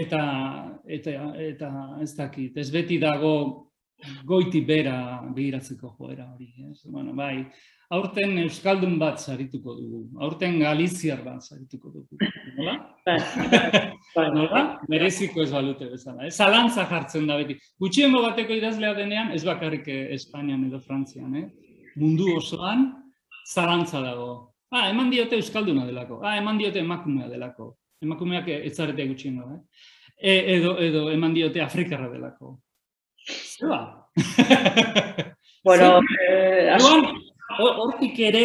eta, 0.00 0.22
eta, 0.88 1.18
eta 1.44 1.70
ez 2.00 2.14
dakit, 2.16 2.56
ez 2.56 2.70
beti 2.72 2.96
dago 3.04 3.34
goiti 4.24 4.64
bera 4.64 5.20
begiratzeko 5.28 5.92
joera 5.98 6.24
hori. 6.32 6.54
Ez? 6.70 6.86
Bueno, 6.88 7.12
bai, 7.12 7.44
aurten 7.90 8.36
Euskaldun 8.44 8.98
bat 9.00 9.18
sarituko 9.18 9.74
dugu, 9.74 10.00
aurten 10.22 10.58
Galiziar 10.62 11.24
bat 11.24 11.42
sarituko 11.42 11.90
dugu. 11.90 12.18
Nola? 12.56 12.76
bai, 13.06 13.16
bai, 14.14 14.26
Nola? 14.36 14.62
Mereziko 14.92 15.42
ez 15.42 15.50
balute 15.52 15.88
bezala. 15.90 16.28
Ez 16.28 16.36
zalantza 16.36 16.86
jartzen 16.90 17.26
da 17.26 17.38
beti. 17.40 17.58
Gutxiengo 17.82 18.22
bateko 18.22 18.54
idazlea 18.54 18.94
denean, 18.98 19.34
ez 19.34 19.42
bakarrik 19.46 19.90
eh, 19.90 20.04
Espainian 20.14 20.62
edo 20.68 20.80
Frantzian, 20.84 21.34
eh? 21.40 21.46
mundu 21.98 22.30
osoan, 22.36 22.86
zalantza 23.50 24.02
dago. 24.04 24.30
Ah, 24.70 24.86
eman 24.92 25.10
diote 25.10 25.40
Euskalduna 25.40 25.82
delako. 25.88 26.20
Ah, 26.22 26.36
eman 26.38 26.60
diote 26.60 26.78
emakumea 26.84 27.26
delako. 27.28 27.72
Emakumeak 28.00 28.46
ez 28.54 28.76
zarete 28.76 29.04
gutxiengo, 29.10 29.50
eh? 29.56 29.88
E, 30.20 30.36
edo, 30.54 30.76
edo 30.78 31.08
eman 31.10 31.34
diote 31.34 31.62
Afrikarra 31.64 32.06
delako. 32.12 32.60
Zeba. 33.26 33.82
Bueno, 35.62 36.00
eh, 36.30 36.70
hortik 37.60 38.18
ere, 38.30 38.44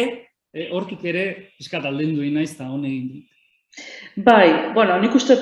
eh, 0.54 0.68
hortik 0.72 1.04
ere, 1.04 1.24
eskat 1.60 1.84
aldendu 1.88 2.26
naiz 2.34 2.52
eta 2.54 2.68
hone 2.68 2.88
egin 2.88 3.08
dit. 3.14 3.32
Bai, 4.16 4.72
bueno, 4.72 4.94
nik 4.96 5.14
uste 5.18 5.34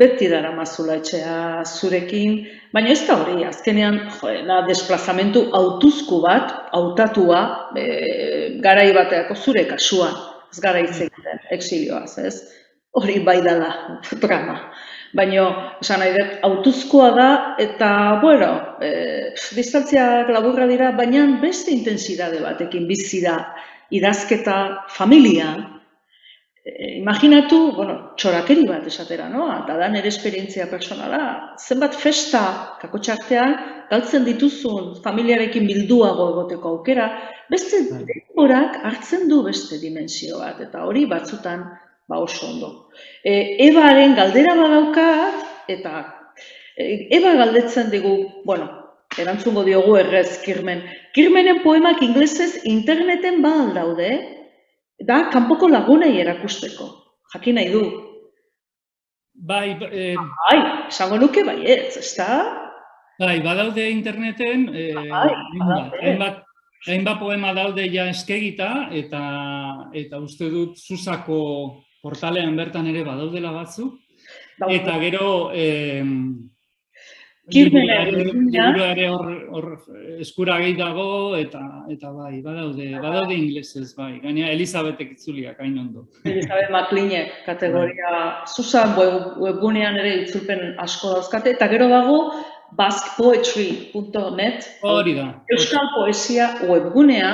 beti 0.00 0.30
dara 0.32 0.54
mazula 0.56 0.94
etxea 0.96 1.64
zurekin, 1.66 2.38
baina 2.72 2.94
ez 2.94 3.02
da 3.04 3.18
hori, 3.20 3.42
azkenean, 3.44 3.98
jo, 4.16 4.32
da, 4.48 4.62
desplazamentu 4.64 5.42
autuzku 5.58 6.22
bat, 6.24 6.54
autatua, 6.78 7.42
e, 7.76 7.84
garai 8.64 8.88
bateako 8.96 9.36
zure 9.36 9.66
kasuan, 9.68 10.16
ez 10.48 10.62
gara 10.64 10.80
hitz 10.80 10.96
egiten, 11.04 11.44
exilioaz, 11.58 12.16
ez? 12.24 12.38
Hori 12.96 13.18
bai 13.28 13.42
dala, 13.44 13.68
drama. 14.24 14.56
Baina, 15.14 15.46
esan 15.80 16.02
nahi 16.02 16.16
dut, 16.16 16.34
autuzkoa 16.48 17.10
da, 17.14 17.28
eta, 17.62 17.90
bueno, 18.22 18.50
e, 18.82 18.90
distantziak 19.54 20.32
laburra 20.34 20.66
dira, 20.66 20.90
baina 20.96 21.26
beste 21.42 21.70
intensidade 21.70 22.42
batekin 22.42 22.88
bizi 22.90 23.22
da 23.22 23.38
idazketa 23.94 24.58
familia, 24.90 25.54
E, 26.66 26.96
imaginatu, 26.98 27.58
bueno, 27.76 27.92
txorakeri 28.18 28.64
bat 28.66 28.86
esatera, 28.90 29.28
no? 29.30 29.44
Eta 29.54 29.76
da 29.78 29.86
nire 29.86 30.10
esperientzia 30.10 30.64
personala. 30.66 31.20
Zenbat 31.62 31.94
festa 31.94 32.40
kakotxartean, 32.80 33.54
galtzen 33.90 34.26
dituzun 34.26 34.96
familiarekin 35.04 35.68
bilduago 35.70 36.26
egoteko 36.32 36.72
aukera, 36.74 37.06
beste 37.52 37.84
bai. 37.92 38.02
denborak 38.08 38.80
hartzen 38.82 39.28
du 39.30 39.44
beste 39.46 39.78
dimensio 39.78 40.40
bat, 40.42 40.58
eta 40.66 40.82
hori 40.90 41.04
batzutan 41.06 41.62
ba 42.08 42.18
oso 42.22 42.46
ondo. 42.46 42.88
E, 43.24 43.56
Ebaren 43.66 44.14
galdera 44.14 44.54
badaukat, 44.54 45.44
eta 45.68 45.92
e, 46.76 47.08
Eba 47.16 47.34
galdetzen 47.40 47.90
digu, 47.90 48.16
bueno, 48.44 48.68
erantzungo 49.18 49.64
diogu 49.64 49.96
errez 49.96 50.42
Kirmen. 50.44 50.84
Kirmenen 51.14 51.62
poemak 51.62 52.02
inglesez 52.02 52.62
interneten 52.64 53.42
ba 53.42 53.54
daude, 53.74 54.10
da 54.98 55.26
kanpoko 55.32 55.68
lagunei 55.68 56.18
erakusteko. 56.20 56.90
Jakin 57.34 57.58
nahi 57.58 57.72
du. 57.72 57.84
Bai, 59.36 59.76
eh, 59.92 60.16
bai, 60.16 60.58
esango 60.88 61.18
nuke 61.20 61.44
bai 61.44 61.58
ez, 61.64 61.96
ezta? 62.00 62.28
Bai, 63.20 63.40
badaude 63.44 63.84
interneten, 63.90 64.68
eh, 64.72 64.94
bai, 64.96 65.28
hainbat, 66.00 66.42
hainbat 66.86 67.18
poema 67.20 67.52
daude 67.52 67.84
ja 67.92 68.06
eskegita, 68.08 68.88
eta, 68.92 69.20
eta 69.92 70.20
uste 70.24 70.48
dut 70.52 70.80
Zuzako 70.80 71.84
portalean 72.06 72.56
bertan 72.58 72.86
ere 72.92 73.04
badaudela 73.06 73.52
batzu. 73.52 73.90
Eta 74.72 74.94
gero, 75.02 75.50
eh, 75.52 76.02
ere 77.52 79.08
hor, 79.08 79.26
hor 79.54 79.66
eskura 80.18 80.56
gehi 80.62 80.74
dago, 80.78 81.36
eta, 81.38 81.60
eta 81.92 82.10
bai, 82.10 82.40
badaude, 82.42 82.88
badaude 83.02 83.36
inglesez, 83.36 83.94
bai. 83.94 84.18
Gaina 84.22 84.50
Elizabetek 84.50 85.12
itzuliak, 85.14 85.60
hain 85.60 85.78
ondo. 85.78 86.08
Elizabeth 86.24 86.70
McLean 86.74 87.30
kategoria, 87.46 88.10
bai. 88.10 88.26
Susan 88.50 88.96
webgunean 88.96 90.00
ere 90.02 90.22
itzulpen 90.24 90.74
asko 90.82 91.14
dauzkate, 91.18 91.54
eta 91.54 91.68
gero 91.70 91.88
dago 91.92 92.18
baskpoetry.net 92.76 94.66
Hori 94.82 95.14
da. 95.14 95.28
Euskal 95.54 95.92
Poesia 95.94 96.50
webgunea, 96.66 97.30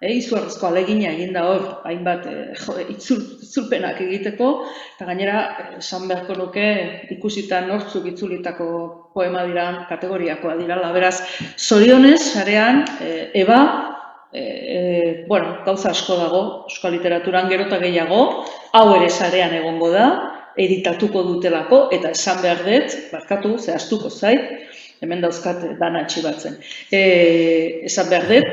e, 0.00 0.12
izugarrizko 0.14 0.68
alegina 0.68 1.10
egin 1.10 1.34
da 1.34 1.44
hor, 1.48 1.64
hainbat 1.88 2.26
e, 2.30 2.36
jo, 2.60 2.76
itzul, 2.94 3.24
itzulpenak 3.42 4.00
egiteko, 4.04 4.50
eta 4.94 5.08
gainera, 5.08 5.42
esan 5.78 6.06
beharko 6.10 6.38
nuke, 6.38 6.68
ikusita 7.16 7.60
nortzuk 7.66 8.06
itzulitako 8.12 8.68
poema 9.14 9.44
dira, 9.48 9.68
kategoriakoa 9.90 10.56
dira, 10.60 10.78
beraz, 10.94 11.16
zorionez, 11.58 12.20
sarean, 12.22 12.84
e, 13.02 13.12
eba, 13.42 13.60
e, 14.32 14.42
e, 14.42 14.80
bueno, 15.28 15.58
gauza 15.66 15.90
asko 15.90 16.18
dago, 16.22 16.42
euskal 16.70 16.94
literaturan 16.94 17.50
gerota 17.50 17.82
gehiago, 17.82 18.22
hau 18.78 18.88
ere 18.96 19.10
sarean 19.10 19.56
egongo 19.58 19.90
da, 19.94 20.08
editatuko 20.58 21.22
dutelako, 21.26 21.86
eta 21.94 22.14
esan 22.14 22.40
behar 22.42 22.64
dut, 22.66 22.94
barkatu, 23.12 23.56
zehaztuko 23.62 24.10
zait, 24.10 24.66
hemen 25.02 25.22
dauzkat 25.22 25.62
dana 25.78 26.02
batzen. 26.22 26.58
E, 26.90 27.84
esan 27.86 28.08
behar 28.10 28.26
dut, 28.30 28.48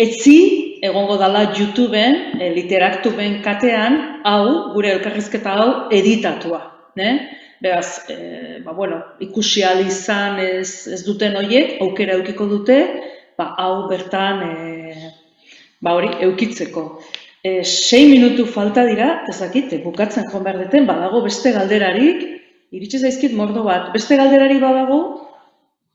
etzi 0.00 0.65
egongo 0.84 1.16
dala 1.20 1.52
YouTubeen, 1.56 2.40
e, 2.40 2.50
literaktuben 2.54 3.40
katean, 3.44 3.98
hau, 4.24 4.72
gure 4.74 4.92
elkarrizketa 4.96 5.56
hau, 5.56 5.68
editatua. 5.94 6.60
Ne? 6.96 7.10
Beraz, 7.62 8.04
e, 8.10 8.60
ba, 8.64 8.72
bueno, 8.72 9.00
ikusi 9.20 9.64
izan 9.86 10.38
ez, 10.40 10.86
ez 10.86 11.02
duten 11.04 11.36
horiek, 11.36 11.80
aukera 11.80 12.14
eukiko 12.14 12.46
dute, 12.46 12.78
ba, 13.38 13.54
hau 13.58 13.88
bertan 13.88 14.42
e, 14.42 15.12
ba, 15.80 15.94
hori 15.94 16.10
eukitzeko. 16.20 17.00
E, 17.42 17.62
sei 17.64 18.08
minutu 18.10 18.46
falta 18.46 18.84
dira, 18.84 19.24
ez 19.28 19.38
dakit, 19.40 19.72
bukatzen 19.84 20.24
joan 20.30 20.44
behar 20.44 20.58
deten, 20.58 20.86
badago 20.86 21.22
beste 21.22 21.52
galderarik, 21.52 22.24
iritsi 22.72 22.98
zaizkit 22.98 23.32
mordo 23.32 23.62
bat, 23.64 23.92
beste 23.94 24.16
galderari 24.18 24.58
badago, 24.58 25.25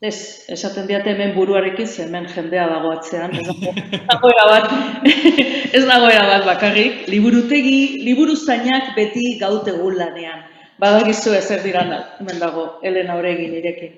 Ez, 0.01 0.47
esaten 0.49 0.87
diate 0.89 1.11
hemen 1.11 1.35
buruarekin 1.35 1.85
ze 1.87 2.01
hemen 2.07 2.23
jendea 2.33 2.63
dago 2.65 2.89
atzean, 2.89 3.35
ez 3.37 3.99
dagoera 4.07 4.45
bat, 4.49 4.71
ez 5.77 5.81
dagoera 5.85 6.23
bat 6.25 6.47
bakarrik, 6.47 7.03
liburutegi, 7.13 8.01
liburu 8.07 8.33
zainak 8.33 8.95
beti 8.95 9.37
gaute 9.37 9.75
lanean. 9.99 10.41
Badagizu 10.81 11.35
ezer 11.37 11.61
diran 11.61 11.93
da, 11.93 11.99
hemen 12.17 12.39
dago, 12.41 12.79
Elena 12.81 13.19
Oregin 13.19 13.53
irekin. 13.53 13.93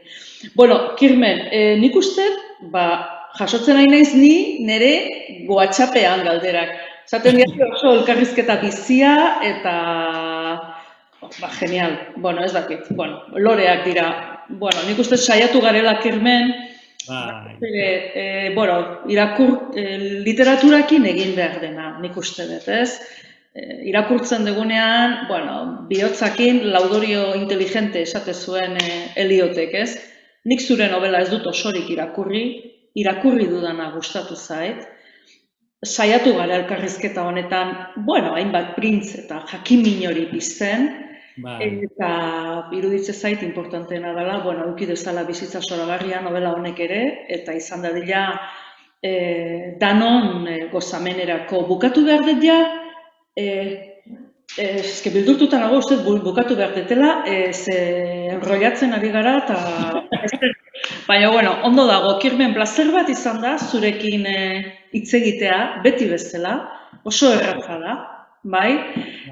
Bueno, 0.56 0.94
Kirmen, 1.00 1.48
e, 1.52 1.78
nik 1.80 1.96
uste, 1.96 2.28
ba, 2.76 2.84
jasotzen 3.40 3.80
nahi 3.80 3.88
naiz 3.88 4.14
ni 4.14 4.60
nire 4.68 4.92
goatxapean 5.48 6.26
galderak. 6.28 6.76
Zaten 7.08 7.40
diate 7.40 7.72
oso 7.72 7.96
elkarrizketa 8.02 8.60
bizia 8.60 9.40
eta 9.42 9.80
ba, 11.40 11.56
genial, 11.62 11.96
bueno, 12.18 12.44
ez 12.44 12.52
dakit, 12.52 12.92
bueno, 12.92 13.24
loreak 13.40 13.86
dira 13.88 14.33
bueno, 14.50 14.84
nik 14.88 15.00
uste 15.00 15.18
saiatu 15.18 15.62
garela 15.62 16.00
kirmen, 16.02 16.54
Bai. 17.08 17.58
E, 17.60 18.54
bueno, 18.56 19.02
irakur, 19.12 19.72
e, 19.76 19.98
literaturakin 20.24 21.06
egin 21.12 21.36
behar 21.36 21.60
dena, 21.62 21.90
nik 22.00 22.16
uste 22.18 22.46
dut, 22.48 22.68
ez? 22.72 22.96
E, 23.54 23.82
irakurtzen 23.90 24.48
dugunean, 24.48 25.26
bueno, 25.28 25.58
bihotzakin 25.90 26.62
laudorio 26.72 27.34
inteligente 27.36 28.02
esate 28.08 28.34
zuen 28.34 28.78
e, 28.80 28.90
eliotek, 29.20 29.76
ez? 29.84 29.98
Nik 30.48 30.64
zure 30.64 30.88
novela 30.92 31.22
ez 31.24 31.30
dut 31.32 31.48
osorik 31.48 31.92
irakurri, 31.92 32.46
irakurri 33.00 33.50
dudana 33.52 33.92
gustatu 33.96 34.36
zait. 34.40 34.88
Saiatu 35.84 36.38
gara 36.38 36.62
elkarrizketa 36.62 37.26
honetan, 37.28 37.76
bueno, 38.08 38.32
hainbat 38.38 38.78
printz 38.78 39.18
eta 39.26 39.42
jakin 39.52 39.84
hori 40.08 40.30
bizten, 40.32 40.88
Bai. 41.42 41.58
Eta 41.88 42.10
iruditze 42.78 43.14
zait 43.14 43.42
importanteena 43.42 44.14
dela, 44.14 44.38
bueno, 44.44 44.68
uki 44.74 44.86
dezala 44.86 45.24
bizitza 45.26 45.62
soragarria 45.62 46.22
novela 46.22 46.52
honek 46.54 46.80
ere, 46.86 47.02
eta 47.38 47.56
izan 47.58 47.82
da 47.82 47.94
dila 47.96 48.26
e, 49.02 49.14
danon 49.82 50.46
e, 50.48 50.60
gozamenerako. 50.74 51.64
Bukatu 51.72 52.06
behar 52.06 52.22
dut 52.28 52.46
ja, 52.46 52.60
e, 53.36 53.48
e, 54.58 54.68
eske 54.84 55.10
bildurtuta 55.16 55.58
nago 55.58 55.82
uste 55.82 55.98
bukatu 56.06 56.60
behar 56.60 56.78
dutela, 56.78 57.24
e, 57.26 57.52
ze 57.54 57.80
enroiatzen 58.36 58.94
ari 58.94 59.10
gara, 59.10 59.40
eta 59.42 59.58
Baina, 61.08 61.30
bueno, 61.32 61.58
ondo 61.64 61.86
dago, 61.88 62.18
kirmen 62.20 62.54
plazer 62.54 62.90
bat 62.92 63.10
izan 63.10 63.42
da, 63.42 63.58
zurekin 63.58 64.26
hitz 64.94 65.10
egitea, 65.16 65.60
beti 65.84 66.10
bezala, 66.10 66.58
oso 67.08 67.32
erratza 67.34 67.78
da, 67.80 67.94
bai? 68.44 68.72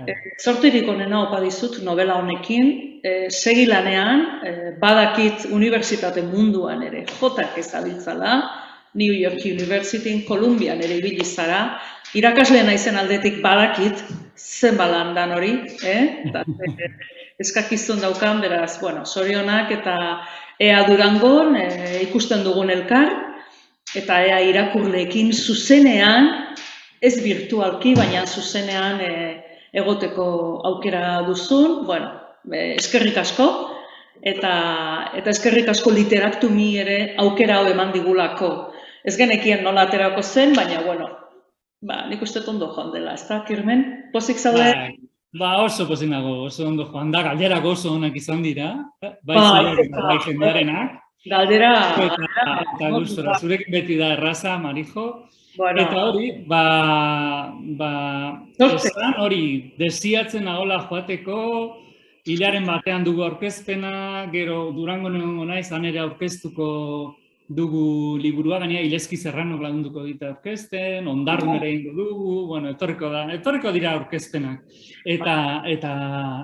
E, 0.07 0.16
Zortirik 0.41 0.88
onena 0.89 1.26
opa 1.28 1.41
dizut 1.43 1.80
novela 1.84 2.18
honekin, 2.22 2.72
e, 3.03 3.14
segi 3.30 3.68
lanean, 3.68 4.26
e, 4.43 4.51
badakit 4.82 5.47
unibertsitate 5.51 6.24
munduan 6.26 6.84
ere, 6.88 7.05
jotak 7.20 7.57
ezabiltzala, 7.59 8.41
New 8.93 9.14
York 9.14 9.45
University, 9.45 10.26
Columbian 10.28 10.82
ere 10.84 10.97
ibili 10.99 11.26
zara, 11.26 11.80
irakasle 12.18 12.64
naizen 12.68 12.97
aldetik 12.99 13.39
badakit, 13.43 14.03
zen 14.36 14.78
balan 14.78 15.14
dan 15.16 15.32
hori, 15.36 15.53
eh? 15.88 16.03
Eta, 16.28 16.43
e, 16.43 16.91
eskakizun 17.41 18.01
daukan, 18.03 18.41
beraz, 18.43 18.80
bueno, 18.82 19.05
sorionak 19.05 19.72
eta 19.72 19.95
ea 20.62 20.84
durangon 20.88 21.55
e, 21.57 21.68
ikusten 22.07 22.43
dugun 22.45 22.70
elkar, 22.74 23.12
eta 23.95 24.22
ea 24.24 24.39
irakurleekin 24.47 25.32
zuzenean, 25.34 26.30
ez 27.01 27.15
virtualki, 27.23 27.95
baina 27.97 28.25
zuzenean 28.27 29.01
e, 29.01 29.13
egoteko 29.73 30.25
aukera 30.69 31.21
duzun, 31.27 31.81
bueno, 31.87 32.11
e, 32.45 32.75
eskerrik 32.75 33.17
asko, 33.17 33.47
eta, 34.21 34.53
eta 35.17 35.33
eskerrik 35.33 35.71
asko 35.73 35.93
literaktu 35.95 36.51
mi 36.53 36.75
ere 36.81 37.15
aukera 37.23 37.59
hau 37.59 37.69
eman 37.71 37.93
digulako. 37.95 38.51
Ez 39.03 39.15
genekien 39.17 39.63
nola 39.65 39.87
aterako 39.87 40.21
zen, 40.21 40.53
baina, 40.53 40.83
bueno, 40.85 41.09
ba, 41.81 42.03
nik 42.09 42.21
uste 42.21 42.43
ondo 42.47 42.69
joan 42.75 42.91
dela, 42.93 43.15
ez 43.17 43.25
da, 43.27 43.41
Kirmen? 43.47 43.85
Pozik 44.13 44.37
zaude? 44.37 44.69
Ba, 45.33 45.39
ba, 45.41 45.51
oso 45.65 45.87
pozik 45.89 46.11
nago, 46.11 46.43
oso 46.45 46.67
ondo 46.69 46.85
joan 46.91 47.09
da, 47.11 47.25
galderak 47.31 47.65
oso 47.65 47.95
onak 47.97 48.17
izan 48.21 48.45
dira, 48.45 48.75
bai, 49.01 49.15
bai, 49.25 49.87
bai, 49.89 50.37
bai, 50.37 50.75
Galdera... 51.21 51.73
Eta, 52.01 52.53
eta 52.63 52.87
gustora, 52.95 53.35
zurekin 53.37 53.69
beti 53.73 53.97
da 53.99 54.15
erraza, 54.15 54.55
Marijo. 54.57 55.27
Bueno, 55.57 55.81
Eta 55.81 56.05
hori, 56.05 56.31
ba, 56.47 57.53
ba, 57.77 57.91
esan 58.57 59.17
hori, 59.19 59.73
desiatzen 59.77 60.47
ahola 60.47 60.79
joateko, 60.87 61.39
hilaren 62.25 62.67
batean 62.69 63.03
dugu 63.03 63.25
aurkezpena, 63.25 64.29
gero 64.31 64.69
Durango 64.71 65.09
nengo 65.11 65.45
naiz, 65.45 65.67
han 65.75 65.89
ere 65.89 65.99
aurkeztuko 65.99 66.67
dugu 67.51 68.17
liburua, 68.21 68.61
gainera 68.61 68.85
Ilezki 68.85 69.17
Serrano 69.19 69.57
lagunduko 69.59 70.05
dita 70.05 70.29
aurkezten, 70.29 71.07
ondarrun 71.11 71.57
ere 71.57 71.73
ingo 71.73 71.91
dugu, 71.97 72.35
bueno, 72.53 72.71
etorriko 72.71 73.09
da, 73.11 73.25
etorriko 73.35 73.73
dira 73.75 73.91
aurkezpenak. 73.97 74.63
Eta, 75.03 75.35
eta, 75.67 75.91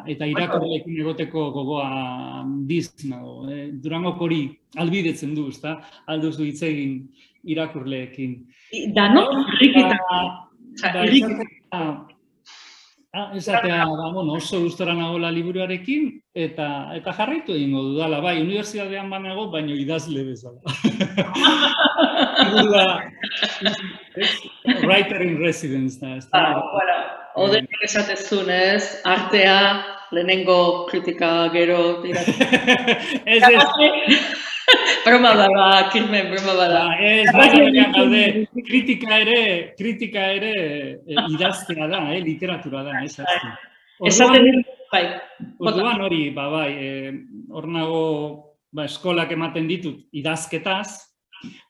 eta 0.09 0.27
irakurleekin 0.33 0.99
egoteko 0.99 1.47
gogoa 1.55 2.43
diz 2.67 2.89
nago. 3.05 3.47
Eh? 3.53 3.69
Durangok 3.71 4.19
hori 4.27 4.41
albidetzen 4.83 5.31
du, 5.37 5.47
ezta? 5.53 5.77
Alduzu 6.11 6.49
hitz 6.49 6.61
egin 6.67 6.99
irakurleekin. 7.47 8.37
Esatea, 10.77 11.07
ah, 13.17 13.31
esatea, 13.33 13.85
ba, 13.85 14.11
bueno, 14.13 14.33
oso 14.33 14.59
gustora 14.61 14.93
nagola 14.93 15.31
liburuarekin, 15.31 16.21
eta 16.35 16.93
eta 16.93 17.13
jarraitu 17.17 17.55
egingo 17.55 17.81
dudala, 17.81 18.19
bai, 18.21 18.35
unibertsitatean 18.43 19.09
banago, 19.09 19.49
baino 19.51 19.73
idazle 19.73 20.23
bezala. 20.27 20.61
Liburua, 22.37 22.85
es 24.15 24.37
writer 24.83 25.21
in 25.25 25.39
residence, 25.41 25.99
da, 25.99 26.17
ez 26.17 26.29
da? 26.29 26.43
Ah, 26.43 26.61
bueno, 26.73 26.97
Odenek 27.37 27.83
esatezun 27.85 28.49
ez, 28.49 29.01
artea, 29.05 29.57
lehenengo 30.11 30.85
kritika 30.89 31.49
gero 31.53 31.79
tira. 32.03 32.21
ez, 33.25 33.43
ez, 33.43 33.65
broma 35.05 35.34
da, 35.36 35.47
ba, 35.53 35.89
kirmen, 35.91 36.32
broma 36.32 36.53
bada. 36.57 36.82
Ba, 36.88 36.97
ez, 36.99 37.28
baina 37.34 37.63
baina 37.63 37.86
gaude, 37.95 38.24
kritika 38.68 39.20
ere, 39.24 39.41
kritika 39.80 40.26
ere 40.36 40.53
eh, 41.07 41.24
idaztea 41.34 41.88
da, 41.91 42.03
eh, 42.13 42.22
literatura 42.24 42.84
da, 42.84 43.01
ez 43.03 43.15
azte. 43.20 43.53
Esaten 44.11 44.63
bai. 44.91 45.03
Orduan 45.59 46.03
hori, 46.05 46.30
ba, 46.36 46.49
bai, 46.51 46.72
eh, 46.74 47.13
hor 47.53 47.68
nago, 47.72 48.03
ba, 48.76 48.88
eskolak 48.91 49.32
ematen 49.36 49.70
ditut 49.72 50.03
idazketaz, 50.11 51.06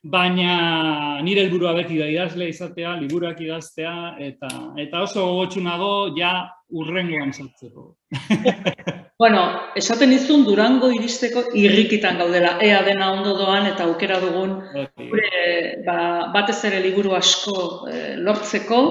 baina 0.04 1.22
nire 1.24 1.44
helburua 1.46 1.74
beti 1.78 1.98
da 2.00 2.08
idazle 2.12 2.50
izatea, 2.50 2.96
liburuak 3.02 3.42
idaztea, 3.42 3.96
eta, 4.30 4.52
eta 4.78 5.02
oso 5.04 5.26
gogotsu 5.26 5.64
nago, 5.66 5.92
ja 6.18 6.34
urrengoan 6.70 7.34
sartzeko. 7.34 7.94
Bueno, 9.18 9.40
esaten 9.74 10.12
dizun 10.14 10.44
Durango 10.46 10.92
iristeko 10.94 11.42
irrikitan 11.58 12.20
gaudela, 12.22 12.52
ea 12.62 12.84
dena 12.86 13.08
ondo 13.16 13.32
doan 13.34 13.66
eta 13.66 13.88
aukera 13.90 14.20
dugun 14.22 14.52
Hori. 14.62 15.08
gure 15.10 15.40
ba, 15.88 15.96
batez 16.36 16.60
ere 16.70 16.84
liburu 16.84 17.16
asko 17.18 17.56
eh, 17.90 18.14
lortzeko, 18.22 18.82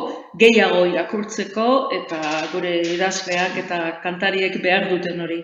gehiago 0.42 0.82
irakurtzeko 0.90 1.68
eta 2.00 2.18
gure 2.50 2.72
idazleak 2.96 3.60
eta 3.62 3.78
kantariek 4.02 4.58
behar 4.64 4.88
duten 4.90 5.22
hori 5.22 5.38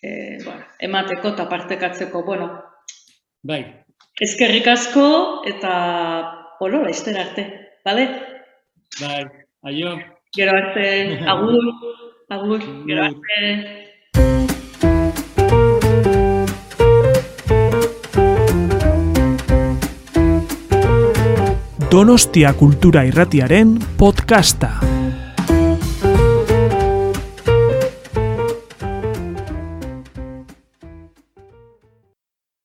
eh, 0.00 0.38
bueno, 0.46 0.64
emateko 0.88 1.34
eta 1.34 1.44
partekatzeko. 1.52 2.24
Bueno, 2.24 2.48
Bai, 3.46 3.60
eskerrik 4.20 4.66
asko 4.66 5.06
eta 5.44 5.72
olo, 6.60 6.82
laizter 6.84 7.18
arte, 7.20 7.46
bale? 7.84 8.08
bai, 9.00 9.24
aio. 9.62 9.96
Gero 10.36 10.52
arte, 10.56 11.18
agur, 11.32 11.64
agur, 12.28 12.60
gero 12.86 13.04
arte. 13.04 13.82
Donostia 21.90 22.52
Kultura 22.52 23.06
Irratiaren 23.08 23.78
podcasta. 23.96 24.74